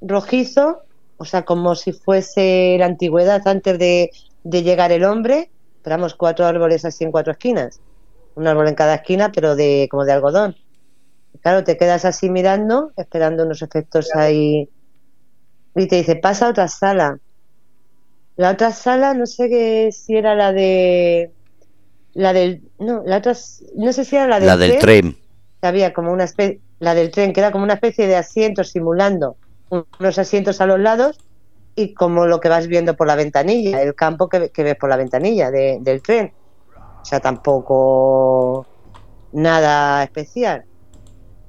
[0.00, 0.82] rojizo,
[1.18, 4.10] o sea, como si fuese la antigüedad antes de,
[4.44, 5.52] de llegar el hombre,
[5.82, 7.80] pero cuatro árboles así en cuatro esquinas,
[8.34, 10.56] un árbol en cada esquina, pero de como de algodón.
[11.42, 14.70] Claro, te quedas así mirando, esperando unos efectos ahí.
[15.76, 17.18] Y te dice, pasa a otra sala.
[18.36, 21.32] La otra sala, no sé qué, si era la de.
[22.14, 22.62] La del.
[22.78, 23.34] No, la otra.
[23.76, 24.80] No sé si era la del, La del tren,
[25.62, 26.60] había como una especie.
[26.78, 29.38] La del tren, que era como una especie de asientos simulando
[29.70, 31.18] unos asientos a los lados
[31.74, 34.90] y como lo que vas viendo por la ventanilla, el campo que, que ves por
[34.90, 36.34] la ventanilla de- del tren.
[37.02, 38.68] O sea, tampoco
[39.32, 40.66] nada especial.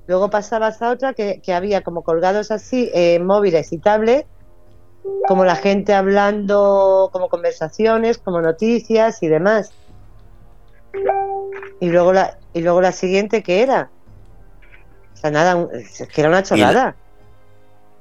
[0.07, 4.27] Luego pasabas a otra que, que había como colgados así, eh, móviles y tablets,
[5.27, 9.71] como la gente hablando, como conversaciones, como noticias y demás.
[11.79, 13.89] Y luego la, y luego la siguiente, ¿qué era?
[15.13, 16.95] O sea, nada, es que era una chorrada.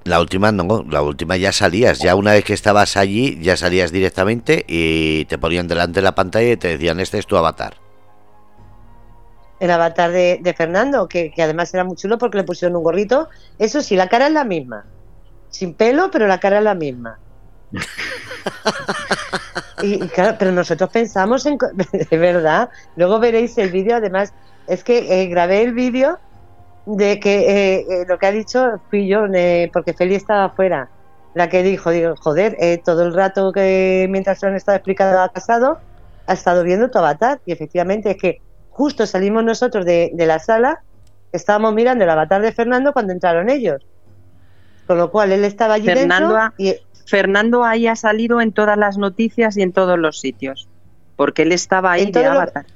[0.05, 3.91] La última no, la última ya salías, ya una vez que estabas allí, ya salías
[3.91, 7.75] directamente y te ponían delante de la pantalla y te decían, este es tu avatar.
[9.59, 13.29] El avatar de, Fernando, que, además era muy chulo porque le pusieron un gorrito.
[13.59, 14.85] Eso sí, la cara es la misma.
[15.49, 17.19] Sin pelo, pero la cara es la misma.
[19.83, 21.57] y, claro, pero nosotros pensamos en...
[22.11, 22.69] De verdad.
[22.97, 23.97] Luego veréis el vídeo.
[23.97, 24.35] Además,
[24.67, 26.19] es que eh, grabé el vídeo
[26.87, 29.25] de que eh, eh, lo que ha dicho fui yo,
[29.73, 30.89] porque Feli estaba afuera.
[31.35, 35.29] La que dijo, digo, joder, eh, todo el rato que mientras han estado explicando a
[35.29, 35.79] casado,
[36.27, 37.41] ha estado viendo tu avatar.
[37.45, 38.41] Y efectivamente es que
[38.77, 40.83] justo salimos nosotros de, de la sala,
[41.33, 43.83] estábamos mirando el avatar de Fernando cuando entraron ellos.
[44.87, 46.75] Con lo cual él estaba allí Fernando dentro ha- y
[47.07, 50.69] Fernando ahí ha salido en todas las noticias y en todos los sitios.
[51.17, 52.67] Porque él estaba ahí En de lo- avatar.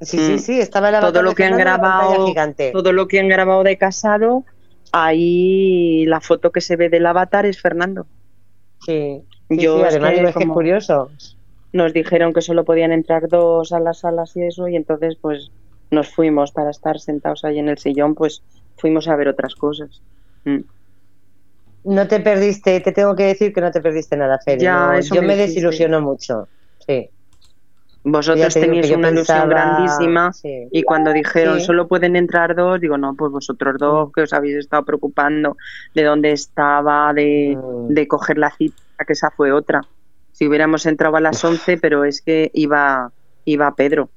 [0.00, 0.38] sí, sí, Mm.
[0.38, 2.72] sí, estaba el avatar Todo lo que han grabado, gigante.
[2.72, 4.44] todo lo que han grabado de casado,
[4.92, 8.06] ahí la foto que se ve del avatar es Fernando.
[8.84, 11.10] Sí, sí, Yo sí, es además que es que es como- curioso.
[11.76, 15.50] Nos dijeron que solo podían entrar dos a las salas y eso, y entonces pues
[15.90, 18.42] nos fuimos para estar sentados ahí en el sillón, pues
[18.78, 20.00] fuimos a ver otras cosas.
[20.44, 20.60] Mm.
[21.84, 24.62] No te perdiste, te tengo que decir que no te perdiste nada, Feli.
[24.62, 26.48] Ya, no, eso yo me desilusionó mucho.
[26.86, 27.10] Sí.
[28.04, 30.68] Vosotros te digo que teníais yo una ilusión grandísima sí.
[30.70, 31.66] y cuando dijeron Sí.
[31.66, 35.56] solo pueden entrar dos, digo, no, pues vosotros dos que os habéis estado preocupando
[35.94, 37.88] de dónde estaba, de, Mm.
[37.92, 38.76] de coger la cita,
[39.06, 39.82] que esa fue otra.
[40.36, 43.10] Si hubiéramos entrado a las 11, pero es que iba,
[43.46, 44.10] iba Pedro.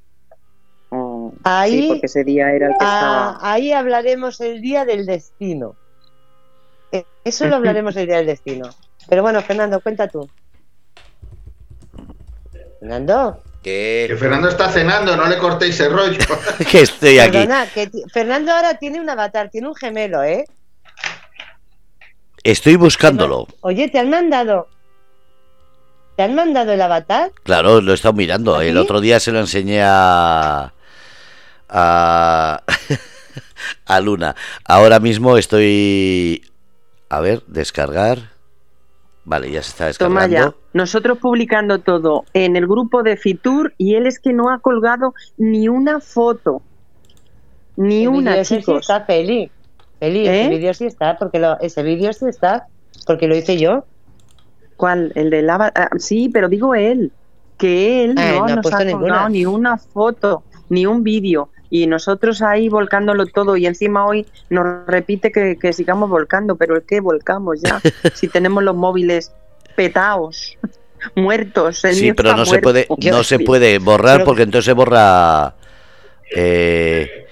[0.90, 3.54] Oh, Ahí- sí, porque ese día era el que Ah, estaba...
[3.54, 5.76] ahí hablaremos el día del destino.
[6.92, 8.70] Eh, Eso lo hablaremos el día del destino.
[9.08, 10.30] Pero bueno, Fernando, cuenta tú.
[12.82, 16.18] Fernando, Que Que, Fernando está cenando, no le cortéis el rollo.
[16.70, 17.32] que estoy aquí.
[17.32, 20.44] perdona, que ti- Fernando ahora tiene un avatar, tiene un gemelo, ¿eh?
[22.44, 23.48] Estoy buscándolo.
[23.62, 24.68] Oye, ¿te han mandado?
[26.20, 27.32] ¿Te han mandado el avatar?
[27.44, 28.58] Claro, lo he estado mirando.
[28.58, 30.74] ¿Ah, El otro día se lo enseñé a.
[31.70, 32.62] a.
[33.86, 34.36] a Luna.
[34.66, 36.44] Ahora mismo estoy.
[37.08, 38.18] A ver, descargar.
[39.24, 40.58] Vale, ya se está Toma descargando.
[40.58, 40.68] ya.
[40.74, 45.14] Nosotros publicando todo en el grupo de Fitur y él es que no ha colgado
[45.38, 46.62] ni una foto.
[47.78, 48.82] Ni El una, sí chicos.
[48.82, 49.50] está, Feli.
[50.02, 50.42] Feli, ¿Eh?
[50.42, 52.68] ese vídeo sí está, porque lo, ese vídeo sí está,
[53.08, 53.86] porque lo hice yo.
[54.80, 55.12] ¿Cuál?
[55.16, 55.74] El de lava.
[55.76, 57.12] ah, sí, pero digo él.
[57.58, 61.50] Que él Ah, no, nos ha colgado ni una foto, ni un vídeo.
[61.70, 63.58] Y nosotros ahí volcándolo todo.
[63.58, 66.56] Y encima hoy nos repite que, que sigamos volcando.
[66.56, 67.82] Pero es que volcamos ya.
[68.14, 69.34] si tenemos los móviles
[69.76, 70.58] petaos,
[71.16, 71.84] muertos.
[71.84, 75.56] El Sí, pero no se puede, no se puede borrar porque entonces se borra.
[76.34, 77.28] eh,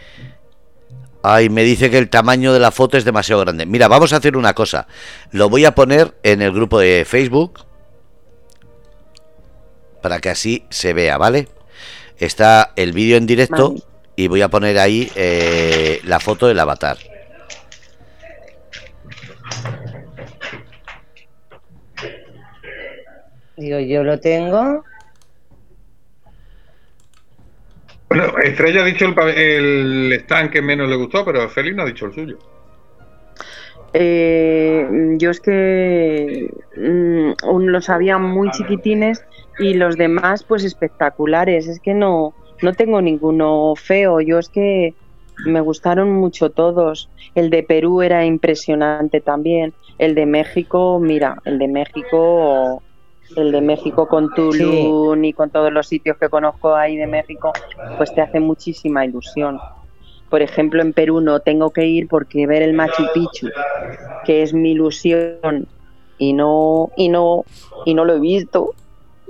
[1.23, 3.65] Ay, me dice que el tamaño de la foto es demasiado grande.
[3.65, 4.87] Mira, vamos a hacer una cosa.
[5.31, 7.65] Lo voy a poner en el grupo de Facebook
[10.01, 11.47] para que así se vea, ¿vale?
[12.17, 13.83] Está el vídeo en directo Vale.
[14.15, 16.97] y voy a poner ahí eh, la foto del avatar.
[23.57, 24.83] Digo, yo lo tengo.
[28.09, 31.87] Bueno, Estrella ha dicho el, el stand que menos le gustó, pero Félix no ha
[31.87, 32.37] dicho el suyo.
[33.93, 39.23] Eh, yo es que mm, los había muy chiquitines
[39.59, 41.67] y los demás pues espectaculares.
[41.67, 44.21] Es que no, no tengo ninguno feo.
[44.21, 44.93] Yo es que
[45.45, 47.09] me gustaron mucho todos.
[47.35, 49.73] El de Perú era impresionante también.
[49.97, 52.83] El de México, mira, el de México,
[53.35, 57.53] el de México con Tulum y con todos los sitios que conozco ahí de México,
[57.97, 59.59] pues te hace muchísima ilusión.
[60.29, 63.49] Por ejemplo, en Perú no tengo que ir porque ver el Machu Picchu,
[64.25, 65.67] que es mi ilusión,
[66.17, 67.45] y no, y no,
[67.85, 68.73] y no lo he visto,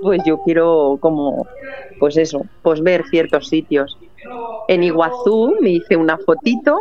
[0.00, 1.46] pues yo quiero como,
[1.98, 3.98] pues eso, pues ver ciertos sitios.
[4.68, 6.80] En Iguazú me hice una fotito,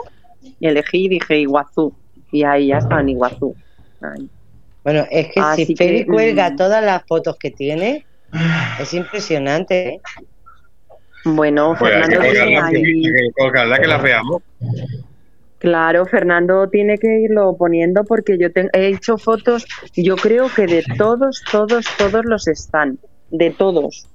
[0.62, 1.94] elegí y dije Iguazú,
[2.32, 3.56] y ahí ya está en Iguazú.
[4.02, 4.30] Ahí.
[4.88, 6.56] Bueno, es que Así si que, Feli cuelga mm.
[6.56, 8.06] todas las fotos que tiene,
[8.80, 9.90] es impresionante.
[9.90, 10.02] ¿eh?
[11.26, 14.44] Bueno, Pues hay que Fernando tiene colgarla, ahí- hay que colgarla, que las veamos.
[15.58, 20.68] Claro, Fernando tiene que irlo poniendo porque yo te- he hecho fotos, yo creo que
[20.68, 22.98] de todos, todos, todos los están,
[23.30, 24.08] de todos.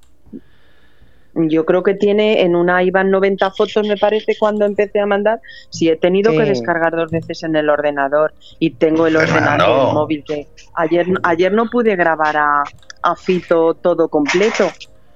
[1.34, 5.40] Yo creo que tiene en una iban 90 fotos, me parece, cuando empecé a mandar.
[5.70, 6.38] Sí, he tenido Sí.
[6.38, 9.38] que descargar dos veces en el ordenador y tengo el Fernando.
[9.64, 12.62] ordenador el móvil que ayer ayer no pude grabar a,
[13.02, 14.68] a Fito todo completo.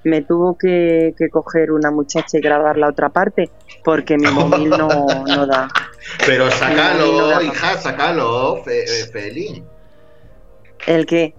[0.03, 3.49] Me tuvo que, que coger una muchacha y grabar la otra parte
[3.83, 5.67] porque mi móvil no, no da.
[6.25, 9.63] Pero sácalo, no, hija, sácalo, Fe- eh, Feli.
[10.87, 11.33] ¿El qué?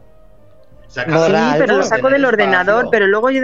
[0.88, 1.26] Sácalo.
[1.26, 2.28] Sí, pero lo saco del Espacio.
[2.28, 3.42] ordenador, pero luego yo-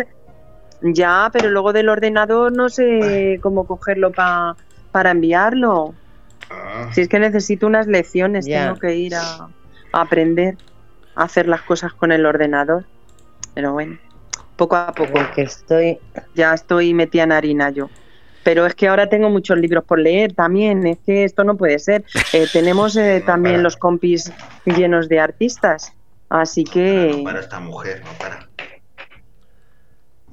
[0.92, 4.56] ya, pero luego del ordenador no sé cómo cogerlo pa-
[4.90, 5.94] para enviarlo.
[6.50, 9.36] Ah, Si es que necesito unas lecciones, tengo que ir a,
[9.92, 10.56] a aprender
[11.16, 12.84] a hacer las cosas con el ordenador.
[13.54, 13.98] Pero bueno,
[14.56, 15.12] poco a poco.
[15.12, 15.98] Porque estoy.
[16.34, 17.88] Ya estoy metida en harina yo.
[18.42, 20.86] Pero es que ahora tengo muchos libros por leer también.
[20.86, 22.04] Es que esto no puede ser.
[22.32, 23.62] Eh, tenemos eh, No también para.
[23.62, 24.32] los compis
[24.66, 25.92] llenos de artistas.
[26.28, 28.48] Así que No para esta mujer, no para.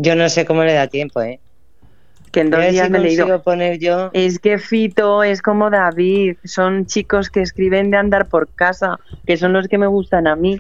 [0.02, 1.40] Yo no sé cómo le da tiempo, ¿eh?
[2.32, 3.26] que en dos días si me he leído.
[3.26, 4.10] consigo poner yo.
[4.14, 9.38] Es que Fito es como David, son chicos que escriben de andar por casa, que
[9.38, 10.60] son los que me gustan a mí,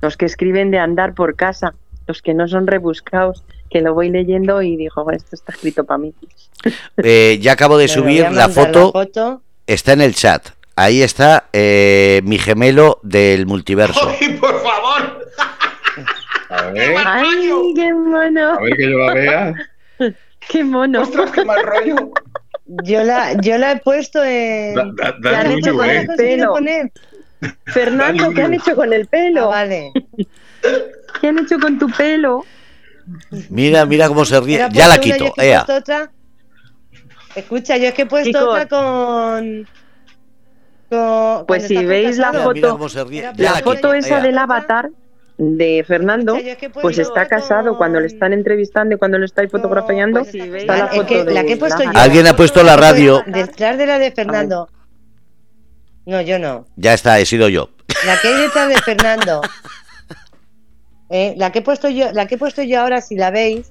[0.00, 1.74] los que escriben de andar por casa,
[2.06, 5.84] los que no son rebuscados, que lo voy leyendo y digo, "Bueno, esto está escrito
[5.84, 6.14] para mí.
[6.96, 9.42] Eh, ya acabo de subir la foto, foto.
[9.66, 10.48] está en el chat.
[10.76, 14.00] Ahí está eh, mi gemelo del multiverso.
[14.20, 15.23] ¡Ay, por favor!
[16.68, 18.48] A ver, ¡Ay, qué mono!
[18.54, 19.54] a ver que yo la vea.
[20.48, 21.02] ¡Qué mono!
[21.02, 22.10] ¡Ostras, qué mal rollo!
[22.84, 24.74] Yo la, yo la he puesto en.
[24.74, 26.52] Da, da, ¿Qué da han tuyo, hecho con el pelo?
[26.52, 26.92] poner?
[27.66, 29.48] Fernando, ¿qué han hecho con el Ah, pelo?
[29.48, 29.92] vale.
[31.20, 32.44] ¿Qué han hecho con tu pelo?
[33.50, 34.66] Mira, mira cómo se ríe.
[34.72, 35.34] Ya la una, quito.
[35.36, 35.58] he Ea.
[35.66, 36.10] puesto otra.
[37.34, 39.68] Escucha, yo es que he puesto otra con.
[40.88, 42.52] con- Pues si veis la casado.
[42.52, 43.18] Mira, mira foto- cómo se ríe.
[43.20, 43.92] Era Ya La foto quito.
[43.94, 44.20] esa Ea.
[44.22, 44.90] del avatar
[45.36, 49.50] de Fernando, es que pues está casado cuando le están entrevistando y cuando lo estáis
[49.50, 50.20] con- fotografiando.
[50.20, 51.02] pues está está la casado.
[51.02, 51.98] foto Es que la de que he puesto la- yo.
[51.98, 53.22] Alguien ha puesto la radio.
[53.26, 54.68] Detrás de la de Fernando.
[56.06, 56.66] No, yo no.
[56.76, 57.70] Ya está, he sido yo.
[58.06, 59.40] La que hay detrás de Fernando.
[61.10, 63.70] Eh, la que he puesto yo, la que he puesto yo ahora, si la veis,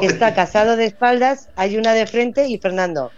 [0.00, 3.12] que está casado de espaldas, hay una de frente y Fernando.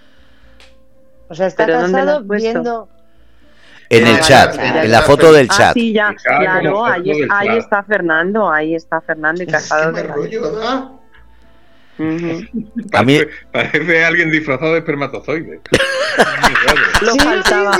[1.29, 2.89] O sea, está ¿Pero dónde la casado viendo.
[3.97, 5.75] En el Ah, chat, en la foto del Ah, chat.
[5.75, 7.11] sí, ya, Claro, ahí,
[7.59, 11.01] está Fernando, ahí está Fernando y ¡Qué casado de rollo!
[11.97, 12.43] Ujú.
[12.93, 15.61] A mí- Parece, parece alguien disfrazado de espermatozoide.
[17.03, 17.79] Lo faltaba.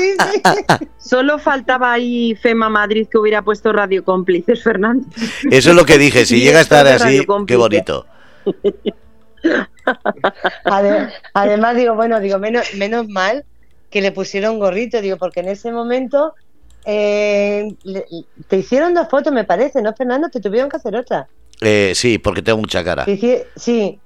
[0.99, 5.07] Solo faltaba ahí Fema Madrid que hubiera puesto Radio Cómplices, Fernando.
[5.51, 6.25] Eso es lo que dije.
[6.27, 8.07] Si llega a estar así, qué bonito.
[10.65, 13.45] Ade- Además, digo, bueno, digo, menos, menos mal
[13.95, 16.35] que le pusieron gorrito, digo, porque en ese momento
[16.85, 18.05] eh, le-
[18.49, 20.29] te hicieron dos fotos, me parece, ¿no, Fernando?
[20.31, 21.29] Te tuvieron que hacer otra.
[21.61, 23.05] Eh, sí, porque tengo mucha cara.
[23.55, 24.01] Sí.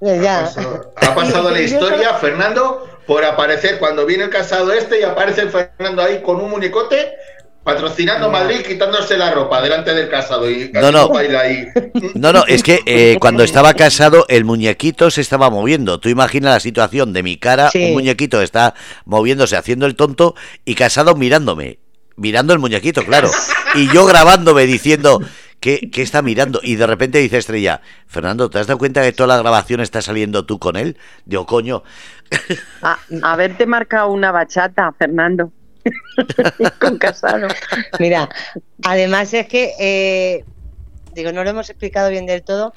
[0.00, 0.38] Ya.
[0.38, 5.00] Ha pasado, ha pasado la historia, solo- Fernando, por aparecer cuando viene el casado este
[5.00, 7.14] y aparece Fernando ahí con un muñecote
[7.64, 11.08] patrocinando Madrid, quitándose la ropa delante del casado y No, no.
[11.08, 11.66] baila ahí.
[12.14, 15.98] No, no, es que eh, cuando estaba casado el muñequito se estaba moviendo.
[15.98, 17.86] Tú imaginas la situación de mi cara, Sí.
[17.86, 18.74] un muñequito está
[19.06, 20.34] moviéndose, haciendo el tonto
[20.64, 21.78] y casado mirándome.
[22.16, 23.28] Mirando el muñequito, claro.
[23.74, 25.20] Y yo grabándome diciendo,
[25.58, 26.60] ¿qué, qué está mirando?
[26.62, 30.00] Y de repente dice Estrella, Fernando, ¿te has dado cuenta que toda la grabación está
[30.00, 30.96] saliendo tú con él?
[31.24, 31.82] Digo, coño.
[32.82, 35.50] A, haberte marcado una bachata, Fernando.
[36.80, 37.48] con casado.
[37.98, 38.28] Mira,
[38.82, 40.44] además es que, eh,
[41.14, 42.74] digo, no lo hemos explicado bien del todo.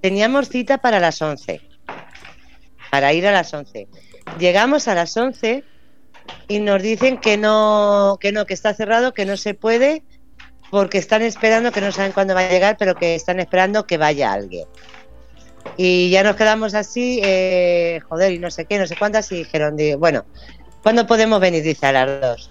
[0.00, 1.60] Teníamos cita para las 11,
[2.90, 3.88] para ir a las 11.
[4.38, 5.64] Llegamos a las 11
[6.48, 10.02] y nos dicen que no, que no, que está cerrado, que no se puede,
[10.70, 13.96] porque están esperando, que no saben cuándo va a llegar, pero que están esperando que
[13.98, 14.66] vaya alguien.
[15.76, 19.36] Y ya nos quedamos así, eh, joder, y no sé qué, no sé cuántas, y
[19.36, 20.24] dijeron, bueno,
[20.86, 21.64] ¿cuándo podemos venir?
[21.64, 22.50] Dice a las dos.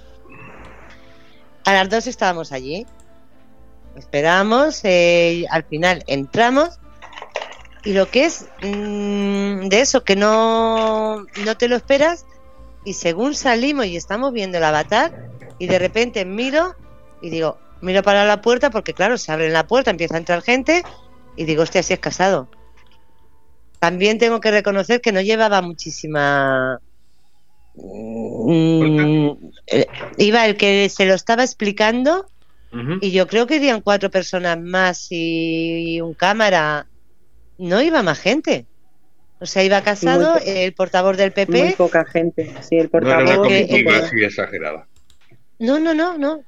[1.64, 2.86] A las dos estábamos allí.
[3.96, 6.78] Esperamos, eh, al final entramos.
[7.86, 12.26] Y lo que es mm, de eso, que no, no te lo esperas.
[12.84, 16.76] Y según salimos y estamos viendo el avatar, y de repente miro
[17.22, 20.42] y digo, miro para la puerta, porque claro, se abre la puerta, empieza a entrar
[20.42, 20.84] gente,
[21.38, 22.50] y digo, hostia, si es casado.
[23.80, 26.82] También tengo que reconocer que no llevaba muchísima.
[27.78, 29.32] Mm,
[29.68, 29.88] eh,
[30.18, 32.30] iba el que se lo estaba explicando
[33.02, 36.88] y yo creo que irían cuatro personas más y un cámara.
[37.58, 38.68] No iba más gente.
[39.40, 41.76] O sea, iba casado, Muy el portavoz del Muy PP.
[41.78, 42.54] poca gente.
[42.62, 43.48] Sí, el No era una portavoz.
[43.48, 44.88] comitiva que- así exagerada.
[45.60, 46.44] No, no, no, no.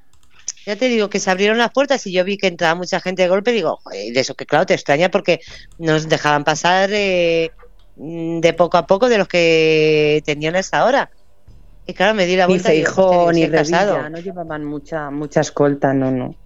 [0.66, 3.22] ya te digo que se abrieron las puertas y yo vi que entraba mucha gente
[3.22, 3.52] de golpe.
[3.52, 5.40] Digo, joder, de eso que claro, te extraña porque
[5.78, 7.50] nos dejaban pasar eh,
[7.96, 11.10] mm, de poco a poco de los que tenían a esa hora.
[11.88, 13.46] Y claro, me di la Ni vuelta digo, Feijó ni.
[13.46, 16.36] Revilla, no llevaban mucha, mucha escolta, no, no.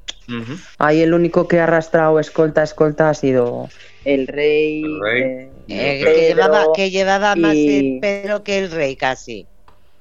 [0.78, 3.69] Ahí el único que ha arrastrado escolta, escolta ha sido
[4.05, 4.85] el rey.
[4.85, 5.23] El rey.
[5.23, 9.48] eh, Eh, que, llevaba, que llevaba más el Pedro que el rey casi.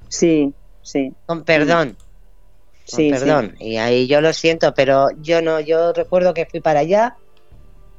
[0.08, 1.96] Sí, sí, Con perdón.
[2.88, 3.10] Con sí.
[3.10, 3.56] perdón.
[3.58, 7.16] Y ahí yo lo siento, pero yo no, yo recuerdo que fui para allá.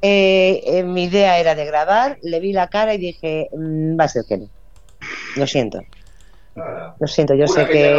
[0.00, 4.04] eh, eh, mi idea era de grabar, le vi la cara y dije, "Mm, va
[4.04, 4.46] a ser que no.
[5.36, 5.80] Lo siento,
[6.56, 7.90] lo siento, yo sé que...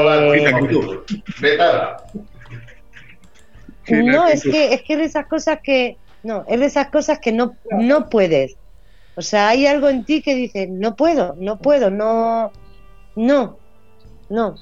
[3.87, 7.19] No, es que, es que es de esas cosas que, no, es de esas cosas
[7.19, 8.57] que no, no puedes.
[9.15, 12.51] O sea, hay algo en ti que dice, no puedo, no puedo, no,
[13.15, 13.57] no,
[14.29, 14.55] no.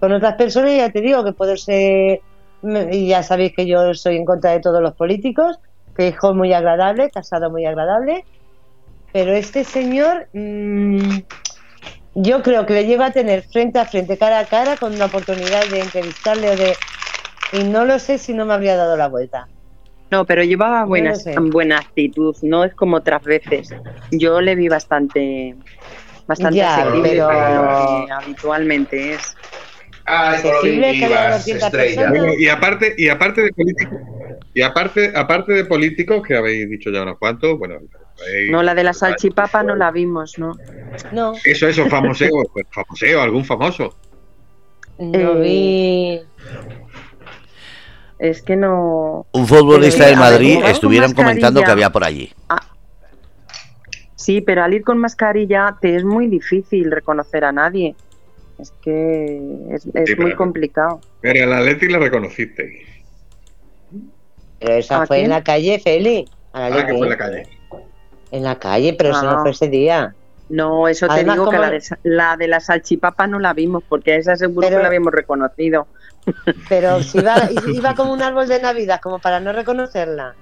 [0.00, 2.20] Con otras personas ya te digo que puedo ser,
[2.90, 5.58] y ya sabéis que yo soy en contra de todos los políticos,
[5.96, 8.24] que hijo muy agradable, casado muy agradable,
[9.12, 11.18] pero este señor, mm,
[12.22, 15.06] yo creo que le lleva a tener frente a frente, cara a cara, con una
[15.06, 16.76] oportunidad de entrevistarle o de...
[17.52, 19.48] Y no lo sé si no me habría dado la vuelta.
[20.10, 20.86] No, pero llevaba No
[21.50, 23.74] buena, actitud, no es como otras veces.
[24.10, 25.54] Yo le vi bastante,
[26.26, 29.36] bastante Ya, pero- que habitualmente es.
[30.04, 30.60] Ay, con lo
[31.32, 32.08] 200 estrella.
[32.08, 33.98] Bueno, y aparte, y aparte de políticos,
[34.58, 37.76] y aparte, aparte de políticos, que habéis dicho ya unos cuantos, bueno,
[38.50, 40.52] No, la de la salchipapa no la vimos, ¿no?
[41.12, 43.94] No, eso, eso, famoseo, pues famoseo, algún famoso.
[44.98, 46.20] no Eh, vi.
[48.18, 49.26] Es que no.
[49.32, 52.32] Un futbolista Pero, de a ver, Madrid estuvieron comentando que había por allí.
[54.16, 57.94] Sí, pero al ir con mascarilla te es muy difícil reconocer a nadie.
[58.58, 59.40] Es que
[59.70, 61.00] es, es Sí, muy pero- complicado.
[61.20, 62.82] Pero al Atleti le reconociste.
[64.60, 66.28] Pero esa ¿A fue en la calle, Feli.
[66.52, 67.42] A la Ah, que fue en la calle.
[68.30, 69.34] En la calle, pero eso Ah.
[69.34, 70.14] no fue ese día.
[70.48, 73.52] No, eso te Además, digo que como- la de, la de la salchipapa no la
[73.52, 75.86] vimos, porque a esa seguro Pero- que la habíamos reconocido.
[76.68, 77.34] Pero si iba,
[77.74, 80.34] iba como un árbol de Navidad, como para no reconocerla.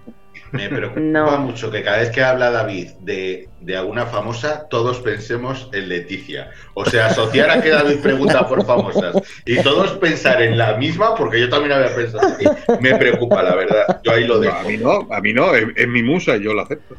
[0.52, 1.38] Me preocupa No.
[1.38, 6.50] mucho que cada vez que habla David de, de alguna famosa, todos pensemos en Leticia.
[6.74, 11.14] O sea, asociar a que David pregunta por famosas y todos pensar en la misma,
[11.14, 12.44] porque yo también había pensado así.
[12.80, 14.00] Me preocupa, la verdad.
[14.04, 14.56] Yo ahí lo No, dejo.
[14.56, 16.94] a mí no, a mí no, es, es mi musa y yo lo acepto.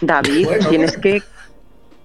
[0.00, 0.68] David, Bueno.
[0.68, 1.22] tienes que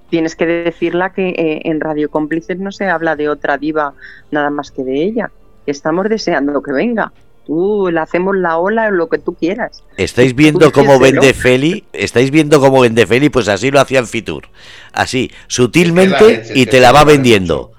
[0.10, 3.94] tienes que decirla que eh, en Radio Cómplices no se habla de otra diva
[4.32, 5.32] nada más que de ella.
[5.66, 7.12] Estamos deseando que venga.
[7.48, 9.84] Tú le hacemos la ola o lo que tú quieras.
[9.96, 11.86] ¿Estáis viendo cómo vende Feli?
[11.94, 13.30] ¿Estáis viendo cómo vende Feli?
[13.30, 14.50] Pues así lo hacía en Fitur.
[14.92, 17.72] Así, sutilmente y te la va vendiendo.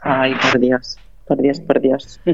[0.00, 2.20] Ay, por Dios, por Dios, por Dios.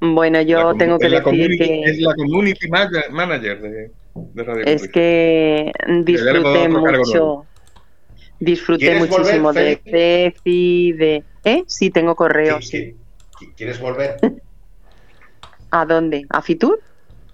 [0.00, 2.68] bueno, yo tengo que decir que Es la community
[3.10, 5.72] manager de, de Radio es que
[6.04, 7.44] disfruté mucho.
[8.38, 9.80] Disfruté ¿Quieres volver, muchísimo de?
[9.84, 11.24] Ceci, de...
[11.44, 11.64] ¿Eh?
[11.66, 12.72] Sí, tengo correos.
[12.72, 12.96] ¿Qui- qui-
[13.56, 14.16] ¿Quieres volver?
[15.70, 16.26] ¿A dónde?
[16.30, 16.80] ¿A Fitur?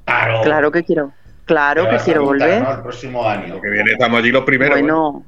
[0.04, 0.40] Claro.
[0.42, 1.12] Claro que quiero.
[1.46, 2.62] Claro Te que quiero apuntar, volver.
[2.62, 2.74] ¿no?
[2.74, 3.54] El próximo año.
[3.54, 4.76] Lo que viene, estamos allí los primeros.
[4.76, 4.80] ¿eh?
[4.82, 5.24] Bueno,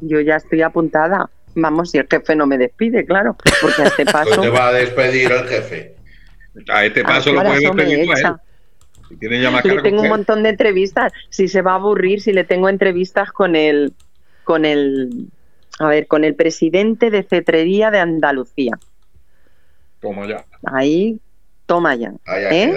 [0.00, 1.30] yo ya estoy apuntada.
[1.54, 3.36] Vamos, si el jefe no me despide, claro.
[3.60, 4.40] Porque a este Pues paso...
[4.40, 5.96] te va a despedir el jefe.
[6.68, 7.84] A este a paso lo me despedir tú a
[8.14, 8.18] él.
[8.18, 8.40] echa.
[9.08, 10.10] Si tiene ya más Le tengo que un él.
[10.10, 11.12] montón de entrevistas.
[11.30, 13.92] Si se va a aburrir, si le tengo entrevistas con el,
[14.44, 15.28] con el,
[15.78, 18.78] a ver, con el presidente de Cetrería de Andalucía.
[20.02, 20.44] Como ya.
[20.64, 21.20] Ahí,
[21.66, 22.12] toma ya.
[22.26, 22.74] ¿Eh?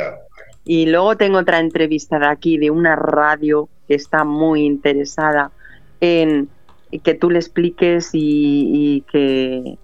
[0.65, 5.51] Y luego tengo otra entrevista de aquí, de una radio que está muy interesada
[5.99, 6.49] en
[7.03, 9.77] que tú le expliques y, y que,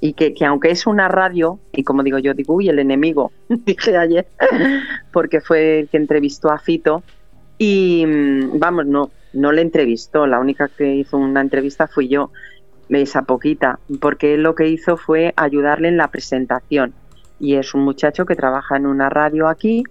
[0.00, 3.32] y que, que aunque es una radio, y como digo yo, digo, uy, el enemigo,
[3.48, 4.26] dije ayer,
[5.12, 7.02] porque fue el que entrevistó a Fito,
[7.58, 12.30] y mm, vamos, no, no le entrevistó, la única que hizo una entrevista fui yo,
[12.88, 16.94] esa poquita, porque él lo que hizo fue ayudarle en la presentación.
[17.40, 19.84] Y es un muchacho que trabaja en una radio aquí,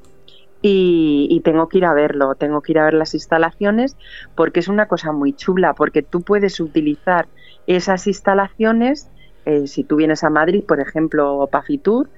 [0.66, 3.98] y, tengo que ir a verlo, tengo que ir a ver las instalaciones
[4.34, 7.28] porque es una cosa muy chula, porque tú puedes utilizar
[7.68, 9.10] esas instalaciones,
[9.46, 12.10] eh, si tú vienes a Madrid, por ejemplo, Pafitur,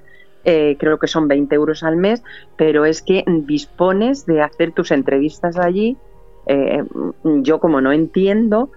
[0.43, 2.23] eh, creo que son 20 euros al mes,
[2.56, 5.97] pero es que dispones de hacer tus entrevistas allí.
[6.45, 6.84] eh,
[7.23, 8.69] yo como no entiendo,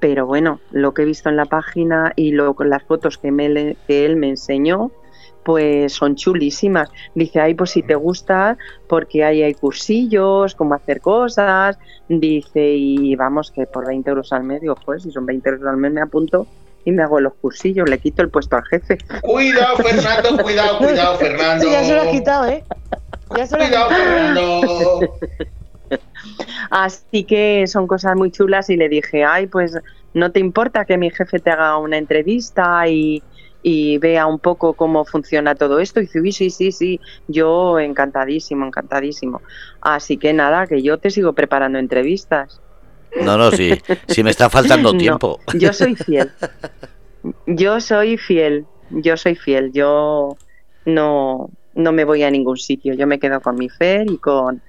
[0.00, 3.76] pero bueno, lo que he visto en la página y lo, las fotos que, me,
[3.86, 4.90] que él me enseñó,
[5.44, 6.90] pues son chulísimas.
[7.14, 8.56] Dice, ay, pues si te gusta,
[8.88, 11.78] porque ahí hay cursillos, cómo hacer cosas.
[12.08, 15.66] Dice, y vamos, que por 20 euros al mes, digo, pues si son 20 euros
[15.66, 16.46] al mes me apunto
[16.84, 18.98] y me hago los cursillos, le quito el puesto al jefe.
[19.22, 21.64] Cuidado, Fernando, cuidado, cuidado, Fernando.
[21.64, 22.64] Sí, ya se lo has quitado, ¿eh?
[23.36, 23.90] Ya se lo has Cuidado.
[23.90, 25.18] Fernando.
[26.70, 29.78] Así que son cosas muy chulas y le dije, ay, pues
[30.12, 33.22] no te importa que mi jefe te haga una entrevista y,
[33.62, 36.00] y vea un poco cómo funciona todo esto.
[36.00, 39.42] Y dice, "Uy, sí, sí, sí, yo encantadísimo, encantadísimo.
[39.80, 42.60] Así que nada, que yo te sigo preparando entrevistas.
[43.20, 43.70] No, no, sí,
[44.08, 45.40] sí me está faltando No, tiempo.
[45.58, 46.30] yo soy fiel.
[47.46, 48.66] Yo soy fiel.
[48.90, 49.72] Yo soy fiel.
[49.72, 50.36] Yo
[50.84, 52.94] no, no me voy a ningún sitio.
[52.94, 54.62] Yo me quedo con mi Fer y con,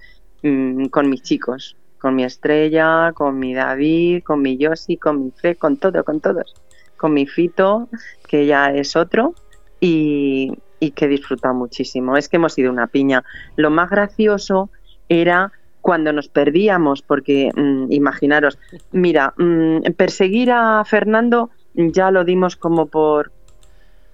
[0.47, 1.75] mm, con mis chicos.
[1.99, 6.19] Con mi Estrella, con mi David, con mi Yossi, con mi Fe, con todo, con
[6.21, 6.53] todos.
[6.97, 7.89] Con mi Fito,
[8.27, 9.33] que ya es otro.
[9.79, 12.15] Y, y que he disfrutado muchísimo.
[12.15, 13.23] Es que hemos sido una piña.
[13.55, 14.69] Lo más gracioso
[15.09, 15.51] era
[15.81, 18.57] cuando nos perdíamos, porque mm, imaginaros,
[18.91, 23.31] mira, mm, perseguir a Fernando ya lo dimos como por...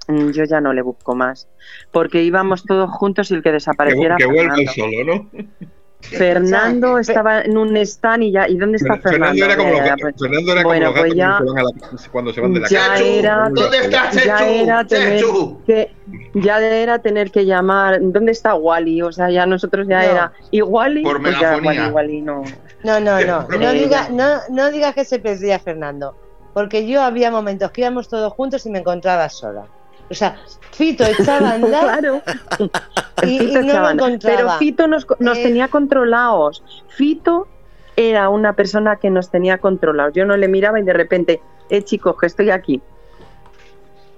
[0.07, 1.47] mm, Yo ya no le busco más,
[1.91, 4.71] porque íbamos todos juntos y el que Que, desapareciera que vuelva Fernando.
[4.73, 5.29] solo, ¿no?
[6.01, 9.39] Fernando estaba en un stand y ya, ¿y dónde está Fernando?
[9.39, 11.37] Fernando era como Ya, los, ya, pues, Fernando era bueno, como los pues gatos ya-
[11.37, 13.03] cuando, se van a la- cuando se van de la ya casa.
[13.03, 14.63] era- ¿Dónde está ya Chechu?
[14.63, 15.63] era tener Chechu.
[15.65, 15.95] que
[16.35, 19.01] ya era tener que llamar ¿dónde está Wally?
[19.01, 20.09] o sea ya nosotros ya No.
[20.11, 21.87] era y Wally Por pues ya megafonía.
[21.89, 22.43] Wally, Wally no
[22.83, 23.47] No, no, no.
[23.47, 26.15] No, diga, no, no digas que se perdía Fernando.
[26.53, 29.65] Porque yo había momentos que íbamos todos juntos y me encontraba sola.
[30.11, 30.35] O sea,
[30.71, 32.21] Fito echaba a andar claro
[33.23, 35.43] y, Fito y no lo pero Fito nos, nos Eh.
[35.43, 37.47] tenía controlados Fito
[37.95, 41.81] era una persona que nos tenía controlados yo no le miraba y de repente eh
[41.83, 42.81] chicos que estoy aquí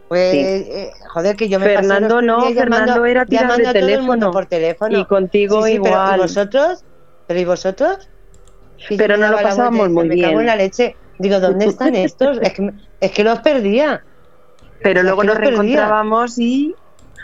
[0.10, 0.40] Pues, Sí.
[0.40, 4.32] eh, joder, que yo me Fernando no, Fernando llamando- era tirar llamando de teléfono.
[4.32, 4.98] por teléfono.
[5.00, 6.84] y contigo Sí, sí, pero, ¿Y vosotros?
[7.28, 8.10] ¿Pero y vosotros?
[8.98, 10.40] Pero me no lo pasábamos muy decía, Me cago bien.
[10.42, 10.96] en la leche.
[11.20, 12.38] Digo, ¿dónde están estos?
[12.42, 14.04] es, que, me- es que los perdía.
[14.84, 16.76] Pero luego nos reencontrábamos y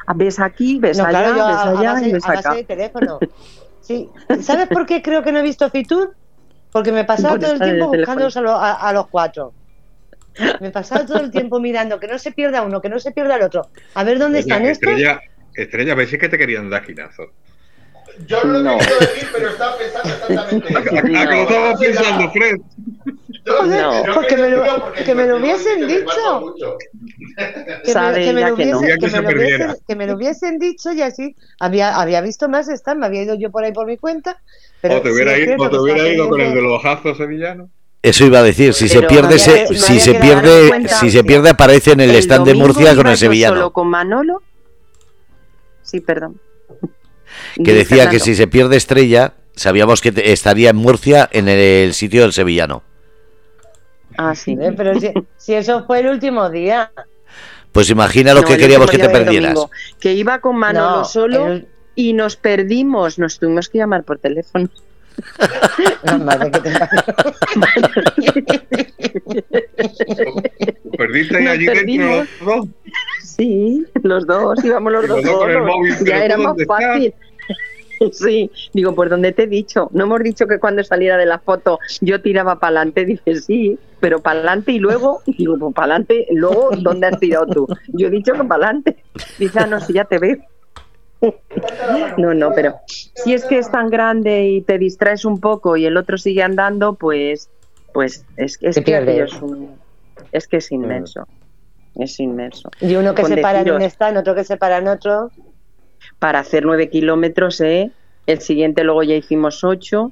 [0.08, 2.28] ah, ves aquí ves No, allá claro, ves a, a allá base, y ves a
[2.28, 3.20] base acá de teléfono.
[3.82, 4.08] Sí.
[4.42, 6.16] ¿Sabes por qué creo que no he visto Fitur?
[6.72, 9.52] Porque me pasaba Por todo el tiempo buscándolos a, lo- a- a los cuatro.
[10.60, 13.38] Me pasaba todo el tiempo mirando que no se pierda uno, que no se pierda
[13.38, 13.68] el otro.
[13.96, 14.90] A ver dónde están estos.
[14.90, 15.20] Estrella,
[15.56, 17.24] Estrella, a ver si es que te querían dar esquinazo.
[18.28, 18.74] Yo no lo No.
[18.76, 20.96] he querido decir, pero estaba pensando exactamente ¿A, eso.
[20.96, 22.56] a- a que lo estaba pensando, Fred?
[23.46, 25.88] Yo Joder, yo pues que me lo- creo porque que me lo hubiesen que me
[25.88, 26.78] dicho.
[27.84, 28.00] que ella
[28.42, 28.54] lo no.
[28.54, 29.10] hubiesen, Quería que
[29.88, 33.36] se me lo hubiesen- dicho y así había, había visto más estar, me había ido
[33.36, 34.38] yo por ahí por mi cuenta.
[34.82, 36.54] Pero o te sí hubiera, es ido, cierto o te hubiera ido con el de
[36.54, 36.70] pendiente.
[36.74, 37.70] los ojazos sevillanos.
[38.02, 40.68] Eso iba a decir, si se Pero pierde, se, si había se quedado en pierde,
[40.70, 41.24] cuenta, si se sí.
[41.24, 43.56] pierde aparece en el, stand de Murcia con el sevillano.
[43.56, 44.42] solo con Manolo
[45.82, 46.40] sí perdón
[47.64, 51.94] Que decía que si se pierde Estrella, sabíamos que te- estaría en Murcia en el
[51.94, 52.84] sitio del sevillano.
[54.18, 56.92] ah sí Eh, Pero si, si eso fue el último día.
[57.72, 59.54] Pues imagina lo No, que queríamos que te perdieras.
[59.54, 64.04] domingo, que iba con Manolo No, solo el- y nos perdimos nos tuvimos que llamar
[64.04, 64.70] por teléfono
[70.98, 72.28] Perdiste allí dentro perdimos.
[72.42, 72.68] los dos.
[73.40, 75.76] Sí, los dos, íbamos los dos los dos con el solos.
[75.76, 77.14] móvil, pero Ya ¿tú era más fácil.
[78.14, 81.38] Sí, digo, pues donde te he dicho, no hemos dicho que cuando saliera de la
[81.40, 85.96] foto yo tiraba para adelante, dice sí, pero para adelante y luego, digo, pues para
[85.96, 87.68] adelante, luego, ¿dónde has tirado tú?
[87.88, 89.04] Yo he dicho que para adelante.
[89.38, 90.38] Dice, ah, no, si ya te veo.
[92.18, 95.86] No, no, pero si es que es tan grande y te distraes un poco y
[95.86, 97.50] el otro sigue andando, pues,
[97.94, 99.78] pues es, que es, un-
[100.32, 101.28] es que es inmenso.
[102.00, 102.72] Es inmenso.
[102.80, 105.32] Y uno que Con se para en un stand, otro que se para en otro.
[106.18, 107.92] para hacer nueve kilómetros, ¿eh?
[108.26, 110.12] El siguiente luego ya hicimos ocho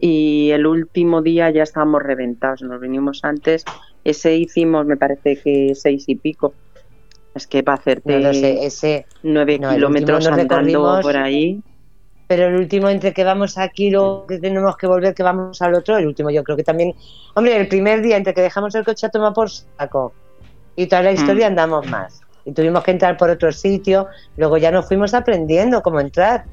[0.00, 3.64] y el último día ya estábamos reventados, nos vinimos antes.
[4.04, 6.54] Ese hicimos, me parece que seis y pico.
[7.34, 9.06] Es que para hacerte No lo sé, ese.
[9.22, 11.60] nueve No, kilómetros andando por ahí.
[12.28, 15.74] Pero el último, entre que vamos aquí, luego que tenemos que volver, que vamos al
[15.74, 16.94] otro, el último yo creo que también.
[17.34, 20.12] Hombre, el primer día, entre que dejamos el coche a tomar por saco
[20.76, 21.50] y toda la historia, Mm.
[21.50, 22.20] andamos más.
[22.44, 26.44] Y tuvimos que entrar por otro sitio, luego ya nos fuimos aprendiendo cómo entrar.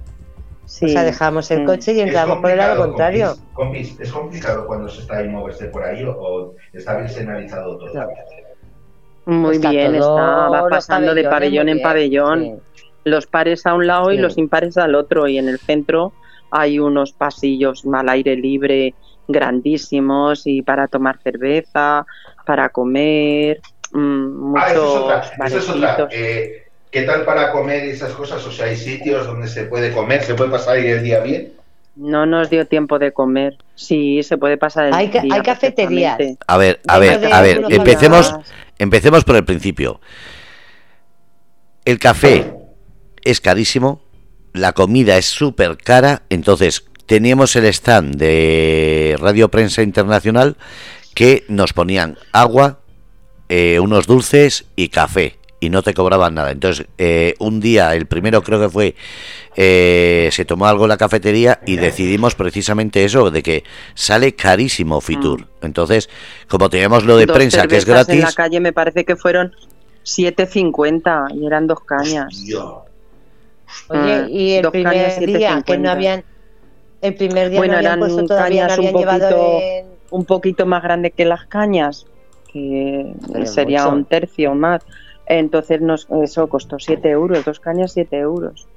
[0.66, 0.86] Sí.
[0.86, 1.66] O sea, dejamos el Mm.
[1.66, 3.36] coche y entramos por el lado contrario.
[3.54, 7.78] Compis, ¿Es complicado cuando se está ahí moverse por ahí o, o está bien señalizado
[7.78, 7.94] todo?
[7.94, 8.08] No.
[9.26, 12.44] Muy Está bien, todo está, va pasando de pabellón en bien, pabellón.
[12.44, 12.84] sí.
[13.06, 14.22] los pares a un lado y Sí.
[14.22, 16.14] los impares al otro y en el centro
[16.52, 18.94] hay unos pasillos al aire libre
[19.28, 22.06] grandísimos y para tomar cerveza,
[22.46, 23.60] para comer,
[23.94, 25.32] mm, Ah, esa es muchos otra.
[25.46, 26.08] Esa es otra.
[26.12, 28.46] Eh, ¿Qué tal para comer y esas cosas?
[28.46, 31.54] O sea, hay sitios donde se puede comer, se puede pasar ahí el día bien.
[31.96, 33.58] No nos dio tiempo de comer.
[33.76, 36.18] Sí, se puede pasar el Hay día hay cafeterías.
[36.48, 38.34] A ver, a ver, a ver, empecemos.
[38.80, 40.00] Empecemos por el principio.
[41.86, 42.54] El café
[43.24, 44.02] es carísimo,
[44.54, 50.58] la comida es súper cara, entonces teníamos el stand de Radio Prensa Internacional
[51.14, 52.80] que nos ponían agua,
[53.56, 56.50] eh, unos dulces y café y no te cobraban nada.
[56.52, 58.96] Entonces, eh, un día, el primero creo que fue,
[59.56, 63.64] eh, se tomó algo en la cafetería y decidimos precisamente eso, de que
[63.94, 65.42] sale carísimo Fitur.
[65.42, 65.66] Mm.
[65.68, 66.10] Entonces,
[66.48, 69.06] como teníamos lo de Dos prensa, que es cervezas En la gratis, calle me parece
[69.06, 69.54] que fueron
[70.04, 72.36] 7.50 y eran dos cañas.
[72.46, 72.86] Yo.
[73.90, 75.80] Oye, Ah, y el dos primer cañas, día que 7,50.
[75.80, 76.24] no habían.
[77.02, 79.86] El primer día Bueno, no habían eran puesto todavía, no cañas un habían llevado en-
[80.10, 82.06] Un poquito más grande que las cañas,
[82.54, 83.16] que
[83.46, 83.96] sería mucho.
[83.96, 84.84] un tercio más.
[85.26, 88.68] Entonces nos, eso costó 7 euros, dos cañas 7 euros.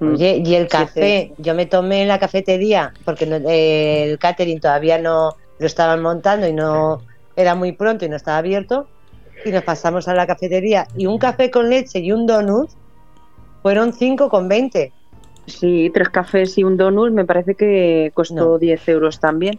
[0.00, 0.14] Mm.
[0.14, 4.60] Oye, y el café, yo me tomé en la cafetería, porque no- eh, el catering
[4.60, 7.02] todavía no lo estaban montando y no
[7.36, 8.88] era muy pronto y no estaba abierto,
[9.44, 12.70] y nos pasamos a la cafetería y un café con leche y un donut
[13.62, 14.92] fueron 5,20.
[15.46, 18.58] Sí, tres cafés y un donut me parece que costó No.
[18.58, 19.58] 10 euros también.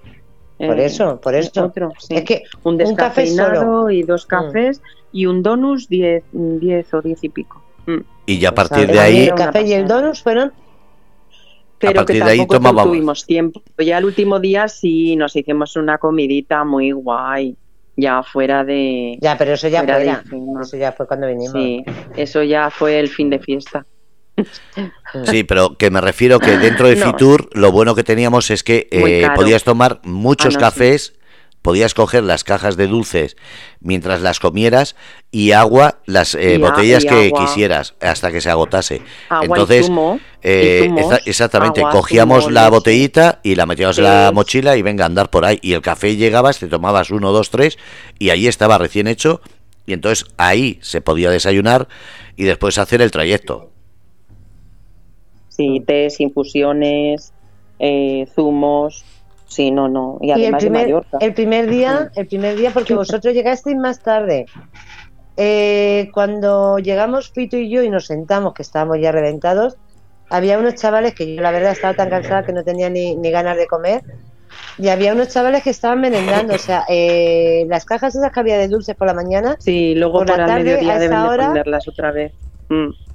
[0.59, 1.65] Por Eh, eso, por eso.
[1.65, 2.15] Otro, sí.
[2.15, 3.89] Es que un un café descafeinado solo.
[3.91, 4.27] y dos Mm.
[4.27, 4.81] cafés
[5.13, 7.63] y un donut 10, 10 o 10 y pico.
[7.87, 7.99] Mm.
[8.27, 10.51] y ya a partir de ahí, el café y el donut fueron
[11.79, 13.61] Pero partir que de ahí tampoco tomábamos- tuvimos tiempo.
[13.77, 17.55] Ya el último día sí nos hicimos una comidita muy guay,
[17.95, 19.17] ya fuera de...
[19.21, 20.21] ya, pero eso ya fuera de fuera.
[20.25, 20.61] Ifema.
[20.61, 21.53] Eso ya fue cuando vinimos.
[21.53, 21.83] Sí,
[22.17, 23.85] eso ya fue el fin de fiesta.
[25.25, 27.05] Sí, pero que me refiero que dentro de No.
[27.07, 31.13] Fitur lo bueno que teníamos es que eh, podías tomar muchos Ah, no, cafés,
[31.61, 33.35] podías coger las cajas de dulces
[33.81, 34.95] mientras las comieras
[35.29, 37.45] y agua, las eh, Y botellas y que agua.
[37.45, 39.01] quisieras hasta que se agotase.
[39.29, 40.19] Agua Entonces, y zumo.
[40.41, 44.31] Eh, y zumos, exa- exactamente, agua, cogíamos zumo, la botellita y la metíamos en la
[44.33, 45.59] mochila y venga a andar por ahí.
[45.61, 47.77] Y el café llegabas, te tomabas uno, dos, tres
[48.17, 49.41] y ahí estaba recién hecho.
[49.85, 51.87] Y entonces ahí se podía desayunar
[52.37, 53.68] y después hacer el trayecto.
[55.59, 57.33] Sí, tés, infusiones,
[57.79, 59.03] eh, zumos.
[59.45, 60.17] Sí, no, no.
[60.21, 61.17] Y Y el además de Mallorca.
[61.19, 64.45] el primer día, el primer día, porque vosotros llegasteis más tarde.
[65.35, 69.75] Eh, cuando llegamos Fito y yo y nos sentamos, que estábamos ya reventados,
[70.29, 73.29] había unos chavales que yo la verdad estaba tan cansada que no tenía ni, ni
[73.29, 74.01] ganas de comer.
[74.77, 78.57] Y había unos chavales que estaban merendando, o sea, eh, las cajas esas que había
[78.57, 81.37] de dulces por la mañana, Sí, luego por por, la tarde, mediodía a esa deben
[81.37, 82.31] de ponerlas otra vez.
[82.69, 83.08] Mm.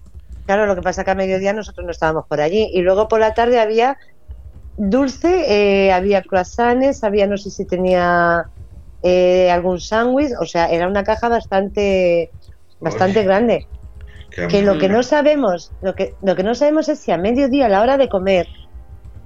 [0.46, 2.70] Claro, lo que pasa que a mediodía nosotros no estábamos por allí.
[2.72, 3.96] Y luego por la tarde había
[4.76, 5.44] dulce,
[5.86, 8.44] eh, había croissants, había no sé si tenía
[9.02, 12.30] eh, algún sándwich, o sea, era una caja bastante
[12.80, 13.66] bastante grande.
[14.50, 17.66] Que lo que no sabemos, lo que lo que no sabemos es si a mediodía
[17.66, 18.48] a la hora de comer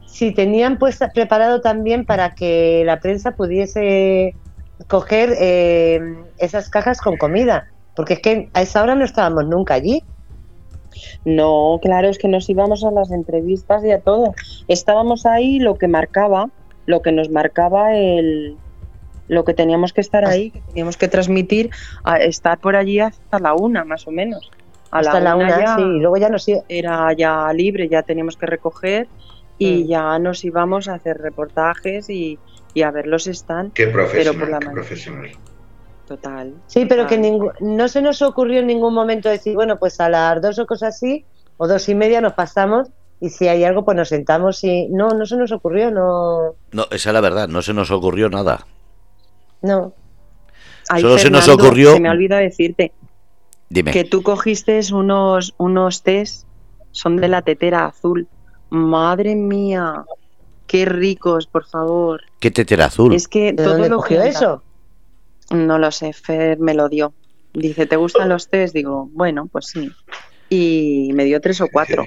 [0.09, 4.35] si tenían puesta, preparado también para que la prensa pudiese
[4.87, 6.01] coger eh,
[6.39, 10.03] esas cajas con comida, porque es que a esa hora no estábamos nunca allí.
[11.25, 14.35] No, claro, es que nos íbamos a las entrevistas y a todo.
[14.69, 16.51] Estábamos ahí lo que marcaba,
[16.87, 18.57] lo que nos marcaba el
[19.29, 21.69] lo que teníamos que estar ahí, que teníamos que transmitir,
[22.03, 24.51] a estar por allí hasta la una, más o menos.
[24.91, 28.39] A Hasta la una, ya sí, y luego ya nos era ya libre, ya teníamos
[28.39, 29.07] que recoger
[29.59, 29.87] y Mm.
[29.87, 32.39] ya nos íbamos a hacer reportajes y,
[32.73, 33.75] y a ver los stands.
[33.75, 35.31] Qué Pero por profesional, la qué profesional.
[36.09, 36.55] Total.
[36.67, 40.09] Sí, pero que ningú- no se nos ocurrió en ningún momento decir, bueno, pues a
[40.09, 41.27] las dos o cosas así,
[41.59, 42.89] o dos y media nos pasamos,
[43.21, 44.89] y si hay algo, pues nos sentamos y...
[44.89, 46.55] No, no se nos ocurrió, no...
[46.73, 48.65] No, esa es la verdad, no se nos ocurrió nada.
[49.61, 49.93] No.
[50.89, 52.93] Ay, Solo se nos ocurrió- Se me olvida decirte
[53.69, 53.91] Dime.
[53.91, 56.47] que tú cogiste unos, unos tés,
[56.93, 58.29] son de la tetera azul.
[58.71, 60.05] Madre mía,
[60.67, 62.23] qué ricos, por favor.
[62.41, 63.15] ¿Qué tetera azul?
[63.15, 64.29] Es que ¿De todo dónde lo cogió junta.
[64.31, 64.63] eso?
[65.51, 67.13] No lo sé, Fer me lo dio.
[67.55, 68.73] Dice, ¿te gustan los tés?
[68.73, 69.91] Digo, bueno, pues sí.
[70.51, 72.05] Y me dio tres o cuatro.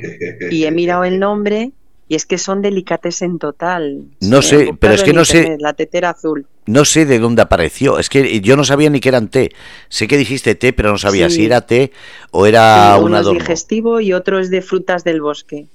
[0.50, 1.72] Y he mirado el nombre
[2.08, 4.04] y es que son delicates en total.
[4.20, 6.46] No sé, pero es que no sé- La tetera azul.
[6.66, 7.98] No sé de dónde apareció.
[8.00, 9.52] Es que yo no sabía ni que eran té.
[9.90, 11.38] Sé que dijiste té, pero no sabía Sí.
[11.38, 11.92] si era té
[12.32, 15.66] o era Sí, un uno es digestivo y otro es de frutas del bosque.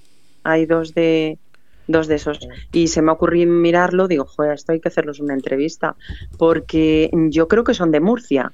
[0.45, 1.39] Hay dos de
[1.87, 2.39] dos de esos.
[2.73, 5.97] Y se me ocurrió mirarlo, digo, joder, esto hay que hacerlos una entrevista.
[6.37, 8.53] Porque yo creo que son de Murcia.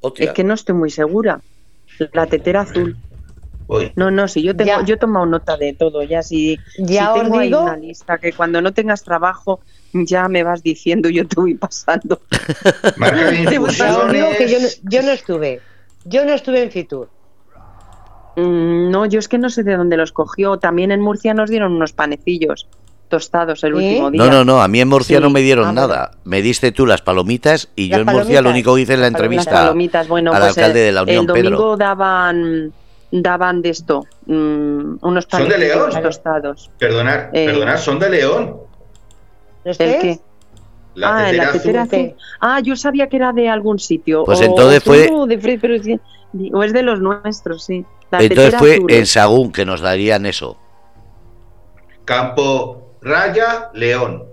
[0.00, 0.26] Hostia.
[0.26, 1.40] Es que no estoy muy segura.
[2.12, 2.96] La tetera azul.
[3.66, 4.82] Uy, No, no, si yo tengo, Ya.
[4.84, 8.16] yo he tomado nota de todo, ya si, Ya si tengo ahí digo- una lista
[8.16, 9.60] que cuando no tengas trabajo
[9.92, 12.20] ya me vas diciendo, yo te voy pasando.
[13.50, 13.66] digo
[14.38, 15.60] que yo no, yo no estuve.
[16.04, 17.10] Yo no estuve en Fitur.
[18.40, 20.58] Mm, No, yo es que no sé de dónde los cogió.
[20.58, 22.66] También en Murcia nos dieron unos panecillos.
[23.08, 23.76] tostados el ¿Sí?
[23.88, 24.22] último día.
[24.22, 25.22] No, no, no, a mí en Murcia Sí.
[25.22, 25.80] no me dieron Ah, bueno.
[25.88, 26.10] nada.
[26.24, 29.06] Me diste tú las palomitas y yo en Murcia lo único que hice en la.
[29.06, 31.76] Las entrevista palomitas, bueno, al pues alcalde el, de la Unión, el domingo Pedro.
[31.78, 32.72] daban
[33.10, 36.02] daban de esto, mm, unos ¿Son de panecitos León?
[36.02, 36.70] tostados.
[36.78, 38.56] Perdonar, Eh, perdonar, son de León.
[39.64, 40.20] ¿Los ¿El qué?
[40.98, 42.00] La ah, tetera la tetera azul.
[42.00, 42.16] azul.
[42.40, 44.24] Ah, yo sabía que era de algún sitio.
[44.24, 45.98] Pues o- entonces o fue- no, de Fre- pero sí,
[46.32, 47.84] digo, es de los nuestros, sí.
[48.10, 48.90] La Entonces fue azul.
[48.90, 50.58] en Sagún que nos darían eso.
[52.04, 54.24] Campo Raya, León.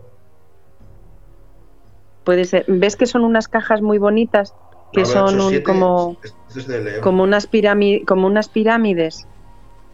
[2.24, 2.66] Puede ser.
[2.68, 4.56] ¿Ves que son unas cajas muy bonitas?
[4.94, 9.28] Que No, son un- 87, como, es como, unas pirámides, como unas pirámides.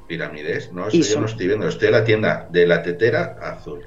[0.08, 1.68] Pirámides, no, eso yo no estoy viendo.
[1.68, 3.86] Estoy en la tienda de la tetera azul.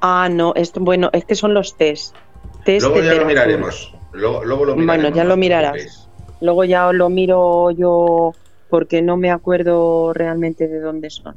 [0.00, 2.14] Ah, no, esto, bueno, es que son los test.
[2.64, 3.92] Test Luego ya lo miraremos.
[4.12, 5.16] Luego, luego lo Bueno, miraremos.
[5.16, 6.08] ya no lo mirarás.
[6.40, 8.32] Luego ya lo miro yo
[8.68, 11.36] porque no me acuerdo realmente de dónde son.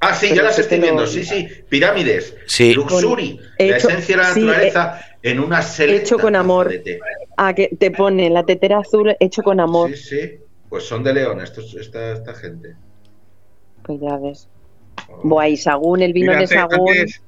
[0.00, 1.06] Ah, sí, Pero ya las estoy viendo.
[1.06, 1.48] Sí, sí.
[1.70, 2.36] Pirámides.
[2.46, 2.74] Sí.
[2.74, 3.40] Luxury.
[3.58, 6.70] He la hecho- esencia de la sí, naturaleza en una selecta hecho con amor.
[7.38, 9.90] Ah, que te pone la tetera azul hecho con amor.
[9.90, 10.32] Sí, sí.
[10.68, 12.76] Pues son de León estos, esta, esta gente.
[13.84, 14.48] Pues ya ves.
[15.22, 16.88] Buah, y Sagún, el vino Mira, de Sagún.
[16.90, 17.22] antes-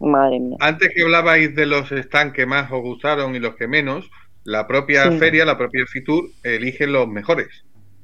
[0.00, 0.56] Madre mía.
[0.60, 4.10] Antes que hablabais de los stands que más os gustaron y los que menos,
[4.44, 5.18] la propia Sí.
[5.18, 7.48] feria, la propia Fitur, elige los mejores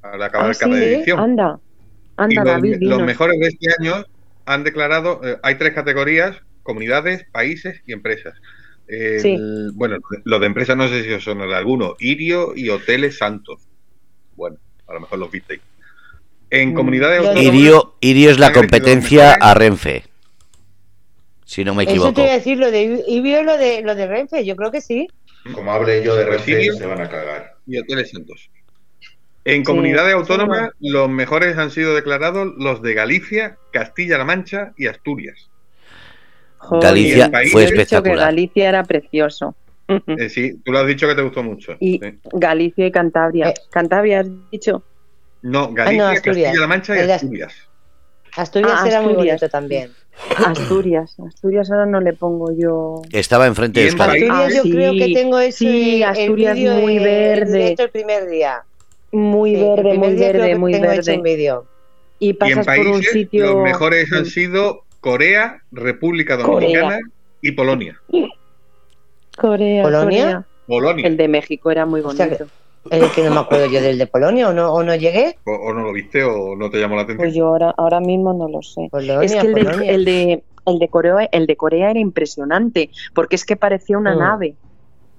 [0.03, 1.19] al acabar Ah, cada sí, edición.
[1.19, 1.59] Anda.
[1.61, 4.05] y Anda, los, David, los mejores de este año
[4.47, 8.35] han declarado, eh, hay tres categorías, comunidades, países y empresas.
[8.87, 9.37] El- Sí.
[9.75, 13.69] Bueno, los de empresas no sé si os son alguno, Irio y Hoteles Santos.
[14.37, 15.61] Bueno, a lo mejor los visteis.
[16.51, 16.75] En Mm.
[16.75, 20.05] comunidades autónomas, Irio, Irio es la competencia a Renfe.
[21.49, 22.13] Si no me Eso equivoco.
[22.13, 24.83] te iba a decir, lo de Ibio, lo de, lo de Renfe, yo creo que
[24.83, 25.09] sí.
[25.55, 26.77] Como hable yo de Renfe, sí.
[26.77, 27.55] se van a cagar.
[27.67, 28.51] y Hoteles Santos.
[29.47, 34.75] En Sí, comunidades sí, autónomas, los mejores han sido declarados los de Galicia, Castilla-La Mancha
[34.77, 35.49] y Asturias.
[36.59, 38.19] Joder, Galicia fue dicho que espectacular.
[38.27, 39.57] Galicia era precioso.
[39.89, 41.77] Eh, sí, tú lo has dicho que te gustó mucho.
[41.81, 42.19] Y Sí.
[42.35, 43.49] Galicia y Cantabria.
[43.49, 43.55] Eh.
[43.71, 44.83] Cantabria has dicho.
[45.41, 46.43] No, Galicia, Asturias.
[46.53, 47.55] Castilla-La Mancha y Asturias.
[48.37, 49.91] Asturias Ah, era muy bonito también.
[50.47, 51.17] Asturias.
[51.27, 53.03] Asturias ahora no le pongo yo.
[53.13, 54.23] Estaba enfrente Y de en Euskadi.
[54.23, 54.71] Asturias Ah, yo sí.
[54.73, 57.75] creo que tengo ese Sí, Asturias el muy verde.
[57.79, 58.63] el primer día.
[59.13, 61.17] Muy Sí, verde, muy verde, muy verde.
[61.17, 61.67] un vídeo.
[62.19, 63.47] Y Y en pasas por un sitio.
[63.55, 66.99] los mejores han sido Corea, República Dominicana
[67.41, 68.01] y Polonia.
[69.37, 69.83] Corea.
[69.85, 70.23] ¿Polonia?
[70.23, 70.45] Corea.
[70.67, 71.07] Polonia.
[71.07, 72.29] El de México era muy O sea
[72.91, 75.37] El que no me acuerdo yo del de Polonia, o no, o no llegué.
[75.45, 77.19] O, o no lo viste o no te llamó la atención.
[77.27, 78.89] Pues yo ahora, ahora mismo no lo sé.
[78.91, 82.91] Polonia, es que el de, el de el de Corea, el de Corea era impresionante,
[83.15, 84.19] porque es que parecía una Mm.
[84.19, 84.55] nave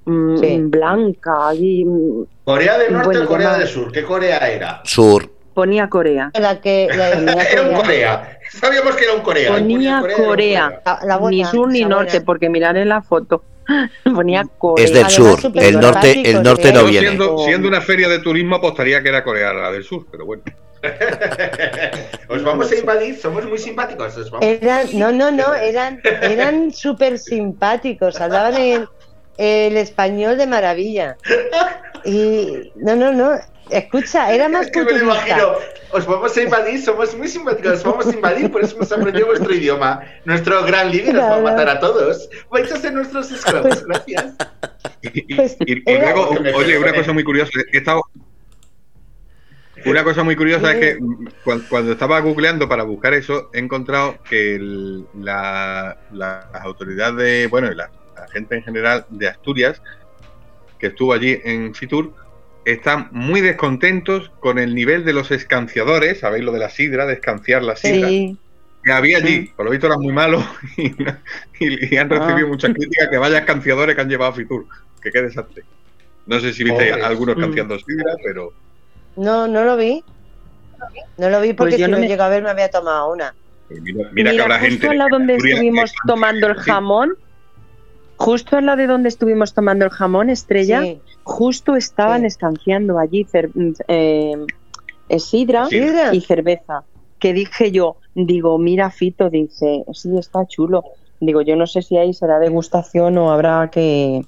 [0.05, 0.57] mm, Sí.
[0.61, 3.91] blanca y mm, ¿Corea del Norte Bueno, o Corea del Sur?
[3.91, 4.81] ¿Qué Corea era?
[4.83, 5.29] Sur.
[5.53, 6.31] ponía Corea.
[6.39, 7.09] La que, la,
[7.51, 8.37] Era un Corea.
[8.51, 9.51] Sabíamos que era un Corea.
[9.51, 10.81] Ponía Corea Corea.
[10.85, 12.25] la- la buena, ni sur ni norte, buena.
[12.25, 13.43] porque miraré la foto.
[14.15, 14.85] ponía Corea.
[14.85, 15.51] Es del Además, sur.
[15.55, 17.07] El norte, el norte no viene.
[17.07, 20.43] siendo, siendo una feria de turismo apostaría que era Corea la del Sur, pero bueno.
[22.29, 24.15] Os vamos a invadir, somos muy simpáticos.
[24.17, 28.87] Os vamos a Eran, no, no, no, eran, eran súper simpáticos, hablaban el,
[29.39, 31.17] el español de maravilla.
[32.03, 33.31] Y no, no, no,
[33.69, 35.53] escucha, era más Es que me lo imagino.
[35.91, 39.27] Os vamos a invadir, somos muy simpáticos, os vamos a invadir, por eso hemos aprendido
[39.27, 40.01] vuestro idioma.
[40.25, 41.43] Nuestro gran líder nos va a Claro.
[41.43, 42.29] matar a todos.
[42.51, 44.35] Vais a ser nuestros esclavos, gracias.
[45.01, 48.03] Y- Pues, y- y era- luego, oye, una cosa muy curiosa, he estado-
[49.85, 50.97] una cosa muy curiosa es que
[51.45, 57.71] cuan- cuando, estaba googleando para buscar eso, he encontrado que el- la- las autoridades, bueno,
[57.71, 57.75] y
[58.21, 59.81] la, gente en general de Asturias,
[60.77, 62.13] que estuvo allí en Fitur,
[62.65, 67.13] están muy descontentos con el nivel de los escanciadores, ¿sabéis lo de la sidra, de
[67.13, 68.07] escanciar la sidra?
[68.09, 68.37] Sí.
[68.83, 69.51] que había allí.
[69.57, 70.43] Por lo visto eran muy malos
[70.77, 70.87] y,
[71.59, 72.49] y- y han recibido Ah.
[72.49, 74.65] muchas críticas que vaya escanciadores que han llevado a Fitur.
[75.01, 75.63] Que qué desastre.
[76.25, 77.39] No sé si viste algunos Mm.
[77.39, 78.53] escanciando sidra, pero
[79.17, 80.01] No, no lo vi.
[81.17, 83.11] No lo vi porque Pues yo si no me- llego a ver me había tomado
[83.11, 83.33] una.
[83.67, 84.87] pero mira, mira que Mira, habrá justo gente.
[84.87, 87.17] al lado donde estuvimos tomando el jamón,
[88.19, 90.99] justo al lado de donde estuvimos tomando el jamón, Estrella, Sí.
[91.23, 92.27] justo estaban Sí.
[92.27, 93.25] estanciando allí
[93.87, 94.35] eh,
[95.07, 96.13] eh, sidra ¿Sidra?
[96.13, 96.83] y cerveza.
[97.17, 100.83] Que dije yo, digo, mira Fito, dice, sí, está chulo.
[101.21, 104.21] Digo, yo no sé si ahí será degustación o habrá que,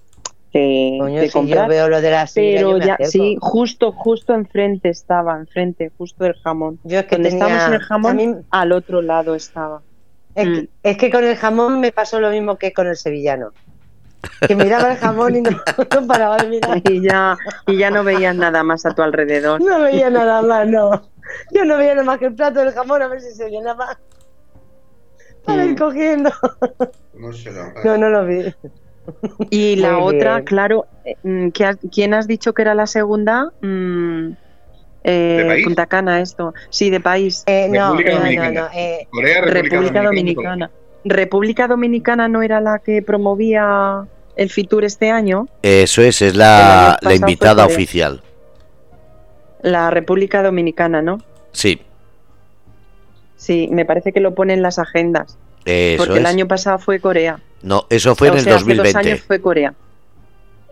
[0.51, 1.69] que, Coño, que si yo comprar.
[1.69, 3.11] veo lo de la sidra, yo Pero me ya, acerco.
[3.11, 6.79] sí, justo, justo enfrente estaba, enfrente, justo del jamón.
[6.83, 9.81] Yo es que Donde tenía- estábamos en el jamón, al otro lado estaba.
[10.35, 10.53] Es, Mm.
[10.53, 13.51] que, es que con el jamón me pasó lo mismo que con el sevillano.
[14.47, 15.49] Que miraba el jamón y no,
[16.01, 16.81] no paraba de mirar.
[16.83, 17.37] Y ya,
[17.67, 19.61] y ya no veías nada más a tu alrededor.
[19.61, 21.09] No veía nada más, no.
[21.51, 23.97] Yo no veía nada más que el plato del jamón a ver si se llenaba.
[25.45, 26.29] Para ir cogiendo.
[27.83, 28.53] No No, lo vi.
[29.49, 30.45] Y la Muy otra, bien.
[30.45, 33.51] claro, eh, mm, ¿qué has- ¿quién has dicho que era la segunda?
[33.61, 34.33] Mm,
[35.03, 35.65] eh, ¿De país?
[35.65, 36.53] Punta Cana, esto.
[36.69, 37.43] Sí, de país.
[37.47, 40.49] Eh, no, República no, no, eh, Corea, República, República Dominicana.
[40.67, 40.71] Dominicana.
[41.03, 44.05] República Dominicana no era la que promovía
[44.35, 45.47] el Fitur este año.
[45.61, 48.21] Eso es, es la, invitada oficial.
[49.61, 51.19] La República Dominicana, ¿no?
[51.51, 51.81] Sí,
[53.41, 55.35] Sí, me parece que lo pone en las agendas.
[55.65, 57.39] eso porque el año pasado fue Corea.
[57.63, 59.09] No, eso fue en O el sea, hace dos 2020.
[59.09, 59.73] años fue Corea.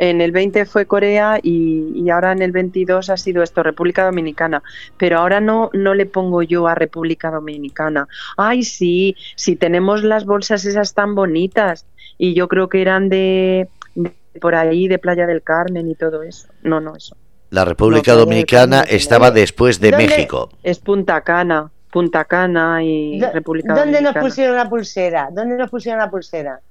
[0.02, 4.06] En el 20 fue Corea y, y ahora en el 22 ha sido esto, República
[4.06, 4.64] Dominicana.
[4.98, 8.08] Pero ahora no, no le pongo yo a República Dominicana.
[8.38, 11.86] Ay, sí, sí tenemos las bolsas esas tan bonitas.
[12.18, 16.24] Y yo creo que eran de, de por ahí, de Playa del Carmen y todo
[16.24, 16.48] eso.
[16.64, 17.18] No, no, eso.
[17.50, 20.50] La República No, Dominicana estaba ¿dónde- después de dónde- México.
[20.64, 24.26] Es Punta Cana, Punta Cana y República ¿Dónde nos Dominicana.
[24.26, 25.30] pusieron la pulsera?
[25.34, 26.62] ¿Dónde nos pusieron la pulsera?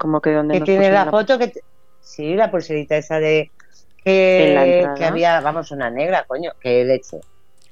[0.00, 1.52] Como que donde Que nos tiene la foto que...
[2.00, 3.50] Sí, la pulserita esa de...
[4.02, 7.18] Que, había, vamos, una negra, coño, que leche.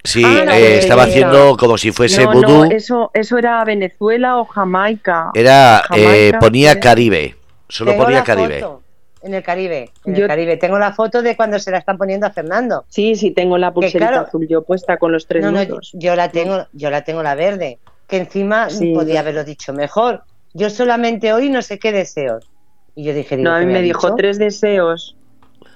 [0.05, 2.49] Sí, Ah, no, eh, estaba haciendo como si fuese no, vudú.
[2.49, 5.31] no, eso, eso era Venezuela o Jamaica.
[5.35, 6.83] Era, eh, ponía pues.
[6.85, 7.37] Caribe.
[7.69, 8.61] Solo Tengo ponía la Caribe.
[8.61, 8.83] foto
[9.23, 10.57] en el Caribe, en Yo- el Caribe.
[10.59, 12.85] Tengo la foto de cuando se la están poniendo a Fernando.
[12.89, 15.69] Sí, sí, tengo la pulserita claro- azul yo puesta con los tres No, no, yo,
[15.71, 15.91] nudos.
[15.95, 18.93] yo la tengo, yo la tengo la verde, que encima Sí.
[18.95, 20.23] podía haberlo dicho mejor.
[20.55, 22.51] Yo solamente hoy no sé qué deseos.
[22.95, 24.15] Y yo dije, digo, No, a ¿qué mí me dicho?
[24.17, 25.17] tres deseos.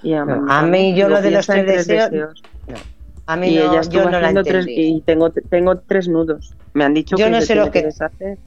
[0.01, 2.43] Y a, No, a mí yo lo de los tres deseos,
[3.25, 4.97] A mí Y no, ella yo no la haciendo tres entendí.
[4.97, 6.53] y tengo tengo tres nudos.
[6.73, 8.39] Me han dicho Yo que no se sé lo tiene que- deshacer.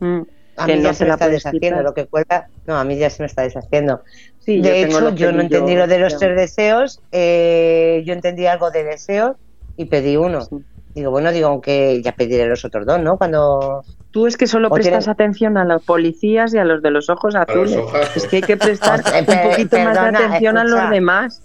[0.00, 0.20] Mm,
[0.56, 1.84] A que mí no ya se se me está deshaciendo quitar.
[1.84, 2.48] lo que cuelga.
[2.66, 4.02] No, a mí ya se me está deshaciendo.
[4.38, 7.02] Sí, de yo hecho, yo no entendí lo de los tres deseos.
[7.12, 9.36] eh, yo entendí algo de deseos
[9.76, 10.40] y pedí uno.
[10.40, 10.56] Sí.
[10.94, 13.18] Digo, bueno, digo, aunque ya pediré los otros dos, ¿no?
[13.18, 13.84] Cuando.
[14.18, 17.08] Tú es que solo prestas tienen- atención a los policías y a los de los
[17.08, 18.16] ojos A los azules.
[18.16, 21.40] Es que hay que prestar un poquito más de atención a los demás.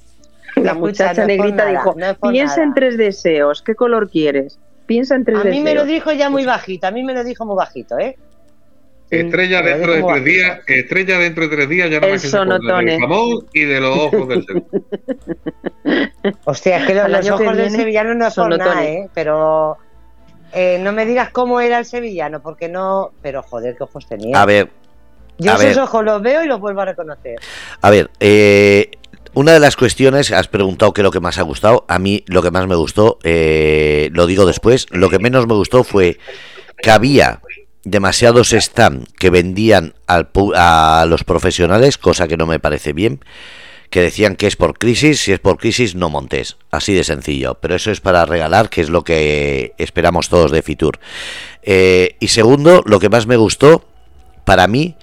[0.55, 2.75] La Escucha, muchacha no negrita nada, dijo, no piensa en nada".
[2.75, 4.57] tres deseos, ¿qué color quieres?
[4.87, 5.63] Piensa en tres A mí deseos.
[5.65, 8.17] me lo dijo ya muy bajito, a mí me lo dijo muy bajito, ¿eh?
[9.11, 12.21] Estrella dentro de ¿cómo tres días, estrella dentro de tres días ya no El más
[12.23, 12.91] que se acuerda sonotone.
[12.93, 14.63] del jamón y de los ojos del ser.
[16.45, 18.83] Hostia, es que los, que ojos del sevillano no es por son nada.
[18.83, 19.09] ¿eh?
[19.13, 19.77] Pero
[20.53, 23.11] eh, no me digas cómo era el sevillano, porque no.
[23.21, 24.41] Pero joder, qué ojos tenía.
[24.41, 24.69] A ver,
[25.37, 25.79] Yo a esos ver.
[25.79, 27.39] ojos los veo y los vuelvo a reconocer.
[27.81, 28.91] a ver, eh,
[29.33, 31.85] una de las cuestiones, has preguntado qué es lo que más ha gustado.
[31.87, 35.55] A mí lo que más me gustó, eh, lo digo después, lo que menos me
[35.55, 36.19] gustó fue
[36.77, 37.41] que había
[37.83, 43.19] demasiados stand que vendían al a los profesionales, cosa que no me parece bien,
[43.93, 47.59] que decían que es por crisis, si es por crisis no montes, así de sencillo,
[47.61, 50.99] pero eso es para regalar, que es lo que esperamos todos de Fitur.
[51.61, 53.85] Eh, y segundo, lo que más me gustó,
[54.45, 54.95] para mí,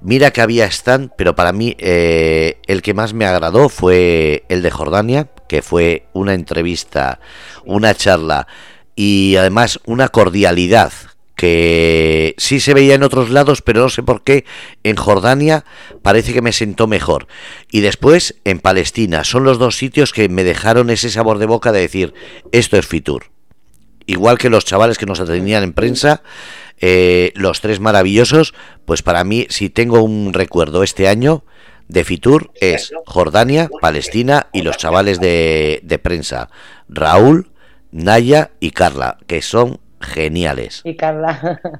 [0.00, 4.62] mira que había stand, pero para mí eh, el que más me agradó fue el
[4.62, 7.20] de Jordania, que fue una entrevista,
[7.64, 8.48] una charla
[8.96, 10.92] y además una cordialidad
[11.36, 14.44] que sí se veía en otros lados, pero no sé por qué
[14.82, 15.64] en Jordania
[16.02, 17.26] parece que me sentó mejor.
[17.70, 21.72] Y después en Palestina, son los dos sitios que me dejaron ese sabor de boca
[21.72, 22.14] de decir,
[22.52, 23.30] esto es Fitur.
[24.06, 26.22] Igual que los chavales que nos atendían en prensa,
[26.80, 28.54] eh, los tres maravillosos,
[28.84, 31.44] pues para mí, si tengo un recuerdo este año
[31.88, 36.50] de Fitur, es Jordania, Palestina y los chavales de, de prensa,
[36.88, 37.52] Raúl,
[37.92, 40.82] Naya y Carla, que son geniales.
[40.84, 41.60] Y Carla.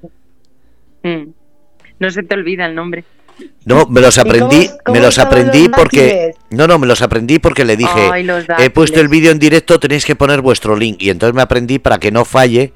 [1.04, 1.32] Mm.
[1.98, 3.02] No se te olvida el nombre.
[3.64, 6.86] No, me los ¿Y cómo- aprendí, cómo me los aprendí los porque no, no, me
[6.86, 8.24] los aprendí porque le dije, Ay,
[8.58, 11.80] he puesto el vídeo en directo, tenéis que poner vuestro link y entonces me aprendí
[11.80, 12.72] para que no falle,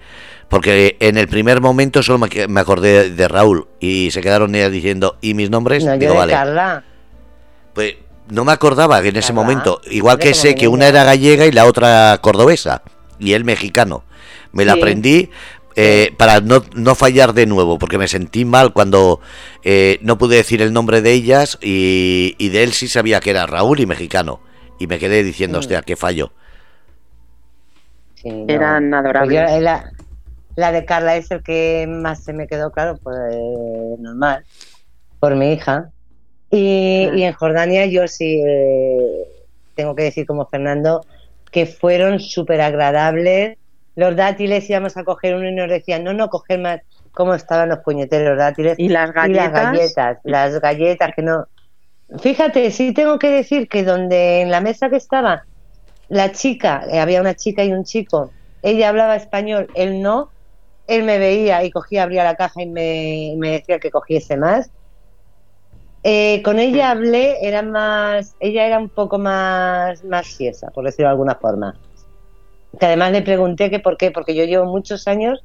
[0.48, 2.18] porque en el primer momento solo
[2.48, 6.12] me, acordé de Raúl y se quedaron ellas diciendo y mis nombres, No, yo digo
[6.14, 6.85] de vale, Carla.
[7.74, 7.94] pues
[8.28, 11.47] no me acordaba que en ese Carla, momento, igual que sé que una era gallega
[11.47, 12.82] y la otra cordobesa
[13.20, 14.02] y él mexicano,
[14.57, 14.78] me la Sí.
[14.81, 15.31] aprendí
[15.77, 19.20] eh, para no, no fallar de nuevo, porque me sentí mal cuando
[19.62, 23.31] eh, no pude decir el nombre de ellas y, y de él sí sabía que
[23.31, 24.41] era Raúl y mexicano.
[24.78, 25.61] Y me quedé diciendo, Mm.
[25.61, 26.33] hostia, qué fallo.
[28.15, 28.47] Sí, no.
[28.49, 29.51] Eran Pues yo, adorables.
[29.51, 29.91] eh, la,
[30.57, 34.45] la de Carla es el que más se me quedó claro, pues eh, normal,
[35.20, 35.91] por mi hija.
[36.51, 37.19] Y, Claro.
[37.19, 39.28] y en Jordania yo sí eh,
[39.74, 41.05] tengo que decir como Fernando
[41.51, 43.59] que fueron súper agradables.
[43.97, 46.81] Los dátiles íbamos a coger uno y nos decían, no, no, coger más,
[47.12, 48.78] cómo estaban los puñeteros dátiles.
[48.78, 49.52] Y las Y galletas.
[49.52, 51.47] las galletas, las galletas que no.
[52.20, 55.44] Fíjate, sí tengo que decir que donde en la mesa que estaba
[56.09, 58.32] la chica, eh, había una chica y un chico,
[58.62, 60.31] ella hablaba español, él no,
[60.86, 64.36] él me veía y cogía, abría la caja y me, y me decía que cogiese
[64.36, 64.70] más.
[66.02, 71.09] Eh, con ella hablé, era más, ella era un poco más, más siesa, por decirlo
[71.09, 71.77] de alguna forma.
[72.78, 75.43] Que además le pregunté que por qué, porque yo llevo muchos años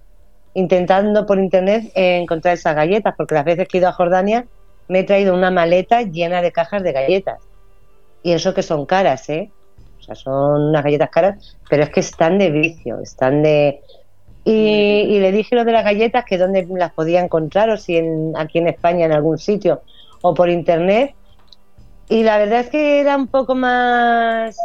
[0.54, 4.46] intentando por internet encontrar esas galletas, porque las veces que he ido a Jordania
[4.88, 7.40] me he traído una maleta llena de cajas de galletas.
[8.24, 9.50] Y eso que son caras, ¿eh?
[10.00, 13.80] O sea, son unas galletas caras, pero es que están de vicio, están de...
[14.44, 17.98] Y, y le dije lo de las galletas, que dónde las podía encontrar, o si
[17.98, 19.82] en, aquí en España en algún sitio,
[20.22, 21.14] o por internet.
[22.10, 24.58] Y la verdad es que era un poco más...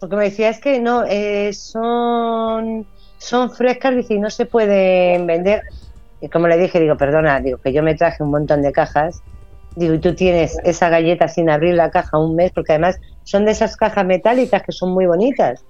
[0.00, 2.86] Porque me decía, es que no, eh, son,
[3.18, 5.62] son frescas, dice, y no se pueden vender.
[6.22, 9.22] Y como le dije, digo, perdona, digo, que yo me traje un montón de cajas.
[9.76, 13.44] Digo, y tú tienes esa galleta sin abrir la caja un mes, porque además son
[13.44, 15.64] de esas cajas metálicas que son muy bonitas.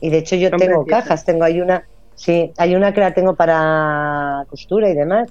[0.00, 1.04] Y de hecho yo Son tengo preciosas.
[1.08, 1.84] cajas, tengo, hay una,
[2.14, 5.28] sí, hay una que la tengo para costura y demás.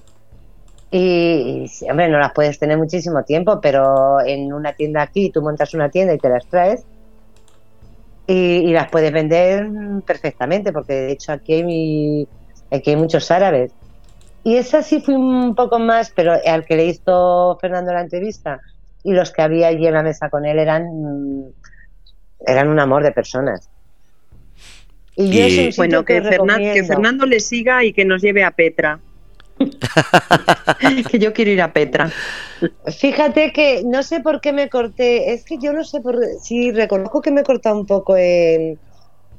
[0.91, 5.41] Y, y hombre, no las puedes tener muchísimo tiempo, pero en una tienda aquí tú
[5.41, 6.85] montas una tienda y te las traes
[8.27, 8.33] y,
[8.69, 9.67] y las puedes vender
[10.05, 12.27] perfectamente, porque de hecho aquí hay, mi-
[12.71, 13.71] aquí hay muchos árabes.
[14.43, 18.59] Y esa sí fui un poco más, pero al que le hizo Fernando la entrevista
[19.03, 20.85] y los que había allí en la mesa con él eran,
[22.45, 23.69] eran un amor de personas.
[25.15, 26.83] Y yo Y- sitio Bueno, que, Fernan- que.
[26.83, 28.99] Fernando le siga y que nos lleve a Petra.
[31.09, 32.11] que yo quiero ir a Petra.
[32.99, 36.71] Fíjate que no sé por qué me corté, es que yo no sé por sí
[36.71, 38.77] reconozco que me he cortado un poco en,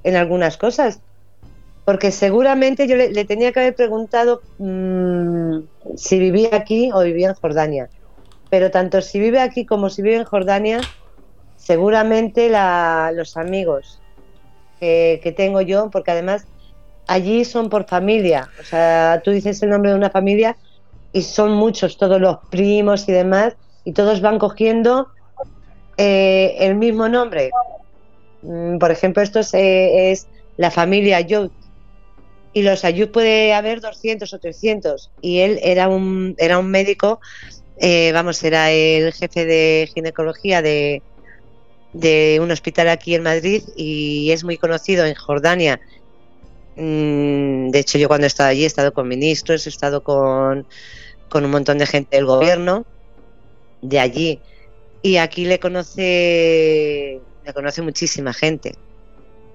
[0.05, 1.01] en algunas cosas,
[1.85, 5.59] porque seguramente yo le, tenía que haber preguntado mm,
[5.97, 7.89] si vivía aquí o vivía en Jordania,
[8.51, 10.81] pero tanto si vive aquí como si vive en Jordania,
[11.57, 12.51] seguramente
[13.13, 14.01] los amigos
[14.79, 16.47] que tengo yo, porque además
[17.07, 20.57] allí son por familia, o sea, tú dices el nombre de una familia
[21.13, 25.09] y son muchos, todos los primos y demás, y todos van cogiendo
[25.97, 27.51] eh, el mismo nombre.
[28.43, 30.27] Mm, Por ejemplo, esto es, eh, es
[30.57, 31.51] la familia Ayub.
[32.53, 35.11] Y los Ayub puede haber 200 o 300.
[35.21, 37.21] Y él era un, era un médico,
[37.79, 41.03] eh, vamos, era el jefe de ginecología de,
[41.93, 45.81] de un hospital aquí en Madrid y es muy conocido en Jordania.
[46.77, 50.67] Mm, De hecho, yo cuando he estado allí he estado con ministros, he estado con,
[51.29, 52.87] con un montón de gente del gobierno
[53.83, 54.41] de allí.
[55.03, 58.75] Y aquí le conoce, le conoce muchísima gente.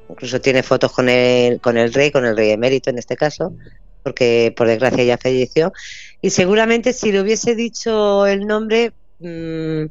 [0.09, 3.53] Incluso tiene fotos con el, con el rey, con el rey emérito en este caso,
[4.03, 5.73] porque por desgracia ya falleció.
[6.21, 9.85] Y seguramente si le hubiese dicho el nombre, mm,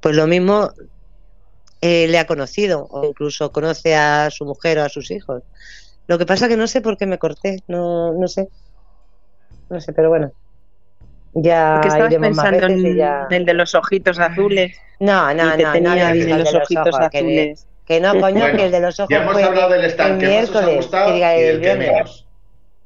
[0.00, 0.70] pues lo mismo
[1.80, 5.42] eh, le ha conocido, o incluso conoce a su mujer o a sus hijos.
[6.06, 8.48] Lo que pasa que no sé por qué me corté, no, no sé.
[9.70, 10.32] No sé, pero bueno.
[11.32, 14.78] Ya Porque estabas pensando en ya- el de los ojitos azules.
[15.00, 17.66] No, no, y que no, no, tenía había el de los ojitos ojos, que, azules.
[17.86, 20.22] que no, coño, Bueno, que el de los ojos Ya hemos fue hablado del stand
[20.22, 22.28] el que más os ha gustado que diga y el que menos.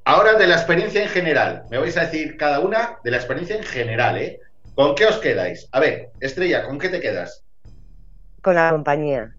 [0.05, 1.65] Ahora de la experiencia en general.
[1.70, 4.40] Me vais a decir cada una de la experiencia en general, ¿eh?
[4.74, 5.69] ¿Con qué os quedáis?
[5.73, 7.45] A ver, Estrella, ¿con qué te quedas?
[8.43, 9.38] con la compañía.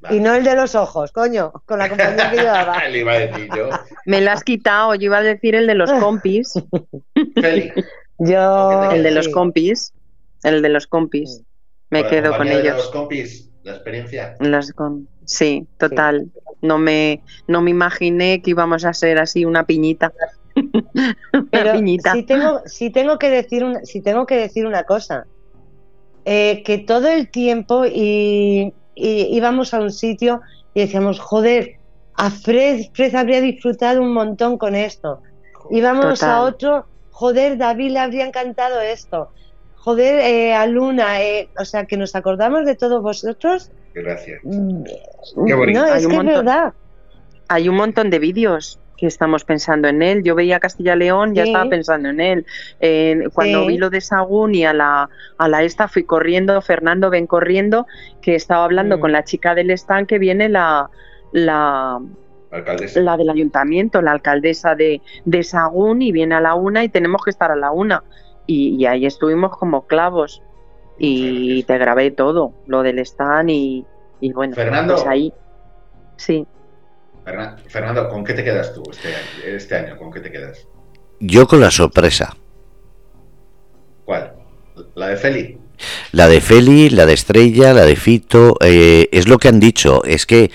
[0.00, 0.16] Vale.
[0.16, 2.88] Y no el de los ojos, coño, con la compañía que llevaba.
[2.88, 3.68] Le iba a decir yo.
[4.06, 6.52] Me la has quitado, yo iba a decir el de los compis.
[7.40, 7.72] Feli,
[8.18, 8.90] Yo.
[8.92, 9.32] El de los sí.
[9.32, 9.92] compis.
[10.44, 11.42] El de los compis.
[11.90, 12.90] Me quedo con compañía de Los ellos.
[12.90, 14.36] compis, la experiencia.
[14.40, 15.08] Las con...
[15.24, 16.30] Sí, total.
[16.62, 20.12] No me, no me imaginé que íbamos a ser así una piñita.
[21.32, 22.12] una Pero piñita.
[22.12, 25.26] si tengo, si tengo que decir una, si tengo que decir una cosa,
[26.24, 30.40] eh, que todo el tiempo y, y íbamos a un sitio
[30.74, 31.76] y decíamos, joder,
[32.16, 35.20] a Fred, Fred habría disfrutado un montón con esto.
[35.70, 36.30] Íbamos Total.
[36.30, 39.30] a otro, joder, David le habría encantado esto.
[39.76, 43.70] Joder, eh, a Luna, eh, o sea, que nos acordamos de todos vosotros.
[43.94, 44.40] Gracias.
[44.44, 44.82] Mm,
[45.46, 45.80] Qué bonito.
[45.80, 46.44] No, Hay es un que es montón.
[46.44, 46.72] verdad.
[47.48, 50.22] Hay un montón de vídeos que estamos pensando en él.
[50.24, 51.50] Yo veía Castilla León, ya Sí.
[51.50, 52.46] estaba pensando en él.
[52.80, 53.68] Eh, cuando Sí.
[53.68, 55.08] vi lo de Sagún y a la,
[55.38, 57.86] a la esta fui corriendo, Fernando ven corriendo,
[58.20, 59.00] que estaba hablando Mm.
[59.00, 60.90] con la chica del stand que viene la,
[61.32, 62.00] la,
[62.50, 63.00] Alcaldesa.
[63.00, 67.22] la del ayuntamiento, la alcaldesa de, de Sagún y viene a la una y tenemos
[67.24, 68.02] que estar a la una.
[68.46, 70.42] Y, y ahí estuvimos como clavos
[70.98, 73.84] y te grabé todo, lo del stand y,
[74.20, 74.94] y bueno, Fernando.
[74.94, 75.32] pues ahí.
[76.16, 76.44] Sí.
[77.28, 79.56] Fernan- Fernando, ¿con qué te quedas tú este año?
[79.56, 80.66] Este año ¿Con qué te quedas?
[81.20, 82.34] Yo con la sorpresa.
[84.04, 84.32] ¿Cuál?
[84.94, 85.58] ¿La de Feli?
[86.12, 90.02] La de Feli, la de Estrella, la de Fito, eh, es lo que han dicho.
[90.04, 90.50] Es que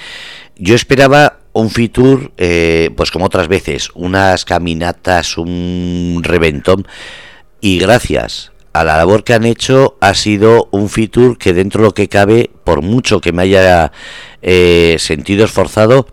[0.56, 6.88] yo esperaba un Fitur, eh, pues como otras veces, unas caminatas, un reventón,
[7.62, 11.88] y gracias a la labor que han hecho ha sido un Fitur que dentro de
[11.90, 13.92] lo que cabe, por mucho que me haya
[14.42, 16.08] eh, sentido esforzado,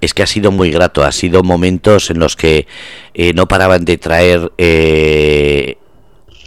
[0.00, 2.66] es que ha sido muy grato, ha sido momentos en los que
[3.14, 5.78] eh, no paraban de traer eh,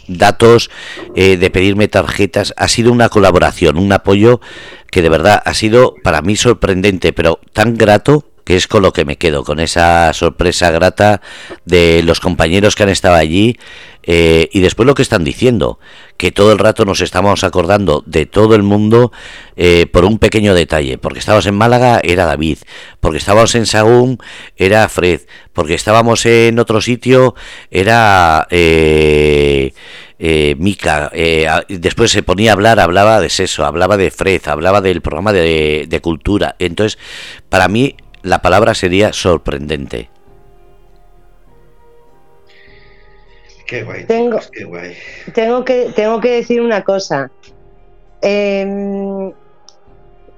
[0.08, 0.70] datos,
[1.16, 4.42] eh, de pedirme tarjetas, ha sido una colaboración, un apoyo
[4.90, 8.92] que de verdad ha sido para mí sorprendente, pero tan grato que es con lo
[8.92, 11.22] que me quedo, con esa sorpresa grata
[11.66, 13.58] de los compañeros que han estado allí
[14.04, 15.80] eh, y después lo que están diciendo,
[16.18, 19.12] que todo el rato nos estamos acordando de todo el mundo
[19.56, 22.60] eh, por un pequeño detalle, porque estábamos en Málaga era David,
[23.00, 24.20] porque estábamos en Sagún
[24.58, 25.22] era Fred,
[25.54, 27.36] porque estábamos en otro sitio
[27.70, 28.48] era...
[28.50, 29.74] Eh,
[30.24, 34.80] eh, Mica, eh, después se ponía a hablar, hablaba de sexo, hablaba de Fred, hablaba
[34.80, 36.56] del programa de, de cultura.
[36.60, 37.00] Entonces,
[37.50, 40.11] para mí, la palabra sería sorprendente.
[43.72, 44.94] Qué guay, Tengo- chicos, qué guay.
[45.34, 47.32] Tengo que, tengo que decir una cosa.
[48.22, 49.32] Em,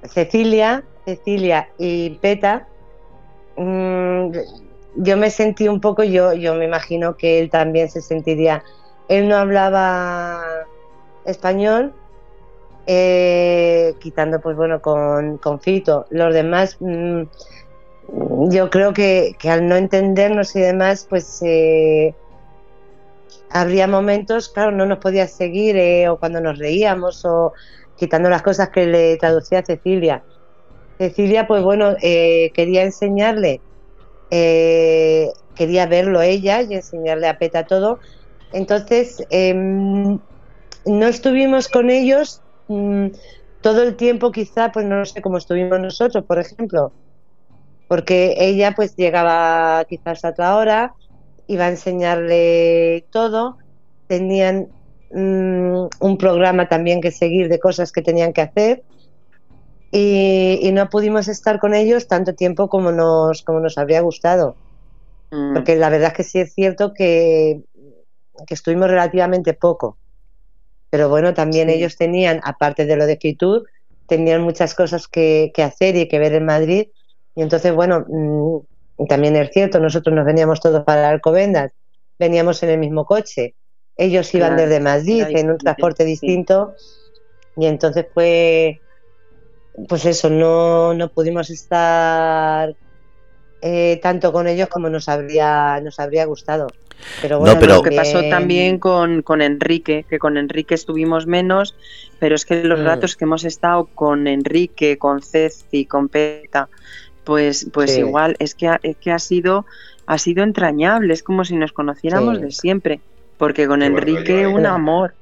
[0.04, 2.68] Cecilia, Cecilia y Peta,
[3.56, 4.30] mm,
[4.98, 8.62] yo me sentí un poco, yo, yo me imagino que él también se sentiría.
[9.08, 10.40] Él no hablaba
[11.24, 11.92] español,
[12.86, 16.06] eh, quitando, pues bueno, con, con Fito.
[16.10, 17.22] Los demás, mm,
[18.50, 22.14] yo creo que, que al no entendernos y demás, pues eh,
[23.50, 27.52] habría momentos, claro, no nos podía seguir, eh, o cuando nos reíamos, o
[27.96, 30.24] quitando las cosas que le traducía Cecilia.
[30.98, 33.60] Cecilia, pues bueno, eh, quería enseñarle,
[34.30, 37.98] eh, quería verlo ella y enseñarle a Peta todo.
[38.52, 40.18] Entonces, em,
[40.86, 43.08] no estuvimos con ellos mm,
[43.60, 46.92] todo el tiempo, quizá, pues no sé cómo estuvimos nosotros, por ejemplo,
[47.88, 50.94] porque ella pues llegaba quizás a otra hora,
[51.46, 53.58] iba a enseñarle todo,
[54.06, 54.68] tenían
[55.10, 58.82] mm, un programa también que seguir de cosas que tenían que hacer
[59.90, 64.56] y, y no pudimos estar con ellos tanto tiempo como nos, como nos habría gustado.
[65.30, 67.62] Mm, Porque la verdad es que sí es cierto que,
[68.46, 69.98] que estuvimos relativamente poco.
[70.90, 71.74] Pero bueno, también Sí.
[71.74, 73.64] ellos tenían, aparte de lo de Fitur,
[74.06, 76.88] tenían muchas cosas que, que hacer y que ver en Madrid.
[77.36, 78.58] Y entonces, bueno, mm,
[79.08, 81.72] también es cierto, nosotros nos veníamos todos para Alcobendas,
[82.18, 83.54] veníamos en el mismo coche.
[83.96, 86.10] Ellos iban desde Madrid en un transporte sí.
[86.10, 86.74] distinto.
[87.56, 88.80] Y entonces fue,
[89.88, 92.74] pues eso, no, no pudimos estar
[93.62, 96.66] eh, tanto con ellos como nos habría, nos habría gustado.
[97.22, 101.26] Pero No, bueno, pero- Lo que pasó también con, con Enrique, que con Enrique estuvimos
[101.26, 101.74] menos,
[102.18, 102.84] pero es que los Mm.
[102.84, 106.68] ratos que hemos estado con Enrique, con Ceci, con Peta,
[107.24, 108.00] pues, pues Sí.
[108.00, 109.66] igual es que, ha, es que ha sido
[110.06, 112.42] ha sido entrañable, es como si nos conociéramos Sí.
[112.42, 113.00] de siempre,
[113.38, 115.14] porque con Qué Enrique un amor.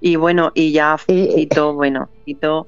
[0.00, 2.66] Y bueno, y ya Y- Fito, bueno, Fito,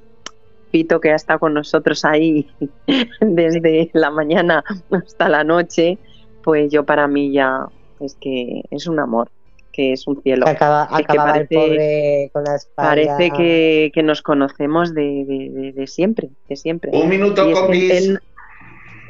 [0.72, 2.46] Fito que ha estado con nosotros ahí
[3.20, 5.98] desde la mañana hasta la noche,
[6.42, 7.66] pues yo para mí ya
[8.00, 9.28] es que es un amor,
[9.72, 10.44] que es un cielo.
[10.46, 12.90] que acaba, Es que parece- el pobre con la espalda.
[12.90, 16.90] Parece que, que nos conocemos de, de- de- de siempre, de siempre.
[16.94, 17.90] Un minuto, compis.
[17.90, 18.20] él,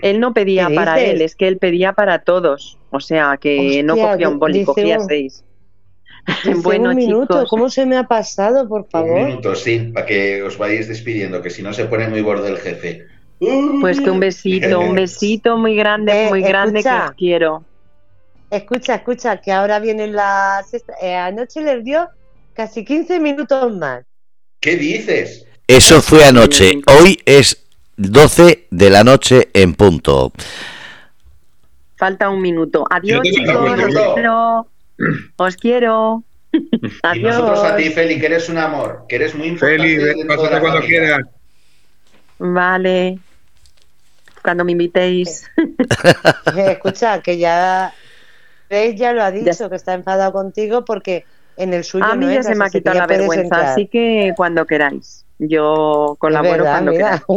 [0.02, 1.10] él no pedía ¿Qué para dices?
[1.14, 2.78] él, es que él pedía para todos.
[2.90, 5.44] O sea, que no cogía un boli, cogía un- seis.
[6.62, 7.50] Bueno, un minuto, chicos.
[7.50, 9.26] ¿cómo se me ha pasado, por Un favor?
[9.26, 12.58] minuto, sí, para que os vayáis despidiendo, que si no se pone muy borde el
[12.58, 13.06] jefe.
[13.80, 17.64] Pues que un besito, un besito muy grande, Eh, muy grande que os quiero.
[18.50, 20.94] Escucha, escucha, que ahora viene la sexta.
[21.02, 22.08] eh, anoche les dio
[22.54, 24.04] casi 15 minutos más.
[24.60, 25.46] ¿Qué dices?
[25.66, 26.80] Eso fue anoche.
[27.00, 27.67] Hoy es
[27.98, 30.32] 12 de la noche en punto.
[31.96, 32.84] Falta un minuto.
[32.88, 34.66] Adiós, chicos, os quiero.
[35.36, 36.24] Os quiero.
[36.52, 37.94] Y nosotros a ti, Adiós.
[37.94, 39.82] Feli, que eres un amor, que eres muy importante.
[39.98, 40.86] Feli, pásate cuando familia.
[40.88, 41.26] quieras.
[42.38, 43.18] Vale.
[44.42, 45.50] Cuando me invitéis.
[46.56, 47.92] Eh, escucha, que ya.
[48.70, 51.24] Reis ya lo ha dicho, que está enfadado contigo porque
[51.56, 53.64] en el suyo A mí no ya se me ha quitado la vergüenza, entrar.
[53.66, 55.24] así que cuando queráis.
[55.38, 57.22] Yo colaboro verdad, cuando mira.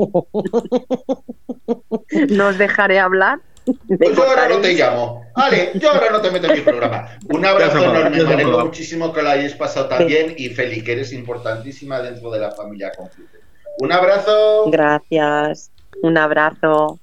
[2.30, 3.40] No os dejaré hablar.
[3.66, 5.24] Pues yo ahora no te llamo.
[5.36, 7.08] Vale, yo ahora no te meto en mi programa.
[7.30, 10.84] Un abrazo ha enorme, me alegro muchísimo que lo hayáis pasado tan bien y Feli,
[10.84, 13.40] que eres importantísima dentro de la familia Confite.
[13.80, 14.66] Un abrazo.
[14.72, 15.70] Gracias.
[16.02, 17.00] Un abrazo.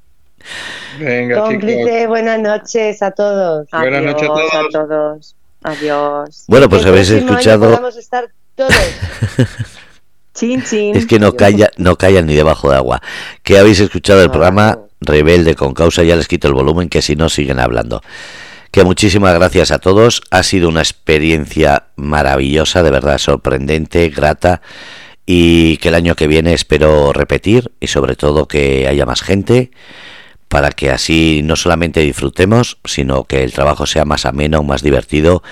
[0.99, 1.51] Venga, chicos.
[1.51, 3.69] Cómplice, buenas noches a todos.
[3.70, 4.53] Buenas Adiós noches a todos.
[4.53, 5.37] a todos.
[5.62, 6.45] Adiós.
[6.49, 7.66] Bueno, pues habéis escuchado.
[7.66, 8.75] podamos estar todos.
[10.39, 10.97] Chin, chin.
[10.97, 13.02] Es que no calla, no callan ni debajo de agua.
[13.43, 17.02] Que habéis escuchado el Ah, programa Rebelde con causa, ya les quito el volumen que
[17.02, 18.02] si no siguen hablando.
[18.70, 24.60] Que muchísimas gracias a todos, ha sido una experiencia maravillosa, de verdad sorprendente, grata
[25.24, 29.70] y que el año que viene espero repetir y sobre todo que haya más gente
[30.48, 35.43] para que así no solamente disfrutemos, sino que el trabajo sea más ameno, más divertido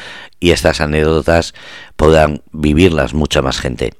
[0.40, 1.54] y estas anécdotas
[1.96, 3.92] puedan vivirlas mucha más gente.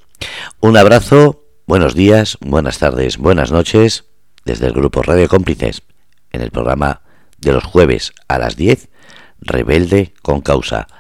[0.60, 4.05] Un abrazo, buenos días, buenas tardes, buenas noches
[4.44, 5.82] desde el grupo Radio Cómplices
[6.32, 7.02] en el programa
[7.38, 8.88] de los jueves a las 10,
[9.40, 10.86] Rebelde con Causa.